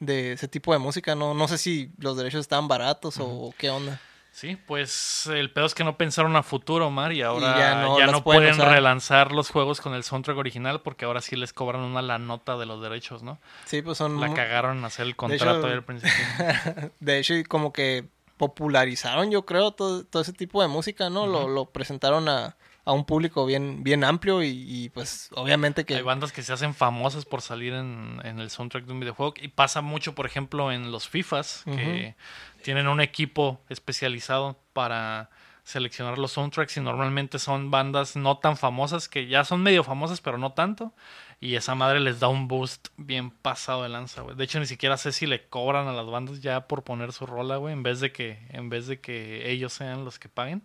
[0.00, 1.14] de ese tipo de música.
[1.14, 4.00] No, no sé si los derechos estaban baratos o, o qué onda.
[4.32, 8.06] Sí, pues el pedo es que no pensaron a futuro, Omar, y ahora ya ya
[8.06, 12.00] no pueden relanzar los juegos con el soundtrack original porque ahora sí les cobran una
[12.00, 13.40] la nota de los derechos, ¿no?
[13.64, 14.20] Sí, pues son...
[14.20, 16.14] La cagaron en hacer el contrato al principio.
[17.00, 21.26] De hecho, como que popularizaron, yo creo, todo, todo ese tipo de música, ¿no?
[21.26, 22.56] lo, lo presentaron a,
[22.90, 25.94] a un público bien, bien amplio y, y, pues obviamente que...
[25.94, 29.34] Hay bandas que se hacen famosas por salir en, en el soundtrack de un videojuego.
[29.40, 32.16] Y pasa mucho, por ejemplo, en los FIFAs, que
[32.62, 35.30] tienen un equipo especializado para
[35.62, 40.20] seleccionar los soundtracks y normalmente son bandas no tan famosas, que ya son medio famosas,
[40.20, 40.92] pero no tanto.
[41.38, 44.34] Y esa madre les da un boost bien pasado de lanza, güey.
[44.34, 47.24] De hecho, ni siquiera sé si le cobran a las bandas ya por poner su
[47.24, 50.62] rola, güey, en vez de que, en vez de que ellos sean los que paguen.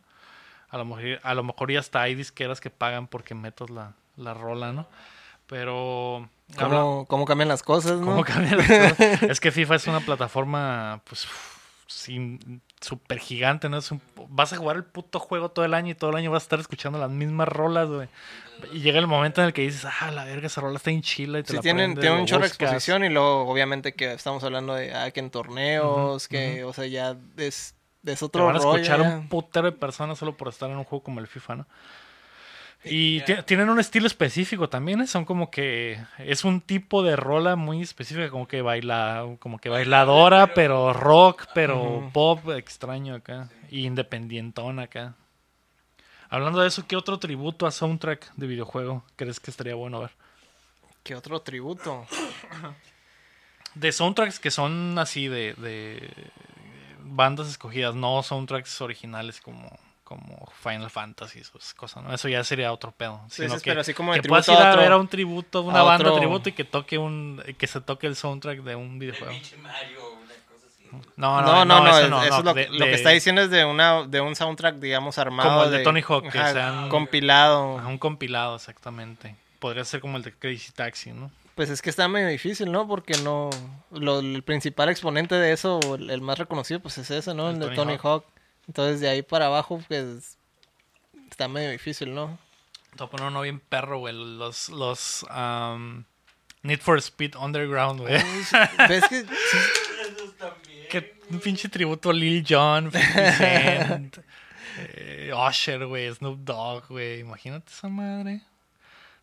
[0.75, 3.93] A lo mejor, a lo mejor ya hasta hay disqueras que pagan porque metas la,
[4.17, 4.87] la rola, ¿no?
[5.47, 6.27] Pero.
[6.57, 8.05] habla- ¿Cómo, cómo cambian las cosas, no?
[8.07, 8.67] ¿Cómo cambian las
[8.97, 9.23] cosas?
[9.23, 11.27] es que FIFA es una plataforma, pues,
[11.87, 13.77] sin súper gigante, ¿no?
[13.77, 16.29] Es un- vas a jugar el puto juego todo el año y todo el año
[16.31, 18.09] vas a estar escuchando las mismas rolas, güey.
[18.73, 21.01] Y llega el momento en el que dices, ah, la verga, esa rola está en
[21.01, 24.43] chila y te Sí, la tienen, un chorro de exposición y luego obviamente que estamos
[24.43, 27.75] hablando de ah, que en torneos, que o sea ya es,
[28.05, 30.83] es Te otro van a escuchar un putero de personas solo por estar en un
[30.83, 31.67] juego como el FIFA, ¿no?
[32.87, 35.07] Y tienen un estilo específico también, ¿eh?
[35.07, 39.69] son como que es un tipo de rola muy específica, como que baila, como que
[39.69, 45.15] bailadora, pero rock, pero pop extraño acá, y independientón acá.
[46.29, 50.11] Hablando de eso, ¿qué otro tributo a soundtrack de videojuego crees que estaría bueno ver?
[51.03, 52.05] ¿Qué otro tributo?
[53.73, 56.09] De soundtracks que son así de, de
[57.05, 59.69] bandas escogidas, no soundtracks originales como,
[60.03, 62.13] como Final Fantasy, esas cosas, ¿no?
[62.13, 63.21] Eso ya sería otro pedo.
[63.29, 64.91] Sí, Sino sí, que, pero así como de que puedas ir a a otro- ver
[64.91, 68.07] a un tributo, una a banda otro- tributo y que toque un, que se toque
[68.07, 69.33] el soundtrack de un De videojuego.
[69.33, 69.55] así.
[71.17, 73.09] No, No, no, no, eso es- no, eso no, es lo, de- lo que está
[73.09, 75.49] diciendo es de una de un soundtrack, digamos, armado.
[75.49, 77.79] Como el de Tony Hawk, que ajá, sean- compilado.
[77.79, 79.35] a un compilado, exactamente.
[79.59, 81.31] Podría ser como el de Crazy Taxi, ¿no?
[81.55, 82.87] Pues es que está medio difícil, ¿no?
[82.87, 83.49] Porque no.
[83.91, 87.49] Lo, el principal exponente de eso, el, el más reconocido, pues es ese, ¿no?
[87.49, 88.03] El El, de Tony Hawk.
[88.03, 88.25] Hawk.
[88.67, 90.37] Entonces de ahí para abajo, pues.
[91.29, 92.37] Está medio difícil, ¿no?
[92.91, 94.13] Te voy a poner uno bien perro, güey.
[94.13, 96.03] Los, los um,
[96.63, 98.13] Need for Speed Underground, güey.
[98.89, 99.27] ¿Ves que sí,
[100.01, 100.87] Esos también.
[100.89, 104.17] Que un pinche tributo a Lil Jon, 50 Cent,
[104.77, 107.19] eh, Usher, güey, Snoop Dogg, güey.
[107.19, 108.41] Imagínate esa madre.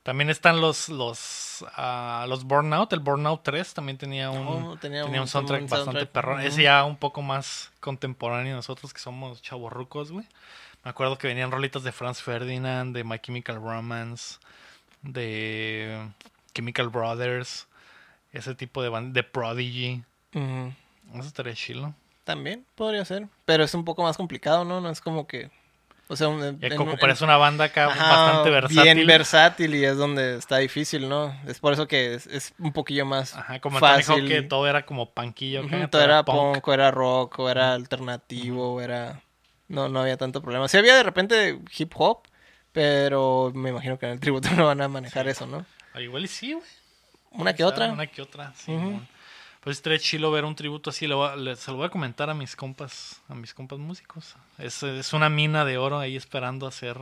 [0.03, 5.03] También están los los ah, los Burnout, el Burnout 3 también tenía un, Oh, tenía
[5.05, 6.39] tenía un un- soundtrack un bastante perrón.
[6.39, 6.49] ujú.
[6.49, 10.27] Ese ya un poco más contemporáneo nosotros que somos chavorrucos, güey.
[10.85, 14.39] Me acuerdo que venían rolitas de Franz Ferdinand, de My Chemical Romance,
[15.03, 16.09] de
[16.55, 17.69] Chemical Brothers,
[18.33, 20.03] ese tipo de band, de Prodigy.
[20.33, 21.95] Eso estaría chilo.
[22.25, 23.29] También podría ser.
[23.45, 24.81] Pero es un poco más complicado, ¿no?
[24.81, 25.51] No es como que.
[26.13, 28.83] O sea, un, Ya en- como parece una banda acá Ajá, bastante versátil.
[28.83, 31.35] Bien versátil y es donde está difícil, ¿no?
[31.47, 34.29] Es por eso que es, es un poquillo más Ajá, como fácil.
[34.29, 35.63] que todo era como panquillo.
[35.91, 36.57] todo era punk.
[36.57, 39.23] punk, o era rock, o era alternativo, o era...
[39.69, 40.69] No, no había tanto problema.
[40.69, 42.25] Sí había de repente hip hop,
[42.73, 45.65] pero me imagino que en el tributo no van a manejar eso, ¿no?
[45.95, 46.67] Ah, igual y sí, güey.
[47.31, 47.91] Una que O sea, otra.
[47.91, 48.71] Una que otra, sí.
[48.73, 49.09] Mon.
[49.63, 51.07] Pues estaría chilo ver un tributo así.
[51.07, 53.79] Le voy a- le- se lo voy a comentar a mis compas, a mis compas
[53.79, 54.35] músicos.
[54.59, 56.97] Es, es una mina de oro ahí esperando hacer.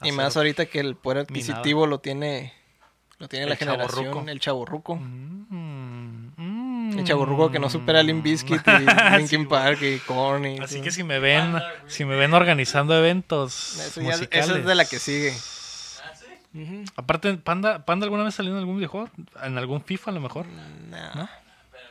[0.00, 2.52] Y hacer- más ahorita que el poder adquisitivo lo tiene
[3.18, 4.96] lo tiene El la generación, el chaburruco.
[4.96, 6.98] Mm, mm.
[6.98, 8.70] El chaburruco que no supera a Bizkit y
[9.18, 10.84] Linkin Sí, Park y Korn y Así todo.
[10.84, 11.54] que si me ven,
[11.86, 14.46] si me ven organizando eventos Eso ya- musicales.
[14.48, 15.34] esa es de la que sigue.
[16.54, 16.62] Sí.
[16.62, 16.84] Ujú.
[16.96, 19.10] Aparte, Panda, Panda alguna vez salió en algún videojuego,
[19.42, 20.46] en algún FIFA a lo mejor.
[20.46, 21.14] Nah.
[21.14, 21.28] ¿No?
[21.72, 21.88] Pero,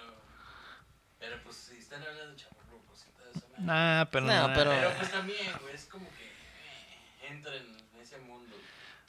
[1.20, 3.66] pero pues si están hablando de chaburrucos y todo eso, man.
[3.66, 4.54] Nah, pero No, no.
[4.54, 8.56] pero- Pero pues también, güey, es como que eh, entra en ese mundo.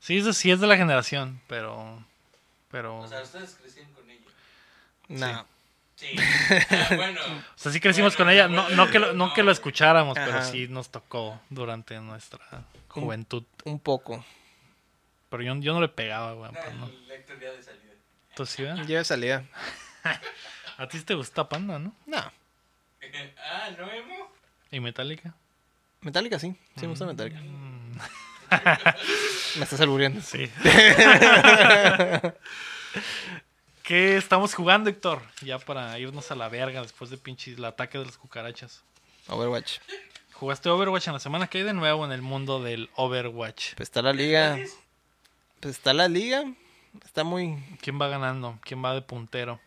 [0.01, 2.05] Sí, es de, sí es de la generación, pero
[2.70, 4.20] pero O sea, ustedes crecieron con ella.
[5.09, 5.44] Nah.
[5.97, 6.09] Sí.
[6.70, 7.20] Ah, bueno.
[7.55, 9.52] O sea, sí crecimos Bueno, con ella, no, bueno, no que lo, no que lo
[9.52, 10.43] escucháramos, pero Ajá.
[10.43, 12.40] sí nos tocó durante nuestra
[12.89, 13.44] juventud.
[13.64, 14.24] Un poco.
[15.35, 16.52] Pero yo, yo no le pegaba, güey.
[16.52, 16.86] No, pues, no.
[16.86, 17.93] el Héctor ya de salida.
[18.36, 18.86] ¿Tú sí, ¿verdad?
[18.86, 19.44] Ya de salida.
[20.78, 21.93] A ti te gusta Panda, ¿no?
[22.06, 22.19] No.
[23.44, 24.31] ah, ¿no, Emo?
[24.70, 25.35] ¿Y Metallica?
[26.02, 26.55] Metallica sí.
[26.77, 27.40] Sí me gusta Metallica.
[27.40, 27.98] Mm,
[29.59, 30.20] Me estás albureando.
[30.20, 30.48] sí.
[33.82, 35.20] ¿Qué estamos jugando, Héctor?
[35.43, 38.85] Ya para irnos a la verga después de pinches el ataque de las cucarachas.
[39.27, 39.78] Overwatch.
[40.35, 43.74] ¿Jugaste Overwatch en la semana que hay de nuevo en el mundo del Overwatch?
[43.74, 44.59] Pues está la liga.
[45.65, 46.45] Pues está la liga.
[47.07, 47.57] Está muy.
[47.81, 48.59] ¿Quién va ganando?
[48.65, 49.61] ¿Quién va de puntero?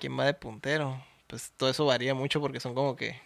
[0.00, 1.00] ¿Quién va de puntero?
[1.28, 3.20] Pues todo eso varía mucho porque son como que.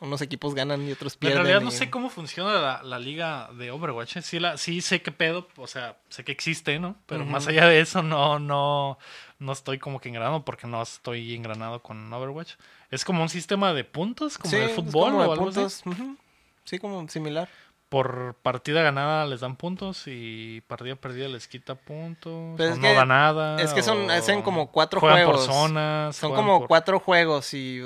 [0.00, 1.42] Unos equipos ganan y otros En pierden.
[1.44, 4.16] realidad no sé cómo funciona la, la liga de Overwatch.
[4.16, 4.22] ¿eh?
[4.22, 6.96] Sí, la, sí sé qué pedo, o sea, sé que existe, ¿no?
[7.06, 8.98] Pero más allá de eso, no, no,
[9.38, 12.54] no estoy como que engranado porque no estoy engranado con Overwatch.
[12.90, 15.48] Es como un sistema de puntos, como Sí, de es fútbol como de o algo
[15.50, 15.54] así.
[15.60, 15.82] puntos.
[15.86, 16.16] Ujú.
[16.64, 17.48] Sí, como similar.
[17.90, 22.54] Por partida ganada les dan puntos y partida perdida les quita puntos.
[22.56, 23.60] Pero o es no que- da nada.
[23.60, 25.46] es que son- hacen como cuatro juegan juegos.
[25.46, 26.14] por zonas.
[26.16, 27.80] Son como por- cuatro juegos y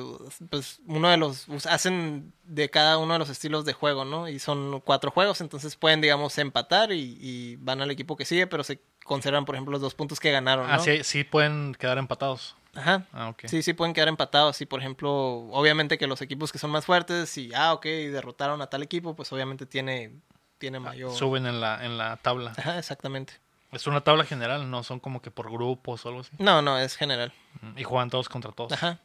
[0.50, 4.28] pues uno de los hacen de cada uno de los estilos de juego, ¿no?
[4.28, 8.46] Y son cuatro juegos, entonces pueden, digamos, empatar y, y van al equipo que sigue,
[8.46, 10.74] pero se conservan, por ejemplo, los dos puntos que ganaron, ¿no?
[10.74, 12.56] Ah, sí, sí pueden quedar empatados.
[12.76, 13.06] Ajá.
[13.12, 13.42] Ah, ok.
[13.46, 14.60] Sí, sí pueden quedar empatados.
[14.60, 15.10] Y por ejemplo,
[15.50, 19.14] obviamente que los equipos que son más fuertes y, ah, ok, derrotaron a tal equipo,
[19.14, 20.12] pues obviamente tiene,
[20.58, 21.12] tiene mayor...
[21.12, 22.52] Suben en la, en la tabla.
[22.56, 23.34] Ajá, exactamente.
[23.72, 26.30] Es una tabla general, no son como que por grupos o algo así.
[26.38, 27.32] No, no, es general.
[27.60, 28.72] Mm, Y juegan todos contra todos.
[28.72, 29.00] Ajá.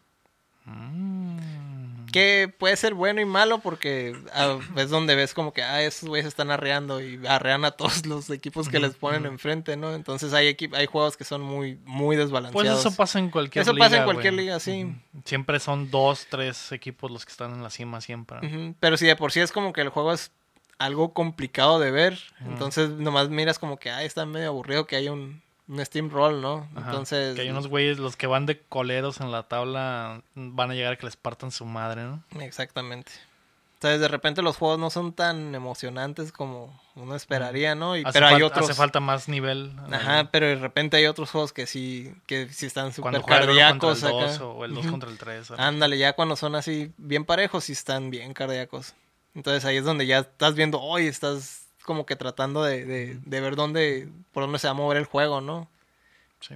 [0.66, 1.99] Mm.
[2.12, 6.10] Que puede ser bueno y malo porque ah, es donde ves como que, ah, esos
[6.10, 9.94] güeyes están arreando y arrean a todos los equipos que les ponen enfrente, ¿no?
[9.94, 12.80] Entonces hay, hay juegos que son muy, muy Pues desbalanceados.
[12.86, 13.86] eso pasa en cualquier Eso liga.
[13.86, 14.46] pasa en cualquier güey.
[14.46, 14.96] liga, sí.
[15.26, 18.40] Siempre son dos, tres equipos los que están en la cima siempre.
[18.80, 20.32] Pero si de por sí es como que el juego es
[20.78, 25.12] algo complicado de ver, entonces nomás miras como que, ah, está medio aburrido que haya
[25.12, 26.68] un, un Steam Roll, ¿no?
[26.76, 26.90] Ajá.
[26.90, 27.36] Entonces...
[27.36, 30.94] Que hay unos güeyes, los que van de coleros en la tabla, van a llegar
[30.94, 32.24] a que les partan su madre, ¿no?
[32.42, 33.12] Exactamente.
[33.76, 37.96] Entonces de repente los juegos no son tan emocionantes como uno esperaría, ¿no?
[37.96, 38.66] Y, Hace, pero hay otros...
[38.66, 39.72] hace falta más nivel.
[39.90, 44.10] Ajá, pero de repente hay otros juegos que sí, que sí están súper cardíacos el
[44.10, 44.26] acá.
[44.34, 44.92] 2 o el 2 Ujú.
[44.92, 45.52] contra el 3.
[45.52, 48.96] Ándale, ya cuando son así bien parejos, sí están bien cardíacos.
[49.34, 51.59] Entonces ahí es donde ya estás viendo, hoy estás
[51.90, 55.06] como que tratando de, de, de ver dónde, por dónde se va a mover el
[55.06, 55.68] juego, ¿no?
[56.40, 56.54] Sí.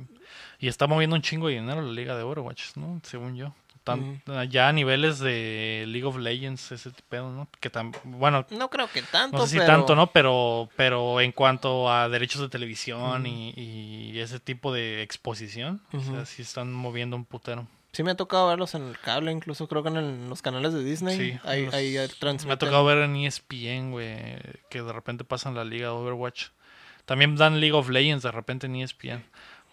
[0.59, 3.01] Y está moviendo un chingo de dinero la liga de Overwatch, ¿no?
[3.01, 3.51] Según yo.
[3.83, 4.21] Tan-.
[4.51, 7.47] Ya a niveles de League of Legends, ese pedo, ¿no?
[7.59, 9.71] Que tan, bueno, No creo que tanto, no sé si pero...
[9.71, 10.05] tanto, ¿no?
[10.05, 15.99] Pero, pero en cuanto a derechos de televisión y, y ese tipo de exposición, o
[15.99, 17.65] sea, sí están moviendo un putero.
[17.93, 20.41] Sí me ha tocado verlos en el cable, incluso creo que en, el- en los
[20.41, 21.15] canales de Disney.
[21.15, 22.57] Sí, ahí, los- ahí me ha transmiten.
[22.57, 24.35] tocado ver en ESPN, güey,
[24.69, 26.47] que de repente pasan la liga de Overwatch.
[27.05, 29.11] También dan League of Legends de repente en ESPN.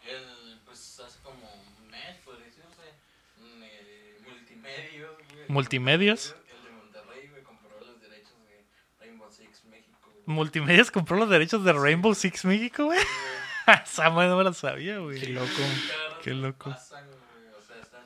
[0.07, 1.39] El, pues hace como
[1.81, 2.93] un mes, podría decirse.
[3.39, 5.45] mm, eh, multimedios, güey.
[5.49, 6.37] ¿Multimedios?
[6.59, 8.67] El de Monterrey, güey, compró los derechos de
[9.01, 9.99] Rainbow Six México.
[10.05, 10.23] güey.
[10.27, 12.99] Multimedias compró los derechos de Rainbow Six México, güey.
[13.85, 15.19] Esa madre no me la sabía, güey.
[15.21, 15.47] Qué loco.
[16.23, 16.71] Qué loco.
[16.71, 17.19] pasan, güey,
[17.57, 18.01] O sea, están.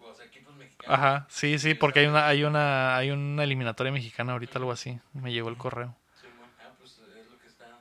[0.00, 0.76] O sea, equipos mexicanos.
[0.88, 4.98] Ajá, sí, sí, porque hay una, hay una, hay una eliminatoria mexicana ahorita, algo así.
[5.12, 5.94] Me llegó el correo.
[6.20, 7.80] Sí, bueno, ah, pues es lo que está.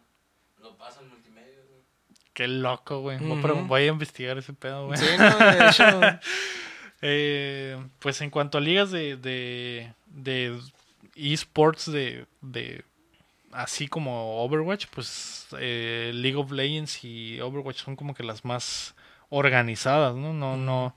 [0.59, 1.81] Lo pasan multimedia, güey.
[2.33, 3.17] Qué loco, güey.
[3.17, 4.99] A voy a investigar ese pedo, güey.
[4.99, 5.83] Sí, no, de hecho,
[7.01, 10.59] Eh, pues en cuanto a ligas de, de, de
[11.15, 12.83] esports de, de
[13.51, 18.95] así como Overwatch, pues eh, League of Legends y Overwatch son como que las más
[19.29, 20.33] organizadas, ¿no?
[20.33, 20.95] No, no,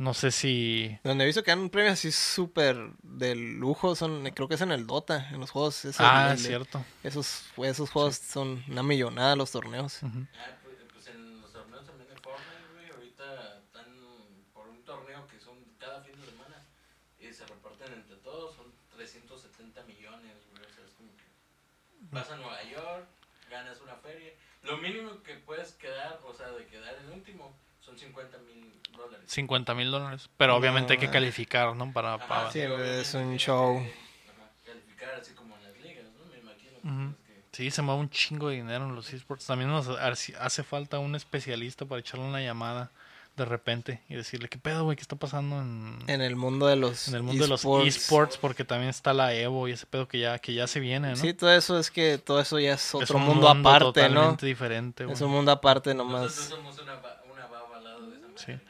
[0.00, 0.98] no sé si...
[1.04, 4.72] Donde he visto que dan premios así súper de lujo, son, creo que es en
[4.72, 5.84] el Dota, en los juegos.
[5.84, 6.84] es Ah, el- es cierto.
[7.02, 10.00] Esos, esos juegos son una millonada los torneos.
[10.02, 10.08] Ah,
[10.64, 13.86] pues, pues en los torneos también de Fortnite, güey, ahorita están
[14.54, 16.64] por un torneo que son cada fin de semana
[17.20, 21.24] y se reparten entre todos, son 370 millones, güey, o sea, es como que
[22.10, 23.06] vas a Nueva York,
[23.50, 24.32] ganas una feria,
[24.62, 28.79] lo mínimo que puedes quedar, o sea, de quedar el último, son 50 mil.
[29.26, 30.28] 50 mil dólares.
[30.36, 31.12] Pero obviamente hay que No.
[31.12, 31.92] calificar, ¿no?
[31.92, 32.14] Para...
[32.14, 33.80] Ajá, para- Sí, es un show.
[34.66, 36.24] calificar así como en las ligas, ¿no?
[36.32, 36.70] Me imagino.
[36.82, 37.14] que Ujú.
[37.26, 39.46] tienes que- Sí, se mueve un chingo de dinero en los esports.
[39.46, 42.90] También nos hace hace falta un especialista para echarle una llamada
[43.36, 44.96] de repente y decirle, ¿qué pedo, güey?
[44.96, 48.36] ¿Qué está pasando en, En el mundo de los en el mundo de los esports?
[48.36, 51.16] Porque también está la Evo y ese pedo que ya, que ya se viene, ¿no?
[51.16, 53.92] Sí, todo eso es que todo eso ya es Es otro un mundo, aparte, ¿no?
[53.92, 55.14] totalmente diferente, güey.
[55.14, 56.34] Es un mundo aparte Nosotros nomás.
[56.34, 56.94] somos una,
[57.32, 58.52] una baba al lado de esa Sí.
[58.52, 58.64] madre.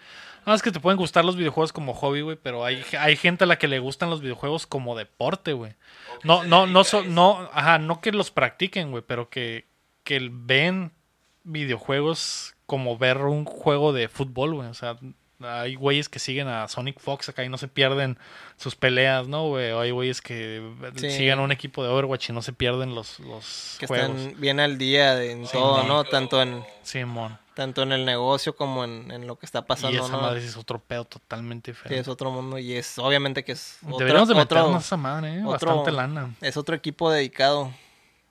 [0.51, 3.45] No, es que te pueden gustar los videojuegos como hobby, güey, pero hay, hay gente
[3.45, 5.75] a la que le gustan los videojuegos como deporte, güey.
[6.25, 9.67] No, no, no, so- no, ajá, no que los practiquen, güey, pero que,
[10.03, 10.91] que ven
[11.45, 14.69] videojuegos como ver un juego de fútbol, güey.
[14.69, 14.97] O sea,
[15.41, 18.19] hay güeyes que siguen a Sonic Fox acá y no se pierden
[18.57, 19.71] sus peleas, ¿no, güey?
[19.71, 20.63] O hay güeyes que
[20.97, 21.11] Sí.
[21.13, 24.17] siguen a un equipo de Overwatch y no se pierden los, los Que juegos.
[24.19, 26.03] están bien al día de- en todo, ¿no?
[26.05, 27.39] Tanto en, Simón.
[27.61, 30.23] Tanto en el negocio como en, en lo que está Y pasando, esa ¿no?
[30.23, 32.01] madre sí es otro pedo totalmente Sí, diferente.
[32.01, 34.97] es otro mundo y es obviamente que es otro, Deberíamos de otro- meternos a esa
[34.97, 35.43] madre, ¿eh?
[35.45, 36.35] otro- Bastante lana.
[36.41, 37.71] es otro equipo dedicado.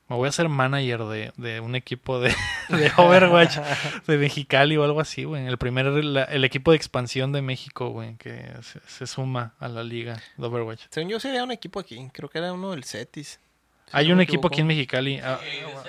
[0.08, 2.34] Me voy a hacer manager de, de un equipo de,
[2.70, 3.58] de Overwatch
[4.08, 5.46] de Mexicali o algo así, güey.
[5.46, 9.68] El primer, la- el equipo de expansión de México, güey, que se, se suma a
[9.68, 10.86] la liga de Overwatch.
[10.90, 13.40] Según yo sí había un equipo aquí, creo que era uno del Cetis.
[13.86, 14.68] si Hay no un equipo aquí en.
[14.68, 15.20] Mexicali.
[15.24, 15.84] ah, Sí, pero-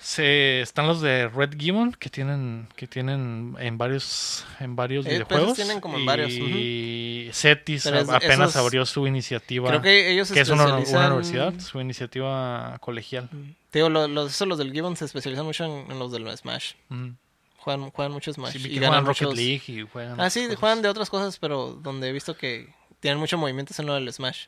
[0.00, 5.08] se, están los de Red Gibbon que tienen que tienen en varios en varios Eh,
[5.08, 9.06] pues, videojuegos tienen como en y varios, Cetis Pero es- a- apenas esos- abrió su
[9.06, 13.28] iniciativa Creo que ellos que es una, una universidad su iniciativa colegial
[13.70, 16.26] Te Digo, lo- los, esos, los del Gibbon se especializan mucho en, en los del
[16.36, 16.72] Smash.
[16.88, 17.10] Mm.
[17.58, 18.52] Juegan, juegan mucho Smash.
[18.54, 20.58] Sí, y que ganan juegan Rocket muchos- League y juegan Ah, sí, cosas.
[20.58, 23.94] juegan de otras cosas, pero donde he visto que tienen mucho movimiento es en lo
[23.94, 24.46] del Smash.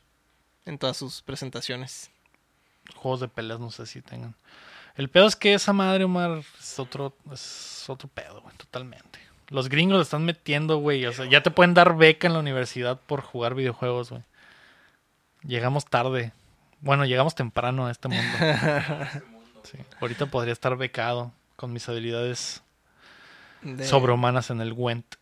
[0.65, 2.09] En todas sus presentaciones.
[2.95, 4.35] juegos de peleas no sé si tengan
[4.95, 9.69] el pedo es que esa madre Omar es otro es otro pedo güey totalmente los
[9.69, 12.99] gringos le están metiendo güey o sea ya te pueden dar beca en la universidad
[12.99, 14.23] por jugar videojuegos güey
[15.43, 16.31] llegamos tarde
[16.81, 18.37] bueno llegamos temprano a este mundo.
[19.63, 19.77] Sí.
[20.01, 22.61] ahorita podría estar becado con mis habilidades
[23.61, 25.15] De- sobrehumanas en el Gwent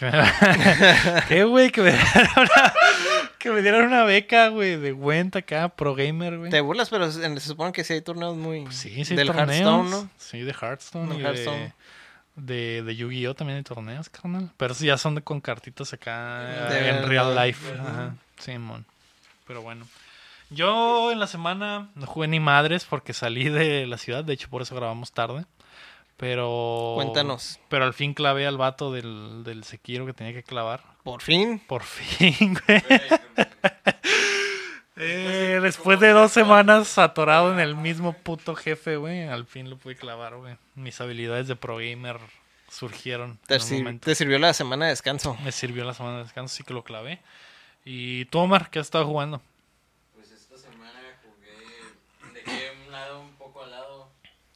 [0.00, 0.10] me-
[1.28, 1.70] ¿Qué, güey?
[1.70, 1.90] Que me
[3.40, 6.50] que me dieran una beca, güey, de Gwent acá, pro gamer, güey.
[6.50, 8.62] Te burlas, pero se se supone que sí hay torneos muy...
[8.62, 9.50] Pues Sí, sí, hay del torneos.
[9.50, 10.10] Hearthstone, ¿no?
[10.16, 11.08] Sí, de Hearthstone.
[11.08, 11.74] Del y Hearthstone.
[12.36, 13.34] De, de, de Yu-Gi-Oh!
[13.34, 14.50] también hay torneos, carnal.
[14.56, 17.72] Pero esos ya son de, con cartitas acá De en real life.
[17.74, 17.90] Ajá.
[17.90, 18.14] Ajá.
[18.38, 18.86] Sí, mon.
[19.46, 19.86] Pero bueno.
[20.50, 24.22] Yo en la semana no jugué ni madres porque salí de la ciudad.
[24.22, 25.44] De hecho, por eso grabamos tarde.
[26.16, 26.92] Pero.
[26.96, 27.58] Cuéntanos.
[27.68, 30.82] Pero al fin clavé al vato del, del Sekiro que tenía que clavar.
[31.04, 31.58] Por fin.
[31.66, 32.82] Por fin, güey.
[35.02, 39.78] Eh, después de dos semanas atorado en el mismo puto jefe, güey, al fin lo
[39.78, 40.56] pude clavar, güey.
[40.74, 42.18] Mis habilidades de pro gamer
[42.70, 44.04] surgieron Te, en un sir- momento.
[44.04, 45.38] te sirvió la semana de descanso.
[45.42, 47.18] Me sirvió la semana de descanso, sí que lo clavé.
[47.82, 49.40] Y tú, Omar, ¿qué has estado jugando?
[50.14, 54.10] Pues esta semana jugué, dejé un lado un poco al lado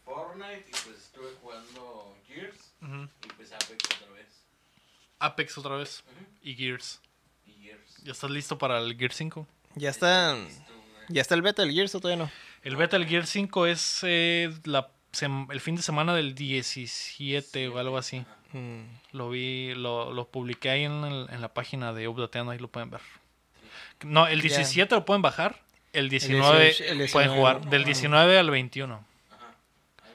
[0.04, 4.26] Fortnite y pues estuve jugando Gears y pues Apex otra vez.
[5.20, 6.26] Apex otra vez Ujú.
[6.44, 7.00] Y Gears.
[7.46, 8.02] Y Gears.
[8.04, 9.46] ¿Ya estás listo para el Gear 5?
[9.74, 10.36] Ya está...
[11.08, 12.30] Ya está el beta del Gears o todavía no.
[12.62, 17.68] El beta del Gear 5 es eh, la, sem- el fin de semana del 17
[17.68, 18.24] o algo así.
[18.52, 18.84] Mm.
[19.12, 22.68] Lo vi, lo, lo publiqué ahí en, el- en la página de Updateando, ahí lo
[22.68, 23.00] pueden ver.
[24.04, 24.48] No, el Ya.
[24.48, 25.60] 17 lo pueden bajar,
[25.92, 27.86] el 19, 18, el pueden 19, jugar, del Ah.
[27.86, 29.54] 19 al 21, Ajá.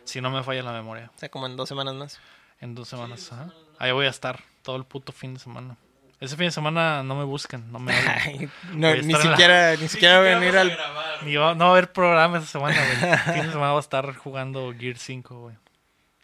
[0.05, 2.19] si no me falla la memoria, O sea, como en dos semanas más.
[2.61, 3.31] en dos semanas.
[3.31, 3.53] ajá.
[3.77, 5.77] Ahí voy a estar todo el puto fin de semana.
[6.19, 7.93] Ese fin de semana no me busquen, no me
[8.73, 10.69] no, ni la- siquiera, ni siquiera Ni venir a al...
[10.71, 13.11] grabar, Ni va- no va a haber programa esa semana, güey.
[13.13, 15.55] El fin de semana voy a estar jugando Gear 5, güey.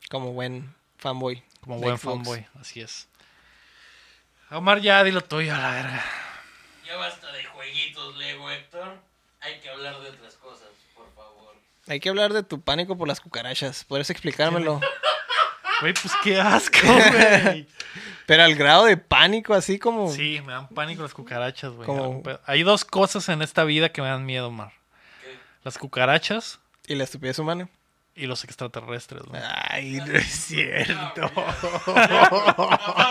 [0.09, 1.41] Como buen fanboy.
[1.61, 2.13] Como buen Xbox.
[2.15, 3.07] fanboy, así es.
[4.51, 6.03] Omar, ya dilo tuyo a la verga.
[6.85, 8.97] Ya basta de jueguitos, Lego Héctor.
[9.41, 11.55] Hay que hablar de otras cosas, por favor.
[11.87, 13.83] Hay que hablar de tu pánico por las cucarachas.
[13.85, 14.81] ¿Podrías explicármelo?
[15.81, 17.67] Güey, pues qué asco, güey.
[18.25, 20.11] Pero al grado de pánico, así como.
[20.11, 21.85] Sí, me dan pánico las cucarachas, güey.
[21.85, 24.71] Como- Hay dos cosas en esta vida que me dan miedo, Mar.
[25.21, 25.37] ¿Qué?
[25.63, 27.69] Las cucarachas Y la estupidez humana.
[28.15, 29.41] y los extraterrestres, güey.
[29.69, 31.31] Ay, no es cierto.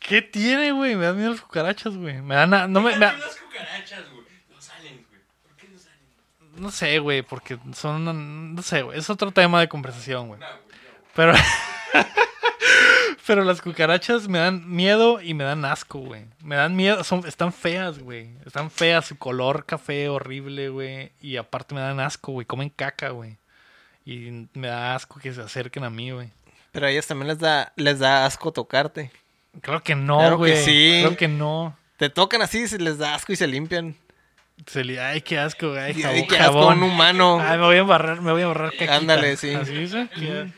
[0.00, 0.96] ¿Qué tiene, güey?
[0.96, 2.20] Me dan miedo las cucarachas, güey.
[2.20, 2.52] Me dan...
[2.54, 4.22] a- No, me, me- las cucarachas, güey.
[4.50, 5.20] No salen, güey.
[5.42, 5.98] ¿Por qué no salen?
[6.62, 8.02] No sé, güey, porque son...
[8.08, 8.98] una- No sé, güey.
[8.98, 10.40] Es otro tema de conversación, güey.
[10.40, 10.50] Güey.
[11.14, 11.32] Pero...
[13.26, 16.24] Pero las cucarachas me dan miedo y me dan asco, güey.
[16.42, 18.30] Me dan miedo, son, están feas, güey.
[18.44, 21.12] Están feas, su color café horrible, güey.
[21.20, 22.46] Y aparte me dan asco, güey.
[22.46, 23.36] Comen caca, güey.
[24.04, 26.30] Y me da asco que se acerquen a mí, güey.
[26.72, 29.12] Pero a ellas también les da, les da asco tocarte.
[29.60, 30.64] Claro que no, Claro que güey.
[30.64, 30.98] sí.
[31.02, 31.76] Claro que no.
[31.98, 33.94] Te tocan así, se les da asco y se limpian.
[34.66, 35.80] Se le- Ay, qué asco, güey.
[35.80, 36.82] Ay, jabón, ay, qué asco, jabón.
[36.82, 37.40] un humano.
[37.40, 38.96] Ay, me voy a embarrar, me voy a borrar caquita.
[38.96, 39.54] Ándale, sí.
[39.54, 40.08] ¿Así dice?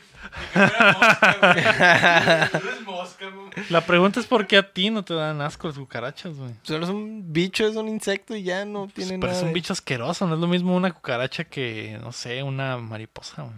[3.69, 6.51] La pregunta es por qué a ti no te dan asco las cucarachas, güey.
[6.63, 9.37] Solo es un bicho, es un insecto y ya no tiene Pero nada.
[9.37, 13.43] es un bicho asqueroso, no es lo mismo una cucaracha que, no sé, una mariposa,
[13.43, 13.55] güey.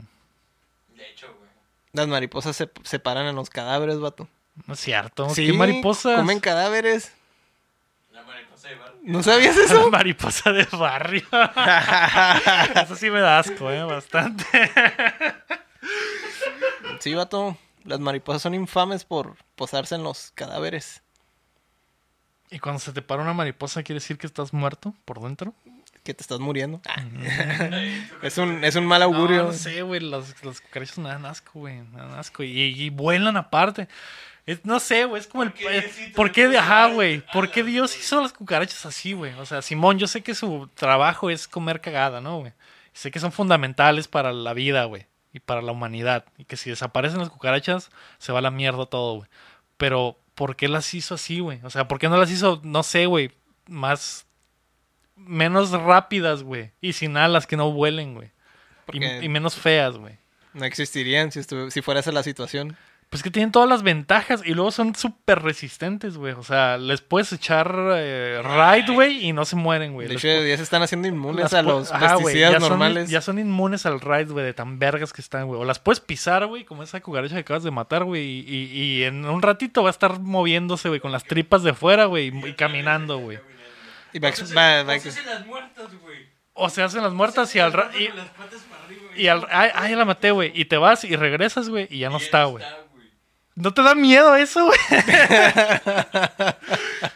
[0.95, 1.49] De hecho, güey.
[1.93, 4.27] Las mariposas se, se paran en los cadáveres, vato.
[4.65, 5.29] No es cierto.
[5.29, 6.17] Sí, ¿Qué mariposas?
[6.17, 7.11] Comen cadáveres.
[8.11, 8.47] La mariposa de bar.
[9.03, 9.89] ¿No sabías eso?
[9.89, 11.23] mariposa de barrio.
[12.83, 14.43] Eso sí me da asco, eh, bastante.
[16.99, 17.57] sí, vato.
[17.85, 21.01] Las mariposas son infames por posarse en los cadáveres.
[22.49, 25.53] Y cuando se te para una mariposa, ¿quiere decir que estás muerto por dentro?
[26.03, 26.81] Que te estás muriendo.
[28.21, 29.37] es, un, es un mal augurio.
[29.37, 32.43] No, no sé, güey, las, las cucarachas me dan asco, güey, me dan asco.
[32.43, 33.87] Y, y vuelan aparte.
[34.47, 35.51] Es- no sé, güey, es como el...
[35.51, 36.57] ¿Por qué eh, ¿Por qué?
[36.57, 37.21] Ajá, güey.
[37.33, 39.33] ¿Por qué Dios hizo las cucarachas así, güey?
[39.33, 42.53] O sea, Simón, yo sé que su trabajo es comer cagada, ¿no, güey?
[42.93, 45.05] Sé que son fundamentales para la vida, güey.
[45.33, 46.25] Y para la humanidad.
[46.37, 49.29] Y que si desaparecen las cucarachas, se va a la mierda todo, güey.
[49.75, 51.59] Pero, ¿por qué las hizo así, güey?
[51.63, 53.31] O sea, ¿por qué no las hizo, no sé, güey,
[53.67, 54.25] más...
[55.15, 56.71] Menos rápidas, güey.
[56.79, 58.31] Y sin alas que no vuelen, güey.
[58.93, 60.17] Y, y menos feas, güey.
[60.53, 62.77] No existirían si, si fuera esa la situación.
[63.09, 66.33] Pues que tienen todas las ventajas y luego son súper resistentes, güey.
[66.33, 70.09] O sea, les puedes echar eh, raid, güey, y no se mueren, güey.
[70.09, 73.09] De hecho, ya se están haciendo inmunes las a los Ajá, pesticidas ya son- normales.
[73.09, 75.57] ya son inmunes al raid, güey, de tan vergas que están, güey.
[75.61, 78.23] O las puedes pisar, güey, como esa cucaracha que acabas de matar, güey.
[78.23, 81.73] Y, y- y en un ratito va a estar moviéndose, güey, con las tripas de
[81.73, 83.39] fuera, güey, y, y caminando, güey.
[84.11, 86.27] Y va, va- las muertas, güey.
[86.59, 89.21] O se hacen las muertas y al ra- y, Las patas para arriba, güey.
[89.21, 90.51] y al ay, ay, ya la maté, güey.
[90.53, 92.65] Y te vas y regresas, güey, y ya no Y está, güey.
[93.57, 94.79] ¿No te da miedo eso, güey?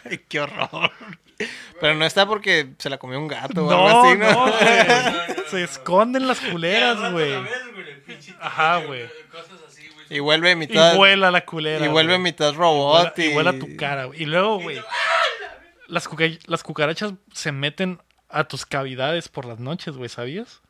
[0.05, 0.91] Ay, qué horror.
[1.79, 4.31] Pero no está porque se la comió un gato o No, algo así, ¿no?
[4.31, 4.87] no, No, güey.
[5.37, 5.63] no, Se no.
[5.65, 7.33] esconden las Y culeras, güey.
[8.39, 9.09] Ajá, güey.
[10.09, 10.95] Y vuelve Y mitad.
[10.95, 11.83] vuela la culera.
[11.85, 12.23] y vuelve güey.
[12.23, 13.17] mitad robot.
[13.17, 14.21] Y Y, vuela tu cara, güey.
[14.21, 14.81] Y luego, güey,
[15.87, 17.99] las, cuca- las cucarachas se meten
[18.29, 20.61] a tus cavidades por las noches, güey, ¿sabías?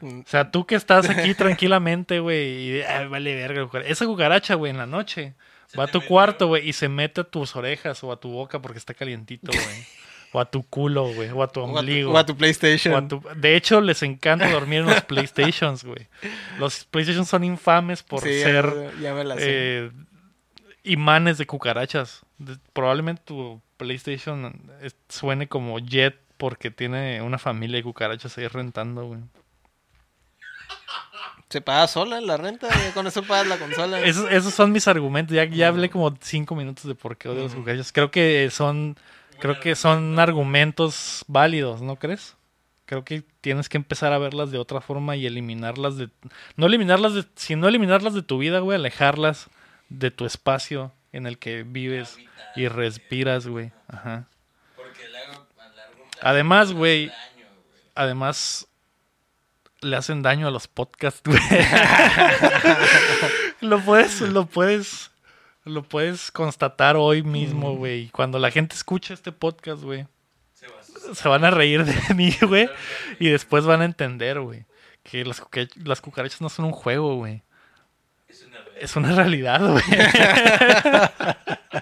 [0.00, 0.20] Mm.
[0.20, 2.48] O sea, tú que estás aquí tranquilamente, güey,
[2.78, 3.68] y ay, vale verga.
[3.86, 5.34] Esa cucaracha, güey, en la noche
[5.66, 8.18] Se va a tu mete, cuarto, güey, y se mete a tus orejas o a
[8.20, 9.84] tu boca porque está calientito, güey.
[10.32, 12.12] o a tu culo, güey, o a tu O a tu, ombligo.
[12.12, 12.94] o a tu PlayStation.
[12.94, 16.06] O a tu- De hecho, les encanta dormir en los PlayStations, güey.
[16.58, 19.90] Los PlayStations son infames por Sí, ser ya eh,
[20.84, 22.22] imanes de cucarachas.
[22.38, 24.60] De- probablemente tu PlayStation
[25.08, 29.20] suene como Jet porque tiene una familia de cucarachas ahí rentando, güey.
[31.50, 32.68] Se paga sola la renta.
[32.94, 34.00] con eso pagas la consola.
[34.02, 35.34] Esos, esos son mis argumentos.
[35.34, 37.92] Ya, ya hablé como cinco minutos de por qué odio las cucarachas.
[37.92, 38.96] Creo que son,
[39.40, 42.36] creo que son argumentos válidos, ¿no crees?
[42.86, 46.08] Creo que tienes que empezar a verlas de otra forma y eliminarlas de...
[46.56, 47.24] No eliminarlas de...
[47.34, 48.76] Sino eliminarlas de tu vida, güey.
[48.76, 49.48] Alejarlas
[49.88, 52.16] de tu espacio en el que vives
[52.54, 53.72] y respiras, güey.
[53.88, 54.26] Ajá.
[54.76, 57.10] Porque el agua a largo plazo Además, güey.
[57.96, 58.68] Además,
[59.82, 61.40] le hacen daño a los podcasts, güey.
[63.60, 65.10] lo puedes, lo puedes,
[65.64, 68.08] lo puedes constatar hoy mismo, güey.
[68.10, 70.06] Cuando la gente escucha este podcast, güey,
[70.54, 70.66] Se
[71.28, 72.68] va van a reír de mí, güey.
[73.18, 74.64] Y después van a entender, güey,
[75.02, 77.42] que las, cuca- las cucarachas no son un juego, güey.
[78.28, 78.82] Es una realidad.
[78.82, 79.84] Es una realidad, güey.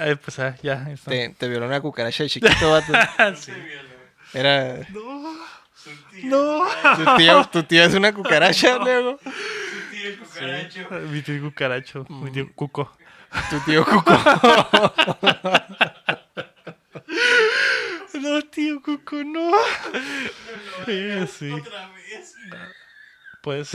[0.00, 0.88] Ay, pues ah, ya.
[1.04, 2.92] Te, te violó una cucaracha de chiquito, vato.
[3.36, 3.52] Sí.
[4.32, 4.84] Era.
[4.84, 5.02] Tío,
[6.24, 6.66] No.
[6.96, 9.18] Tu tío, tu tío es una cucaracha, luego.
[9.22, 10.88] su tío el cucaracho.
[11.10, 12.96] Mi tío cucaracho, mi tío cuco.
[13.50, 14.14] Tu tío Cuco.
[18.14, 19.52] No, tío Cuco, no.
[20.86, 21.50] Sí, sí.
[21.52, 22.34] Otra vez.
[23.42, 23.70] Pues.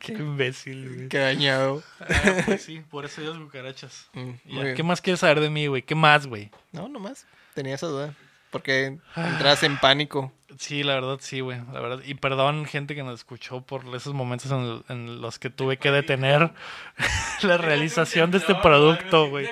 [0.00, 1.08] Qué imbécil, güey.
[1.08, 1.82] Qué dañado.
[2.00, 4.08] Ah, pues sí, por eso las cucarachas.
[4.14, 4.74] Mm.
[4.74, 5.82] ¿Qué más quieres saber de mí, güey?
[5.82, 6.50] ¿Qué más, güey?
[6.70, 7.26] No, nomás.
[7.54, 8.14] Tenía esa duda.
[8.52, 10.30] Porque entras en pánico.
[10.58, 11.58] Sí, la verdad, sí, güey.
[11.72, 12.00] La verdad.
[12.04, 14.52] Y perdón, gente que nos escuchó por esos momentos
[14.88, 16.52] en, los que tuve que detener
[17.42, 19.48] la realización de este producto, güey.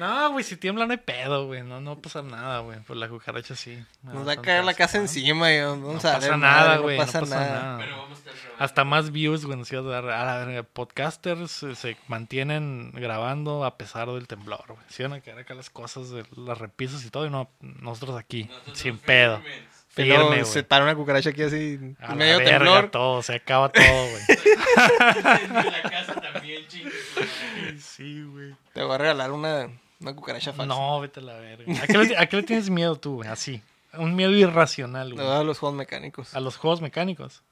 [0.00, 1.62] No, güey, si tiembla no hay pedo, güey.
[1.62, 2.80] No, no pasa nada, güey.
[2.86, 3.84] Pues la cucaracha sí.
[4.02, 5.04] Nos va a caer la casa ¿no?
[5.04, 5.52] encima.
[5.52, 6.96] Y vamos No a pasa nada, güey.
[6.98, 7.76] No pasa nada.
[7.78, 8.34] Pero vamos a estar.
[8.58, 10.08] Hasta más views, güey, nos ibas a dar.
[10.08, 14.80] A la verga, podcasters se mantienen grabando a pesar del temblor, güey.
[14.88, 18.18] Se iban a quedar acá las cosas de las repisas y todo, y no, nosotros
[18.18, 19.42] aquí, Nosotros sin pedo.
[19.88, 20.64] Firme, se güey.
[20.68, 21.78] para una cucaracha aquí así.
[22.00, 22.90] A la medio verga, temblor.
[22.90, 24.22] todo, se acaba todo, güey.
[25.44, 27.78] En la casa también, madre.
[27.80, 28.54] sí, güey.
[28.72, 29.68] Te voy a regalar una,
[30.00, 30.74] una cucaracha falsa.
[30.74, 31.82] No, vete a la verga.
[31.82, 33.28] ¿A qué, le, a qué le tienes miedo tú, güey?
[33.28, 33.62] Así.
[33.94, 35.26] Un miedo irracional, güey.
[35.26, 36.34] a los juegos mecánicos.
[36.34, 37.42] ¿A los juegos mecánicos?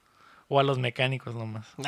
[0.49, 1.67] ¿O a los mecánicos nomás?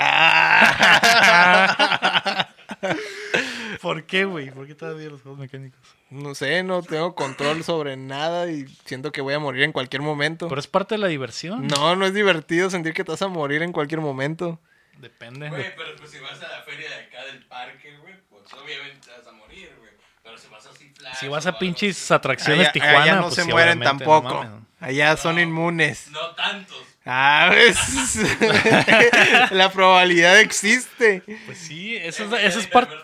[2.82, 3.76] Ah.
[3.82, 4.50] ¿Por qué, güey?
[4.50, 5.80] ¿Por qué miedo los juegos mecánicos?
[6.10, 10.02] No sé, no tengo control sobre nada y siento que voy a morir en cualquier
[10.02, 10.48] momento.
[10.48, 11.66] Pero es parte de la diversión.
[11.66, 14.58] No, no es divertido sentir que te vas a morir en cualquier momento.
[14.98, 15.48] Depende.
[15.48, 19.06] Güey, pero pues si vas a la feria de acá del parque, güey, pues obviamente
[19.06, 19.89] te vas a morir, güey.
[20.22, 21.14] Pero si vas así flash.
[21.18, 24.28] Si vas a pinches atracciones Allá, Tijuana, allá no pues se sí, mueren tampoco.
[24.28, 24.62] no mames.
[24.80, 25.40] allá son No.
[25.42, 26.08] inmunes.
[26.10, 26.78] No tantos.
[27.06, 27.78] Ah, ¿ves?
[29.52, 31.22] La probabilidad existe.
[31.46, 32.94] Pues sí, eso es, eso es parte...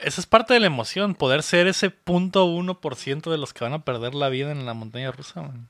[0.00, 3.52] Esa es parte de la emoción, poder ser ese punto uno por ciento de los
[3.54, 5.68] que van a perder la vida en la montaña rusa, man.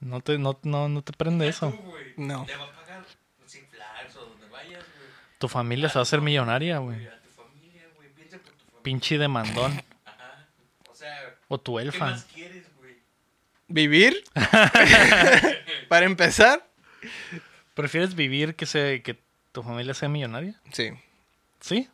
[0.00, 1.70] No te, no, no, no te prende eso.
[1.70, 2.44] Tú, No.
[2.48, 3.04] Le va a pagar
[3.46, 5.08] sin flags o donde vayas, güey.
[5.38, 6.96] Tu familia se va a hacer millonaria, güey.
[6.98, 8.08] Güey, A tu familia, güey.
[8.14, 8.72] Piensa por tu familia.
[8.84, 9.72] Pinche demandón.
[10.04, 10.46] Ajá.
[10.88, 12.04] O sea, O tu ¿qué elfa.
[12.10, 12.94] más quieres, güey?
[13.66, 14.22] ¿Vivir?
[15.88, 16.64] Para empezar.
[17.74, 19.18] ¿Prefieres vivir que, se, que
[19.50, 20.54] tu familia sea millonaria?
[20.72, 20.90] Sí.
[21.60, 21.88] ¿Sí?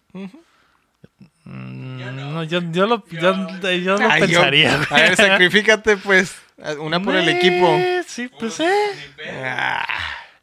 [1.45, 2.31] Mm, Yo no.
[2.33, 4.83] no, yo, yo lo, yo, Yo- yo lo Ay, yo- pensaría.
[4.83, 6.37] a ver, sacrifícate, pues.
[6.79, 7.79] Una por el Eh, equipo.
[8.07, 9.43] Sí, pues Pues, eh.
[9.43, 9.87] Ah,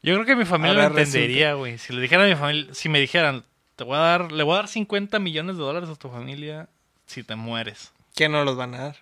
[0.01, 1.77] Yo creo que mi familia Ahora lo entendería, güey.
[1.77, 3.43] Si le dijera a mi familia, si me dijeran,
[3.77, 6.67] te voy a dar, le voy a dar 50 millones de dólares a tu familia
[7.05, 7.93] si te mueres.
[8.15, 8.95] ¿Qué no los van a dar?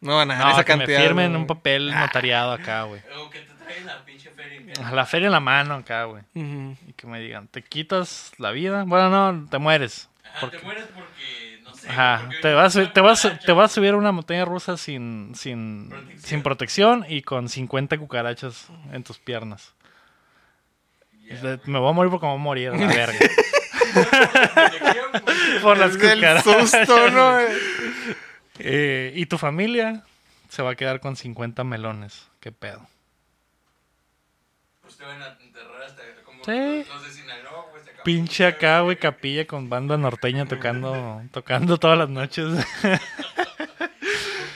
[0.00, 0.98] No van a dar No, esa que cantidad.
[0.98, 2.00] me firmen un papel Ah.
[2.06, 3.00] notariado acá, güey.
[3.18, 4.74] O que te traigan la pinche feria.
[4.84, 6.24] A la feria en la mano acá, güey.
[6.34, 8.82] Y que me digan, ¿te quitas la vida?
[8.84, 10.08] Bueno, no, te mueres.
[10.24, 11.88] Ajá, Porque- te mueres porque, no sé.
[11.90, 15.90] Ajá, te vas, te, vas, te vas a subir a una montaña rusa sin, sin,
[15.90, 16.20] Protección.
[16.28, 19.74] sin protección y con 50 cucarachas en tus piernas.
[21.66, 23.18] Me voy a morir porque me voy a morir a la verga.
[25.62, 26.44] Por las cucarachas.
[26.44, 27.38] susto, ¿no?
[28.58, 30.02] Eh, y tu familia
[30.48, 32.28] se va a quedar con 50 melones.
[32.40, 32.86] ¿Qué pedo?
[34.82, 36.84] Pues te van a enterrar hasta como Sí.
[36.88, 37.82] los de Sinaloa, güey.
[37.82, 42.46] hasta Pinche acá, güey, capilla con banda norteña tocando, tocando todas las noches.
[42.82, 42.98] ¿Por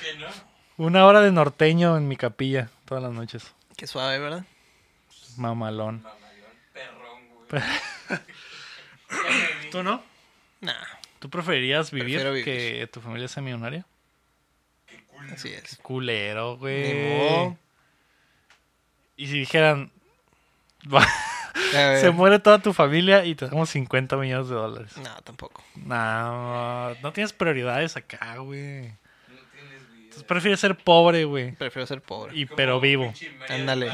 [0.03, 0.27] qué no?
[0.77, 3.53] Una hora de norteño en mi capilla todas las noches.
[3.77, 4.45] Qué suave, ¿verdad?
[5.37, 6.03] Mamalón.
[6.03, 6.21] Mamalón,
[6.73, 7.63] perrón, güey.
[9.71, 10.03] ¿Tú no?
[10.61, 10.75] Nah,
[11.19, 13.87] ¿Tú preferirías vivir, que tu familia sea millonaria?
[14.87, 15.31] Qué cool.
[15.33, 15.79] así es.
[15.83, 17.57] Culero, güey.
[19.17, 19.91] Y si dijeran,
[21.73, 24.97] se muere toda tu familia y te damos 50 millones de dólares.
[24.99, 25.65] No, tampoco.
[25.75, 28.89] No, no tienes prioridades acá, güey.
[28.89, 30.03] No tienes vida.
[30.03, 31.53] Entonces prefieres ser pobre, güey.
[31.53, 32.37] Prefiero ser pobre.
[32.37, 33.13] Y Como pero vivo.
[33.49, 33.91] Ándale.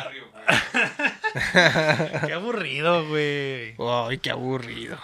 [2.26, 3.74] Qué aburrido, güey.
[3.78, 4.96] Ay, qué aburrido.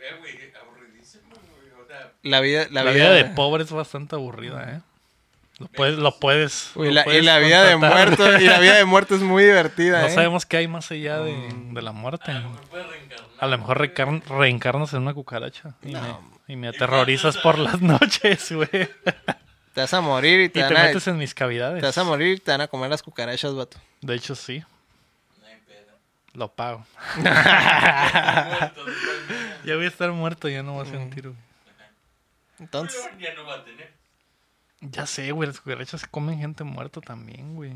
[0.00, 1.82] Eh, güey, aburridísimo, güey.
[1.82, 4.80] O sea, La vida, la, La, vida de pobre es bastante aburrida, ¿eh?
[5.58, 6.70] Lo puedes, lo puedes.
[6.76, 9.22] Uy, lo la- y puedes la vida de muerto, y la vida de muerto es
[9.22, 10.10] muy divertida, No ¿eh?
[10.10, 11.34] sabemos qué hay más allá de,
[11.72, 12.30] de la muerte.
[12.30, 12.86] a lo mejor puedes.
[13.40, 13.78] A lo mejor
[14.38, 15.74] reencarnas en una cucaracha.
[15.82, 16.00] Y, No.
[16.46, 18.68] me, y me aterrorizas por las noches, güey.
[18.72, 18.86] Y
[19.74, 21.80] Te vas a morir y te, te van a, metes en mis cavidades.
[21.80, 23.78] te vas a morir y te van a comer las cucarachas, vato.
[24.00, 24.62] De hecho, sí.
[26.34, 26.84] Lo pago.
[29.64, 31.38] Ya voy a estar muerto, ya no voy a sentir, güey.
[32.58, 33.92] Entonces, Ya no va a tener.
[34.80, 35.48] Ya sé, güey.
[35.48, 37.72] Las cucarachas comen gente muerta también, güey.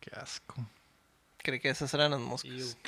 [0.00, 0.54] Qué asco.
[1.38, 2.78] creí que esas eran las moscas.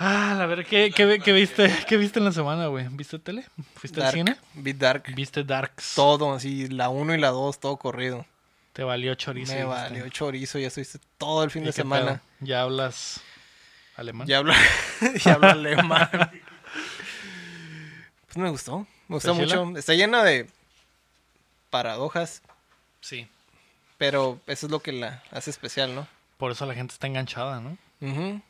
[0.00, 2.86] Ah, a ver, ¿qué, qué, qué viste, ¿qué viste en la semana, güey?
[2.90, 3.44] ¿Viste tele?
[3.74, 4.36] ¿Fuiste al Dark, cine?
[4.54, 5.14] Beat Dark.
[5.14, 5.94] ¿Viste Darks?
[5.96, 8.24] Todo, así, la 1 y la 2, todo corrido.
[8.74, 9.54] Te valió chorizo.
[9.54, 12.22] Me valió chorizo, ya estuviste todo el fin ¿Y de semana.
[12.40, 13.20] ¿Ya hablas
[13.96, 14.26] alemán?
[14.28, 14.52] Ya hablo,
[15.24, 16.08] ya hablo alemán.
[18.26, 19.72] Pues me gustó, me gustó mucho.
[19.76, 20.48] Está llena de
[21.70, 22.42] paradojas,
[23.00, 23.26] Sí.
[23.96, 26.06] pero eso es lo que la hace especial, ¿no?
[26.36, 27.78] Por eso la gente está enganchada, ¿no?
[28.02, 28.42] Ujú.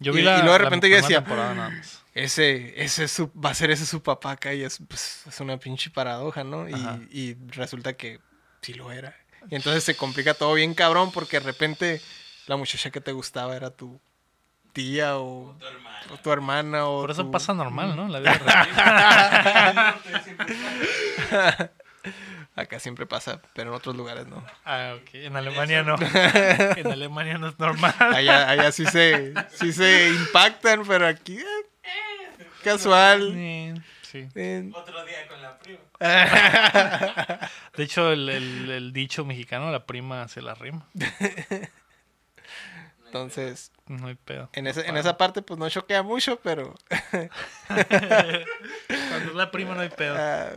[0.00, 2.02] Yo vi Y- la, y luego de repente yo decía, temporada nada más.
[2.14, 5.40] ese, ese es su, va a ser ese su papá acá y es, pues, es
[5.40, 6.68] una pinche paradoja, ¿no?
[6.68, 6.74] Y,
[7.10, 8.18] y resulta que
[8.62, 9.16] sí lo era.
[9.48, 12.00] Y entonces se complica todo bien cabrón porque de repente
[12.48, 14.00] la muchacha que te gustaba era tu
[14.72, 16.00] tía o, Tu hermana.
[16.12, 18.08] o tu hermana o Por eso tu- pasa normal, ¿no?
[18.08, 18.34] La vida
[21.30, 21.60] real.
[22.56, 24.44] Acá siempre pasa, pero en otros lugares no.
[24.64, 25.08] Ah, ok.
[25.14, 25.96] En Alemania no.
[26.76, 27.94] En Alemania no es normal.
[27.98, 33.30] Allá, allá sí se, sí se impactan, pero aquí eh, casual.
[33.32, 34.28] Sí, sí.
[34.34, 35.78] Eh, Otro día con la prima.
[37.76, 40.84] De hecho, el, el- el dicho mexicano, la prima se la rima.
[43.08, 44.48] Entonces, No hay pedo.
[44.52, 46.74] en, ese, en esa parte pues no choquea mucho, pero...
[47.68, 50.14] Cuando es la prima no hay pedo.
[50.18, 50.50] ah,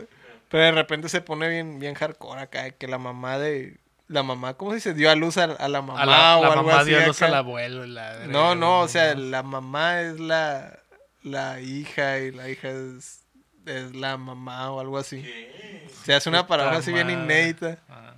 [0.48, 3.78] pero de repente se pone bien, bien hardcore acá, que la mamá de...
[4.08, 4.92] La mamá, ¿cómo se dice?
[4.94, 6.98] Dio a luz a, a la mamá A la, o la algo mamá así dio
[7.02, 7.26] a luz acá.
[7.28, 7.86] al abuelo.
[7.86, 10.78] la No, no, o sea, la mamá es la,
[11.22, 13.24] la hija y la hija es,
[13.64, 15.22] es la mamá o algo así.
[15.22, 15.88] ¿Qué?
[16.04, 17.78] Se hace una paradoja así bien inédita.
[17.88, 18.14] Ah,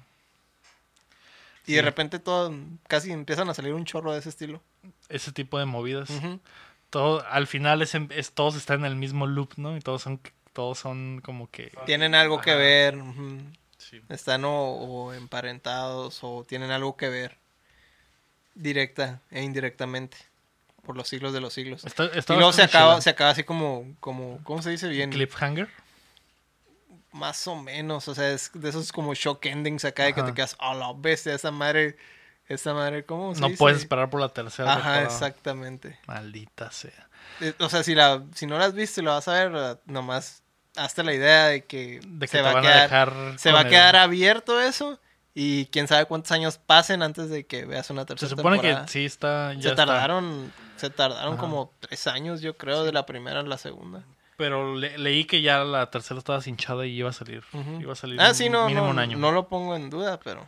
[1.67, 1.75] Y Sí.
[1.77, 2.53] de repente todo,
[2.89, 4.61] casi empiezan a salir un chorro de ese estilo.
[5.09, 6.11] ese tipo de movidas.
[6.91, 9.77] Todo, al final es, es- todos están en el mismo loop, ¿no?
[9.77, 10.21] Y todos son,
[10.53, 11.73] todos son como que...
[11.87, 12.97] Tienen algo que ver.
[13.79, 14.01] sí.
[14.09, 17.37] Están o, o emparentados o tienen algo que ver.
[18.55, 20.17] Directa e indirectamente.
[20.87, 21.85] Por los siglos de los siglos.
[21.85, 25.11] Está, está y luego se acaba, se acaba así como, como, ¿cómo se dice bien?
[25.11, 25.69] Cliffhanger.
[27.15, 30.35] Más o menos, o sea, es de esos como shock endings acá de que te
[30.35, 31.97] quedas, a la bestia, esa madre,
[32.49, 33.59] esa madre, ¿cómo se No dice?
[33.59, 35.05] puedes esperar por la tercera Ajá, temporada.
[35.05, 35.99] exactamente.
[36.09, 37.09] Maldita sea.
[37.41, 39.53] Eh, O sea, si la, si no la has visto y la vas a ver,
[39.55, 40.43] eh, nomás
[40.77, 43.13] hazte la idea de que, De que se va a van quedar, a dejar...
[43.39, 44.99] se va a quedar abierto eso
[45.35, 48.87] y quién sabe cuántos años pasen antes de que veas una Se tercera supone temporada.
[48.87, 49.53] que sí está...
[49.55, 49.87] Ya se está.
[49.87, 51.41] tardaron, se tardaron Ajá.
[51.41, 54.03] como tres años, yo creo, de la primera a la segunda.
[54.37, 57.45] Pero le- leí que ya la tercera estaba hinchada y iba a salir.
[57.81, 59.17] Iba a salir Ah, un- sí, no, mínimo no, un año.
[59.19, 60.47] no lo pongo en duda, pero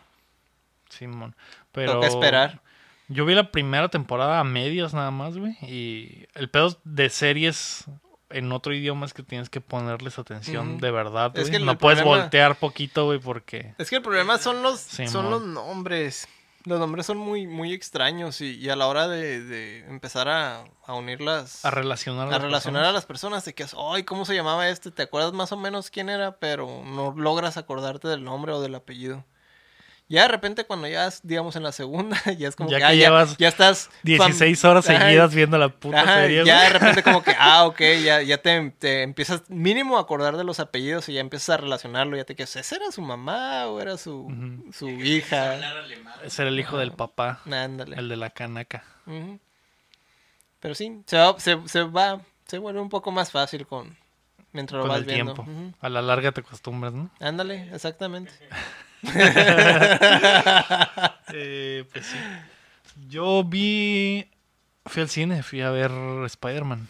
[0.88, 1.34] Simón.
[1.72, 1.92] Pero...
[1.94, 2.60] toca esperar.
[3.08, 5.56] Yo vi la primera temporada a medias nada más, güey.
[5.62, 7.84] Y el pedo de series
[8.30, 12.00] en otro idioma es que tienes que ponerles atención de verdad, Es que no puedes
[12.00, 13.74] problema- voltear poquito, güey, porque...
[13.78, 15.12] Es que el problema son los, Simón.
[15.12, 16.26] son los nombres.
[16.66, 20.64] Los nombres son muy, muy extraños y, y a la hora de, de empezar a,
[20.84, 22.88] a unirlas, A relacionar a, las relacionar personas.
[22.90, 24.90] a las personas, te quedas, ay, ¿cómo se llamaba este?
[24.90, 26.38] ¿Te acuerdas más o menos quién era?
[26.40, 29.24] Pero no logras acordarte del nombre o del apellido.
[30.08, 32.86] Ya de repente cuando ya, digamos, en la segunda, ya es como Ya que, que
[32.86, 33.88] ah, ya- llevas ya, estás...
[33.90, 37.34] fam- 16 horas Ajá, seguidas viendo la puta Ajá, serie, ya de repente como que,
[37.38, 41.20] ah, ok, ya, ya te, te empiezas mínimo a acordar de los apellidos y ya
[41.20, 44.32] empiezas a relacionarlo, ya te quedas, ¿esa era su mamá o era su,
[44.72, 45.58] su hija?
[46.24, 47.96] Ese era el hijo del papá, Ándale.
[47.96, 48.84] el de la canaca.
[50.60, 53.96] Pero sí, se va, se, se va, se vuelve un poco más fácil con
[54.52, 55.34] mientras lo vas el viendo.
[55.34, 55.74] tiempo.
[55.80, 57.10] A la larga te acostumbras, ¿no?
[57.20, 58.30] Ándale, exactamente.
[61.38, 62.16] Eh, pues sí.
[63.08, 64.26] Yo vi...
[64.86, 65.90] Fui al cine, fui a ver
[66.26, 66.88] Spider-Man.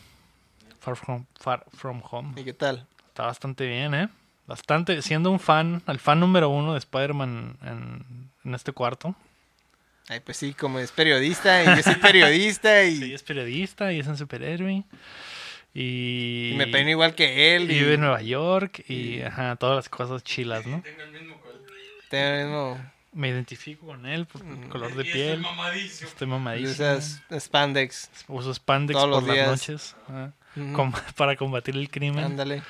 [0.79, 2.41] Far From, Far From Home.
[2.41, 2.87] ¿Y qué tal?
[3.09, 4.09] Está bastante bien, ¿eh?
[4.47, 9.17] Bastante, siendo un fan, el fan número uno de Spider-Man en, en este cuarto.
[10.09, 14.01] Ay, pues sí, como es periodista y yo soy periodista y, Sí, es periodista y
[14.01, 14.85] es un superhéroe.
[15.75, 17.71] Y, y me peino igual que y él.
[17.71, 20.81] Y, vive en Nueva York y ajá, todas las cosas chilas, ¿no?
[20.83, 21.36] Tengo el mismo.
[22.09, 24.69] Tengo el mismo- Me identifico con él por el Mm.
[24.69, 25.39] color de Y piel.
[25.39, 26.09] Estoy mamadísimo.
[26.11, 26.73] Estoy y mamadísimo.
[26.73, 28.11] usas spandex.
[28.29, 29.49] Uso spandex todos por los las días.
[29.49, 29.97] noches
[31.17, 32.25] para combatir el crimen.
[32.25, 32.63] Ándale.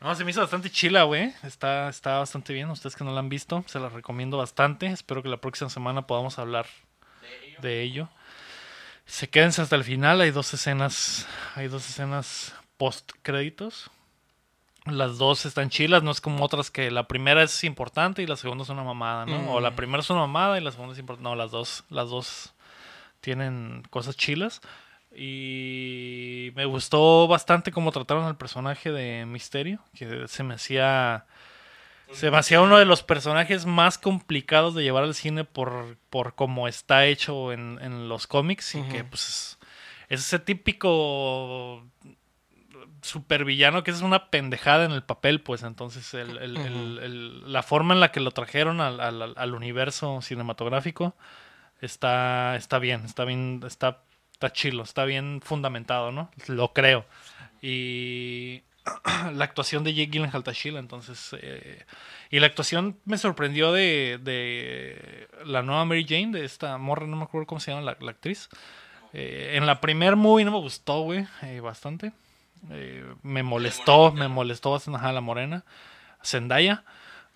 [0.00, 1.32] No, se me hizo bastante chila, güey.
[1.44, 2.68] Está, está bastante bien.
[2.70, 4.86] Ustedes que no la han visto, se la recomiendo bastante.
[4.86, 6.66] Espero que la próxima semana podamos hablar
[7.20, 7.58] De ello.
[7.60, 8.08] de ello.
[9.06, 10.20] Se quédense hasta el final.
[10.20, 11.26] Hay dos escenas.
[11.54, 13.90] Hay dos escenas post créditos.
[14.86, 18.36] Las dos están chilas, no es como otras que la primera es importante y la
[18.36, 19.52] segunda es una mamada, ¿no?
[19.52, 19.76] O la Mm.
[19.76, 21.28] primera es una mamada y la segunda es importante.
[21.28, 22.52] No, las dos, las dos
[23.20, 24.60] tienen cosas chilas.
[25.14, 31.26] Y me gustó bastante cómo trataron al personaje de Misterio, que se me hacía
[32.12, 36.34] se me hacía uno de los personajes más complicados de llevar al cine por, por
[36.34, 39.58] cómo está hecho en, en los cómics y que pues es,
[40.10, 41.82] es ese típico
[43.02, 47.00] supervillano que es una pendejada en el papel, pues entonces el- el- el- Ujú.
[47.04, 51.14] el- la forma en la que lo trajeron al, al- al universo cinematográfico
[51.80, 54.02] está, está bien, está bien, está,
[54.32, 56.30] está chilo, está bien fundamentado, ¿no?
[56.48, 57.04] Lo creo.
[57.60, 58.62] Y
[59.32, 61.34] la actuación de Jake Gyllenhaal está chila, entonces...
[61.40, 61.84] eh,
[62.30, 67.16] y la actuación me sorprendió de, de la nueva Mary Jane, de esta morra, no
[67.16, 68.48] me acuerdo cómo se llama la, la actriz.
[69.12, 72.12] Eh, en la primer movie no me gustó, güey, eh, bastante.
[72.70, 75.64] Eh, me molestó, me molestó bastante ajá, la morena,
[76.22, 76.84] Zendaya.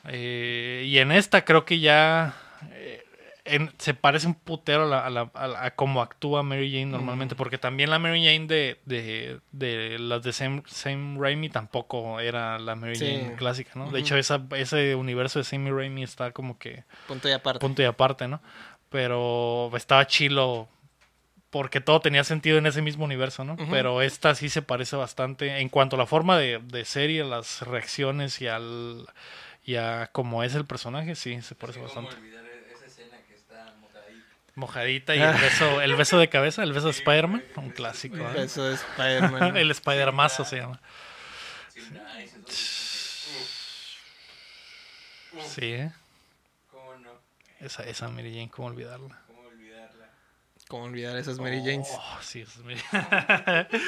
[0.09, 2.35] Eh, y en esta creo que ya
[2.71, 3.03] eh,
[3.45, 6.71] en- se parece un putero a, la, a, la- a la- a cómo actúa Mary
[6.71, 11.49] Jane normalmente, porque también la Mary Jane de, de, de las de Sam, Sam Raimi
[11.49, 13.05] tampoco era la Mary Sí.
[13.07, 13.91] Jane clásica, ¿no?
[13.91, 17.59] De hecho, esa, ese universo de Sam Raimi está como que Punto y aparte.
[17.61, 18.41] punto y aparte, ¿no?
[18.91, 20.69] Pero estaba chilo
[21.51, 23.57] porque todo tenía sentido en ese mismo universo, ¿no?
[23.71, 27.21] Pero esta sí se parece bastante en cuanto a la forma de, de ser y
[27.21, 29.07] a las reacciones y al
[29.65, 32.27] y a cómo es el personaje, sí, se parece Es que cómo bastante.
[32.27, 34.27] olvidar e- esa escena que está mojadita.
[34.55, 38.17] Mojadita y el beso, el beso de cabeza, el beso de Spider-Man, un clásico.
[38.33, 38.45] ¿eh?
[38.45, 39.57] Eso es Spider-Man.
[39.57, 40.81] El Spider-Mazo se llama.
[45.43, 45.93] Sí, ¿eh?
[46.71, 47.11] ¿Cómo no?
[47.61, 48.51] Esa, esa Mary Jane.
[48.51, 49.19] ¿Cómo olvidarla?
[50.69, 51.89] ¿Cómo olvidar esas Mary Janes?
[51.93, 52.81] Oh, sí, esa es Mary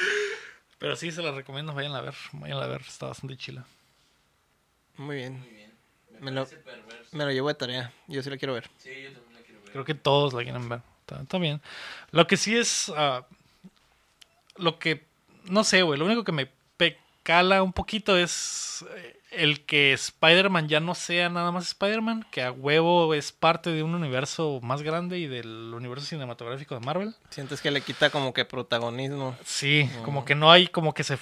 [0.79, 3.65] Pero sí, se la recomiendo, vayan a ver, vayan a ver, está bastante chila.
[4.95, 5.39] Muy bien.
[5.39, 5.73] Muy bien.
[6.19, 6.47] Me, Me lo-.
[7.11, 7.91] Me lo llevo de tarea.
[8.07, 8.69] Yo sí la quiero ver.
[8.77, 9.71] Sí, yo también la quiero ver.
[9.71, 10.81] Creo que todos la quieren ver.
[11.01, 11.61] Está, está bien.
[12.11, 12.91] Lo que sí es.
[12.95, 13.25] ah,
[14.55, 15.05] lo que.
[15.45, 15.99] No sé, güey.
[15.99, 16.49] Lo único que me
[17.29, 18.83] pecala un poquito es.
[18.95, 22.25] eh, El que Spider-Man ya no sea nada más Spider-Man.
[22.31, 26.83] Que a huevo es parte de un universo más grande y del universo cinematográfico de
[26.85, 27.13] Marvel.
[27.29, 29.35] Sientes que le quita como que protagonismo.
[29.45, 30.03] Sí, Ujú.
[30.03, 30.67] como que no hay.
[30.67, 31.19] Como que se.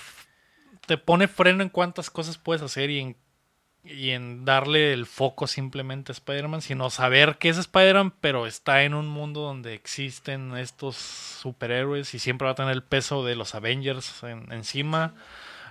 [0.85, 3.17] Te pone freno en cuántas cosas puedes hacer y en
[3.83, 8.83] y en darle el foco simplemente a Spider-Man, sino saber que es Spider-Man, pero está
[8.83, 13.35] en un mundo donde existen estos superhéroes y siempre va a tener el peso de
[13.35, 15.13] los Avengers en- encima.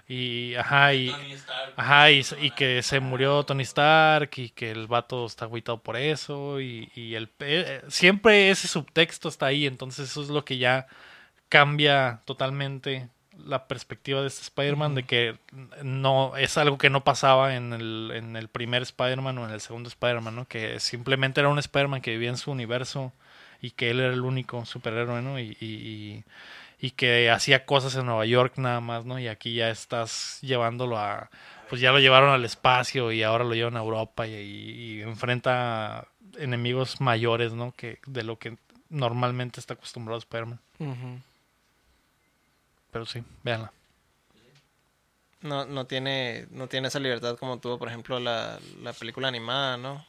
[0.08, 1.72] Y, ajá, y, Tony Stark.
[1.76, 5.96] ajá, y, y que se murió Tony Stark y que el vato está agüitado por
[5.96, 7.28] eso y, y el,
[7.88, 10.86] siempre ese subtexto está ahí, entonces eso es lo que ya
[11.48, 13.08] cambia totalmente
[13.44, 15.36] la perspectiva de este Spider-Man de que
[15.82, 19.60] no es algo que no pasaba en el, en el primer Spider-Man o en el
[19.60, 20.46] segundo Spider-Man, ¿no?
[20.46, 23.12] Que simplemente era un Spider-Man que vivía en su universo
[23.60, 25.38] y que él era el único superhéroe, ¿no?
[25.38, 26.24] Y, y,
[26.78, 29.18] y- y que hacía cosas en Nueva York nada más, ¿no?
[29.18, 31.30] Y aquí ya estás llevándolo a...
[31.68, 35.98] Pues ya lo llevaron al espacio y ahora lo llevan a Europa y, y enfrenta
[35.98, 36.08] a
[36.38, 37.72] enemigos mayores, ¿no?
[37.72, 38.56] Que de lo que
[38.88, 40.60] normalmente está acostumbrado Spider-Man.
[42.92, 43.72] Pero sí, véanla.
[45.42, 49.76] No, no tiene, no tiene esa libertad como tuvo, por ejemplo, la, la película animada,
[49.76, 50.04] ¿no?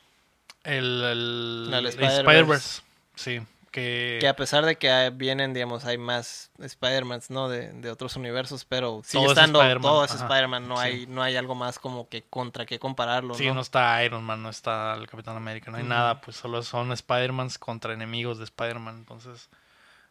[0.63, 2.17] El, el, el Spider-Verse.
[2.19, 2.81] Spider-Verse.
[3.15, 3.41] Sí,
[3.81, 7.49] que, Que a pesar de que vienen, digamos, hay más Spider-Mans, ¿no?
[7.49, 10.83] De, de otros universos, pero sigue Todo es estando Spider-Man, todo es Spider-Man, no sí.
[10.83, 13.55] hay, no hay algo más como que contra qué compararlo, sí, ¿no?
[13.55, 16.91] no está Iron Man, no está el Capitán América, no hay nada, pues solo son
[16.91, 18.97] Spider-Mans contra enemigos de Spider-Man.
[18.97, 19.49] Entonces,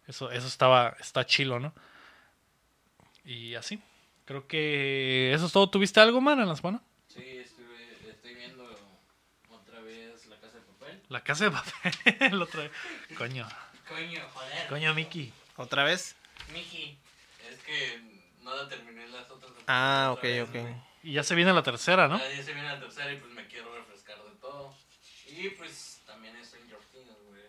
[0.07, 1.73] eso, eso estaba, está chilo, ¿no?
[3.25, 3.83] Y así.
[4.25, 5.69] Creo que eso es todo.
[5.69, 6.83] ¿Tuviste algo, man, en la semana?
[7.09, 8.65] Sí, estuve, estoy viendo
[9.51, 10.95] otra vez La Casa de Papel.
[11.09, 12.73] La casa de papel, otra vez.
[13.17, 13.47] Coño,
[13.89, 14.67] Coño, joder.
[14.69, 15.33] coño, Mickey.
[15.57, 16.17] ¿Otra vez?
[16.53, 16.99] Miji.
[17.51, 18.01] Es que
[18.43, 19.53] no la terminé las otras.
[19.69, 20.51] Ah, otra ok, vez, ok.
[20.53, 20.75] güey.
[21.05, 22.19] Y ya se viene la tercera, ¿no?
[22.19, 24.75] Ya se viene la tercera y pues me quiero refrescar de todo.
[25.29, 27.43] Y pues también Stranger Things, güey.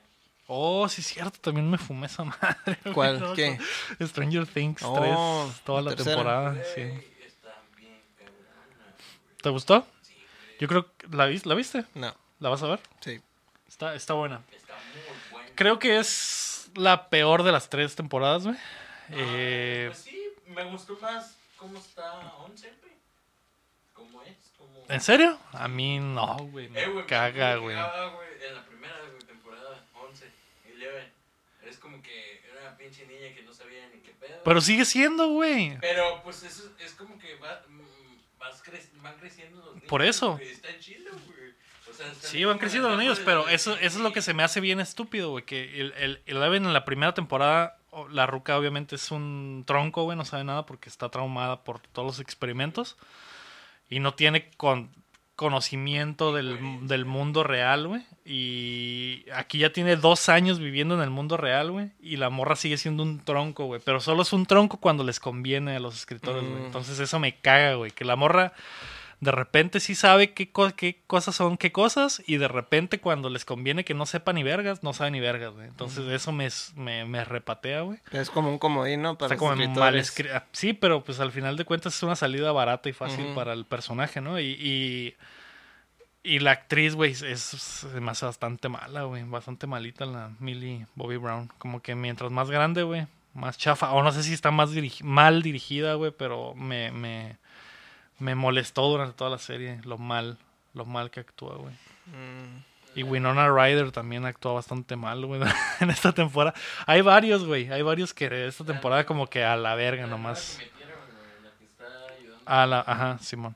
[0.46, 1.40] Oh, sí, es cierto.
[1.42, 2.78] También me fumé esa madre.
[2.84, 3.20] güey, ¿Cuál?
[3.20, 3.58] no, ¿Qué?
[4.02, 5.64] Stranger Things Oh, 3.
[5.64, 7.08] Toda la temporada, Güey, sí.
[7.26, 8.00] Está bien.
[9.42, 9.88] ¿Te gustó?
[10.04, 10.16] Sí.
[10.60, 11.86] Yo creo que la, ¿la viste.
[11.96, 12.80] No, ¿La vas a ver?
[13.02, 13.20] sí.
[13.68, 14.42] Está, está buena.
[14.52, 15.50] Está muy buena.
[15.56, 18.56] Creo que es la peor de las tres temporadas, güey.
[18.58, 22.94] Ah, Eh, Pues sí, me gustó más cómo está 11, güey.
[23.94, 24.86] Cómo es, cómo...
[24.90, 25.40] ¿En serio?
[25.54, 26.70] A mí no, güey.
[26.70, 27.76] Me Eh, caga, me güey.
[27.76, 30.26] cagaba, güey, En la primera güey, temporada, 11,
[30.66, 31.12] 11.
[31.70, 34.40] Es como que era una pinche niña que no sabía ni qué pedo.
[34.44, 35.78] Pero sigue siendo, güey.
[35.82, 39.90] Pero, pues eso es como que va, mm, vas cre- van creciendo los niños.
[39.90, 40.38] Por eso.
[40.42, 41.37] Está chido, güey.
[41.98, 44.62] Sea, Sí, van creciendo los niños, pero eso, eso es lo que se me hace
[44.62, 45.46] bien estúpido, güey.
[45.46, 47.78] Que el, el Eleven en la primera temporada,
[48.12, 52.06] la ruca obviamente es un tronco, güey, no sabe nada porque está traumada por todos
[52.06, 52.98] los experimentos.
[53.90, 54.92] Y no tiene con,
[55.38, 56.58] conocimiento del,
[56.88, 58.02] del mundo real, güey.
[58.26, 61.92] Y aquí ya tiene dos años viviendo en el mundo real, güey.
[62.02, 63.80] Y la morra sigue siendo un tronco, güey.
[63.86, 66.64] Pero solo es un tronco cuando les conviene a los escritores, güey.
[66.64, 66.66] Mm.
[66.66, 67.92] Entonces eso me caga, güey.
[67.92, 68.54] Que la morra
[69.20, 73.30] de repente sí sabe qué, co- qué cosas son qué cosas y de repente cuando
[73.32, 75.68] les conviene que no sepa ni vergas, no sabe ni vergas, güey.
[75.68, 77.98] Entonces eso me, me, me repatea, güey.
[78.12, 79.18] Es como un comodín, ¿no?
[79.18, 80.36] Para Está como mal escrito.
[80.52, 83.66] Sí, pero pues al final de cuentas es una salida barata y fácil para el
[83.66, 84.40] personaje, ¿no?
[84.40, 85.16] Y, y,
[86.24, 89.24] y la actriz, güey, es, hace bastante mala, güey.
[89.24, 91.50] Bastante malita la Millie Bobby Brown.
[91.58, 93.92] Como que mientras más grande, güey, más chafa.
[93.94, 97.38] O no sé si está más dirigi- mal dirigida, güey, pero me, me,
[98.20, 100.38] me molestó durante toda la serie lo mal,
[100.74, 101.74] lo mal que actúa, güey.
[102.08, 102.64] Mm,
[102.96, 105.42] Y Winona Ryder también actúa bastante mal, güey,
[105.80, 106.56] en esta temporada.
[106.86, 110.60] Hay varios, güey, hay varios que esta temporada como que a la verga nomás.
[112.46, 113.56] A la, ajá, Simón.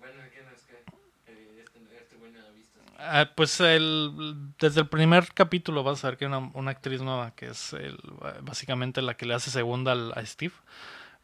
[0.00, 0.74] Bueno, ¿quién es que?
[1.24, 1.78] que este,
[2.58, 2.80] este.
[2.98, 4.12] Ah, pues el,
[4.58, 7.72] desde el primer capítulo vas a ver que hay una, una actriz nueva que es
[7.74, 7.96] el-
[8.42, 10.52] básicamente la que le hace segunda al- a Steve.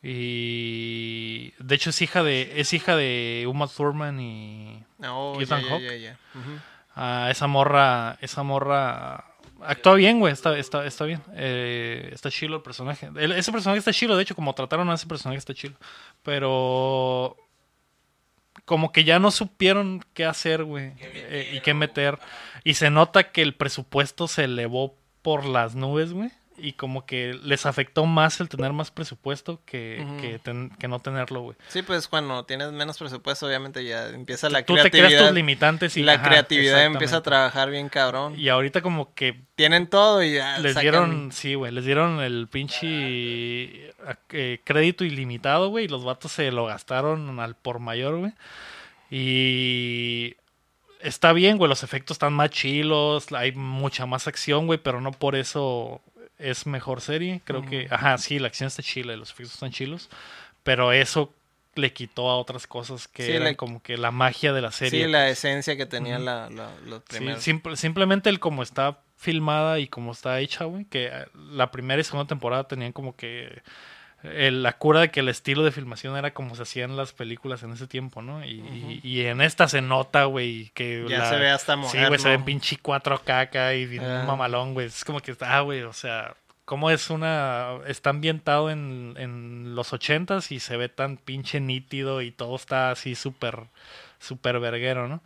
[0.05, 5.69] Y de hecho es hija de es hija de Uma Thurman y No, Ethan ya,
[5.71, 6.17] Hawke.
[6.95, 9.25] ah, esa morra esa morra
[9.63, 11.23] actúa bien, güey, está, está, está bien.
[11.35, 13.09] Eh, está chilo el personaje.
[13.17, 15.77] El- ese personaje está chilo, de hecho, como trataron a ese personaje está chilo.
[16.23, 17.37] Pero
[18.67, 22.19] como que ya no supieron qué hacer, güey, eh, y qué meter.
[22.63, 26.31] Y se nota que el presupuesto se elevó por las nubes, güey.
[26.57, 31.01] Y como que les afectó más el tener más presupuesto que, que, ten- que no
[31.01, 31.57] tenerlo, güey.
[31.69, 35.27] Sí, pues cuando tienes menos presupuesto, obviamente ya empieza la Tú te creas creatividad.
[35.27, 38.39] tus limitantes y la ajá, creatividad empieza a trabajar bien cabrón.
[38.39, 42.21] Y ahorita como que Tienen todo y ya les sacan- dieron, sí, güey, les dieron
[42.21, 43.93] el pinche
[44.31, 48.33] eh, crédito ilimitado, güey, y los vatos se lo gastaron al por mayor, güey.
[49.11, 50.37] Y
[51.01, 55.13] está bien, güey, los efectos están más chilos, hay mucha más acción, güey, pero no
[55.13, 56.01] por eso
[56.39, 57.41] es mejor serie.
[57.45, 60.09] Creo que, ajá, sí, la acción está chila y los efectos están chilos,
[60.63, 61.33] pero eso
[61.77, 65.05] le quitó a otras cosas que Sí, eran como que la magia de la serie.
[65.07, 66.71] Sí, la esencia que tenía la, la,
[67.11, 70.85] Sí, simple- simplemente el cómo está filmada y cómo está hecha, güey.
[70.85, 73.63] Que eh, la primera y segunda temporada tenían como que
[74.25, 77.73] la cura de que el estilo de filmación era como se hacían las películas en
[77.73, 78.45] ese tiempo, ¿no?
[78.45, 81.79] Y, y- y en esta se nota, güey, que Ya la- se ve hasta Sí,
[81.81, 82.09] moderno.
[82.09, 84.25] güey, se ve pinche 4K acá y Ah.
[84.27, 84.87] mamalón, güey.
[84.87, 86.35] Es como que, ah, güey, o sea,
[86.65, 87.79] cómo es una...
[87.87, 92.91] Está ambientado en, en los ochentas y se ve tan pinche nítido y todo está
[92.91, 93.65] así súper,
[94.19, 95.23] súper verguero, ¿no?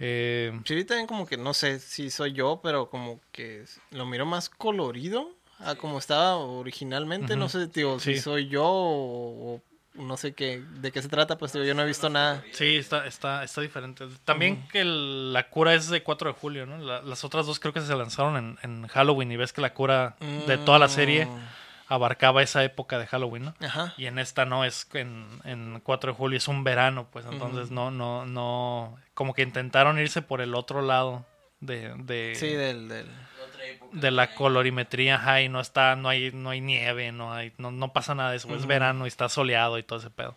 [0.00, 4.24] Eh, Sí, también como que no sé si soy yo, pero como que lo miro
[4.26, 5.28] más colorido
[5.64, 7.36] a como estaba originalmente.
[7.36, 9.62] No sé, digo, si soy yo o, o
[10.02, 12.42] no sé qué, de qué se trata, pues digo, yo no he visto nada.
[12.52, 14.06] Sí, está, está, está diferente.
[14.24, 16.78] También que el- la cura es de 4 de julio, ¿no?
[16.78, 19.74] La- las otras dos creo que se lanzaron en, en Halloween y ves que la
[19.74, 20.16] cura
[20.46, 21.38] de toda la serie Mm,
[21.88, 23.54] abarcaba esa época de Halloween, ¿no?
[23.60, 23.92] Ajá.
[23.98, 27.70] Y en esta no, es en, en 4 de julio, es un verano, pues entonces
[27.70, 31.26] no, no, no, como que intentaron irse por el otro lado
[31.60, 33.06] de, de, Sí, del, del...
[33.92, 37.70] De la colorimetría, ajá, y no está, no hay, no hay nieve, no hay, no,
[37.70, 40.34] no pasa nada de eso, es verano y está soleado y todo ese pedo.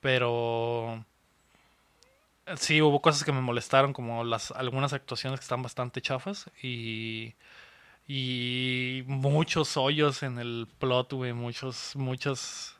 [0.00, 1.04] Pero
[2.56, 7.34] sí hubo cosas que me molestaron, como las algunas actuaciones que están bastante chafas y
[8.08, 12.74] y muchos hoyos en el plot, güey, muchos, muchos,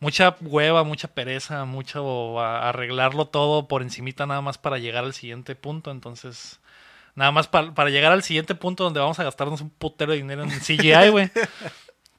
[0.00, 5.56] mucha hueva, mucha pereza, mucho arreglarlo todo por encimita nada más para llegar al siguiente
[5.56, 6.60] punto, entonces
[7.16, 10.18] nada más pa- para llegar al siguiente punto donde vamos a gastarnos un putero de
[10.18, 11.30] dinero en CGI, güey.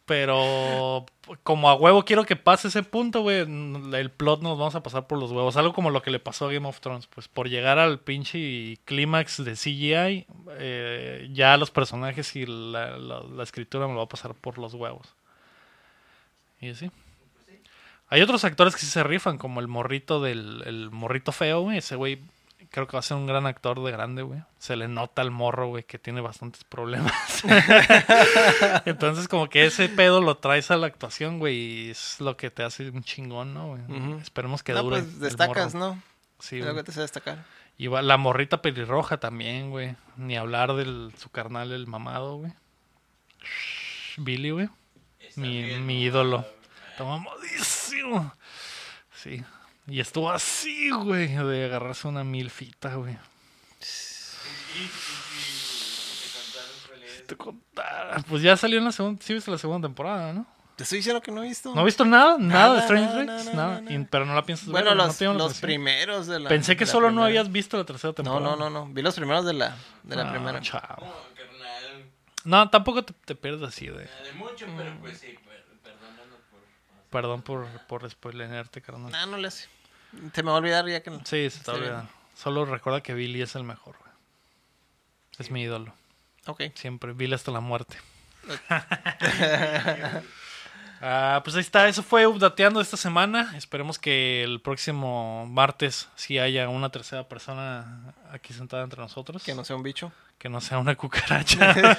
[0.05, 1.05] Pero
[1.43, 5.05] como a huevo quiero que pase ese punto, güey, el plot nos vamos a pasar
[5.05, 5.57] por los huevos.
[5.57, 8.77] Algo como lo que le pasó a Game of Thrones, pues por llegar al pinche
[8.85, 10.25] clímax de CGI,
[10.59, 14.57] eh, ya los personajes y la, la- la escritura me lo va a pasar por
[14.57, 15.13] los huevos.
[16.61, 16.89] Y así.
[18.09, 21.79] Hay otros actores que sí se rifan, como el morrito del el morrito feo, güey.
[21.79, 22.19] Ese güey
[22.71, 24.41] creo que va a ser un gran actor de grande, güey.
[24.59, 27.13] Se le nota al morro, güey, que tiene bastantes problemas.
[28.85, 32.49] Entonces, como que ese pedo lo traes a la actuación, güey, y es lo que
[32.51, 33.81] te hace un chingón, ¿no, güey?
[33.83, 34.19] Ujú.
[34.19, 35.01] Esperemos que no, dure.
[35.01, 35.93] pues el destacas, morro.
[35.95, 36.03] ¿no?
[36.39, 36.75] Sí, güey.
[36.75, 37.43] que te hace destacar.
[37.77, 39.95] Y va- la morrita pelirroja también, güey.
[40.15, 42.53] Ni hablar de su carnal, el mamado, güey.
[44.17, 44.69] Billy, güey.
[45.35, 46.45] Mi, mi ídolo.
[46.91, 48.33] Está mamadísimo.
[49.13, 49.43] Sí.
[49.87, 53.17] Y estuvo así, güey, de agarrarse una milfita, güey.
[57.27, 58.17] Te contara.
[58.27, 60.45] Pues ya salió en la segunda, sí viste la segunda temporada, ¿no?
[60.77, 61.73] Te estoy diciendo que no he visto.
[61.73, 62.37] ¿No he visto nada?
[62.37, 65.25] Nada, de nada, Things, nada, Y- pero no la piensas Bueno, ver, no los, te
[65.25, 65.67] llama la los atención?
[65.67, 66.49] primeros de la.
[66.49, 67.25] Pensé que de la solo no primera.
[67.27, 68.41] habías visto la tercera No, temporada.
[68.41, 68.93] no, no, no.
[68.93, 70.61] Vi los primeros de la, de la Ah, primera.
[70.61, 70.97] chao.
[70.99, 72.05] No, carnal.
[72.43, 74.05] No, tampoco te, te pierdes así de...
[74.05, 74.97] nada De mucho, pero Mm.
[74.99, 76.59] pues sí, per- perdónanos por.
[77.09, 79.11] Perdón por, por spoilearte, carnal.
[79.11, 79.67] Nah, no le hace.
[80.33, 81.17] Se me va a olvidar ya que no.
[81.19, 81.79] Sí, se está Sí.
[81.79, 82.09] olvidando.
[82.35, 84.11] Solo recuerda que Billy es el mejor, güey.
[85.39, 85.93] Es mi ídolo.
[86.45, 86.63] Ok.
[86.75, 87.13] Siempre.
[87.13, 87.97] Billy hasta la muerte.
[90.99, 91.87] Ah, pues ahí está.
[91.87, 93.53] Eso fue Updateando esta semana.
[93.55, 99.43] Esperemos que el próximo martes sí haya una tercera persona aquí sentada entre nosotros.
[99.43, 100.11] Que no sea un bicho.
[100.39, 101.75] Que no sea una cucaracha.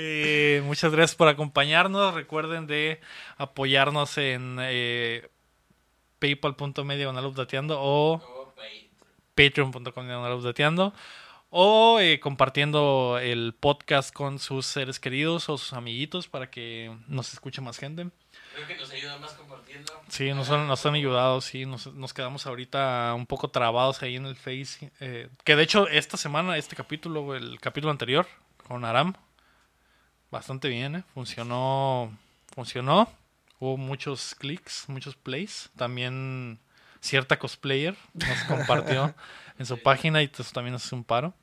[0.00, 2.14] Eh, muchas gracias por acompañarnos.
[2.14, 3.00] Recuerden de
[3.36, 5.28] apoyarnos en eh,
[6.18, 8.52] paypal.me diagonal updateando o
[9.34, 10.92] patreon.com diagonal updateando
[11.50, 17.32] o eh, compartiendo el podcast con sus seres queridos o sus amiguitos para que nos
[17.32, 18.08] escuche más gente.
[18.54, 19.92] Creo que nos ayuda más compartiendo.
[20.08, 24.16] Sí, nos han, nos han ayudado, sí, nos, nos quedamos ahorita un poco trabados ahí
[24.16, 24.90] en el Face.
[25.00, 28.26] eh, que de hecho esta semana, este capítulo, el capítulo anterior
[28.66, 29.14] con Aram,
[30.30, 31.04] bastante bien, ¿eh?
[31.14, 32.12] funcionó,
[32.54, 33.10] funcionó,
[33.58, 36.58] hubo muchos clics, muchos plays, también
[37.00, 39.14] cierta cosplayer nos compartió
[39.58, 41.34] en su página y eso también nos hace un paro.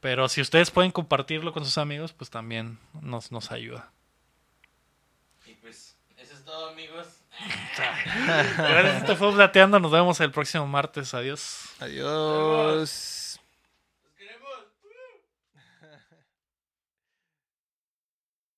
[0.00, 3.90] Pero si ustedes pueden compartirlo con sus amigos, pues también nos, nos ayuda.
[5.46, 7.06] Y pues, eso es todo, amigos.
[8.56, 11.70] Gracias, esto fue Updateando, nos vemos el próximo martes, adiós.
[11.80, 13.13] Adiós.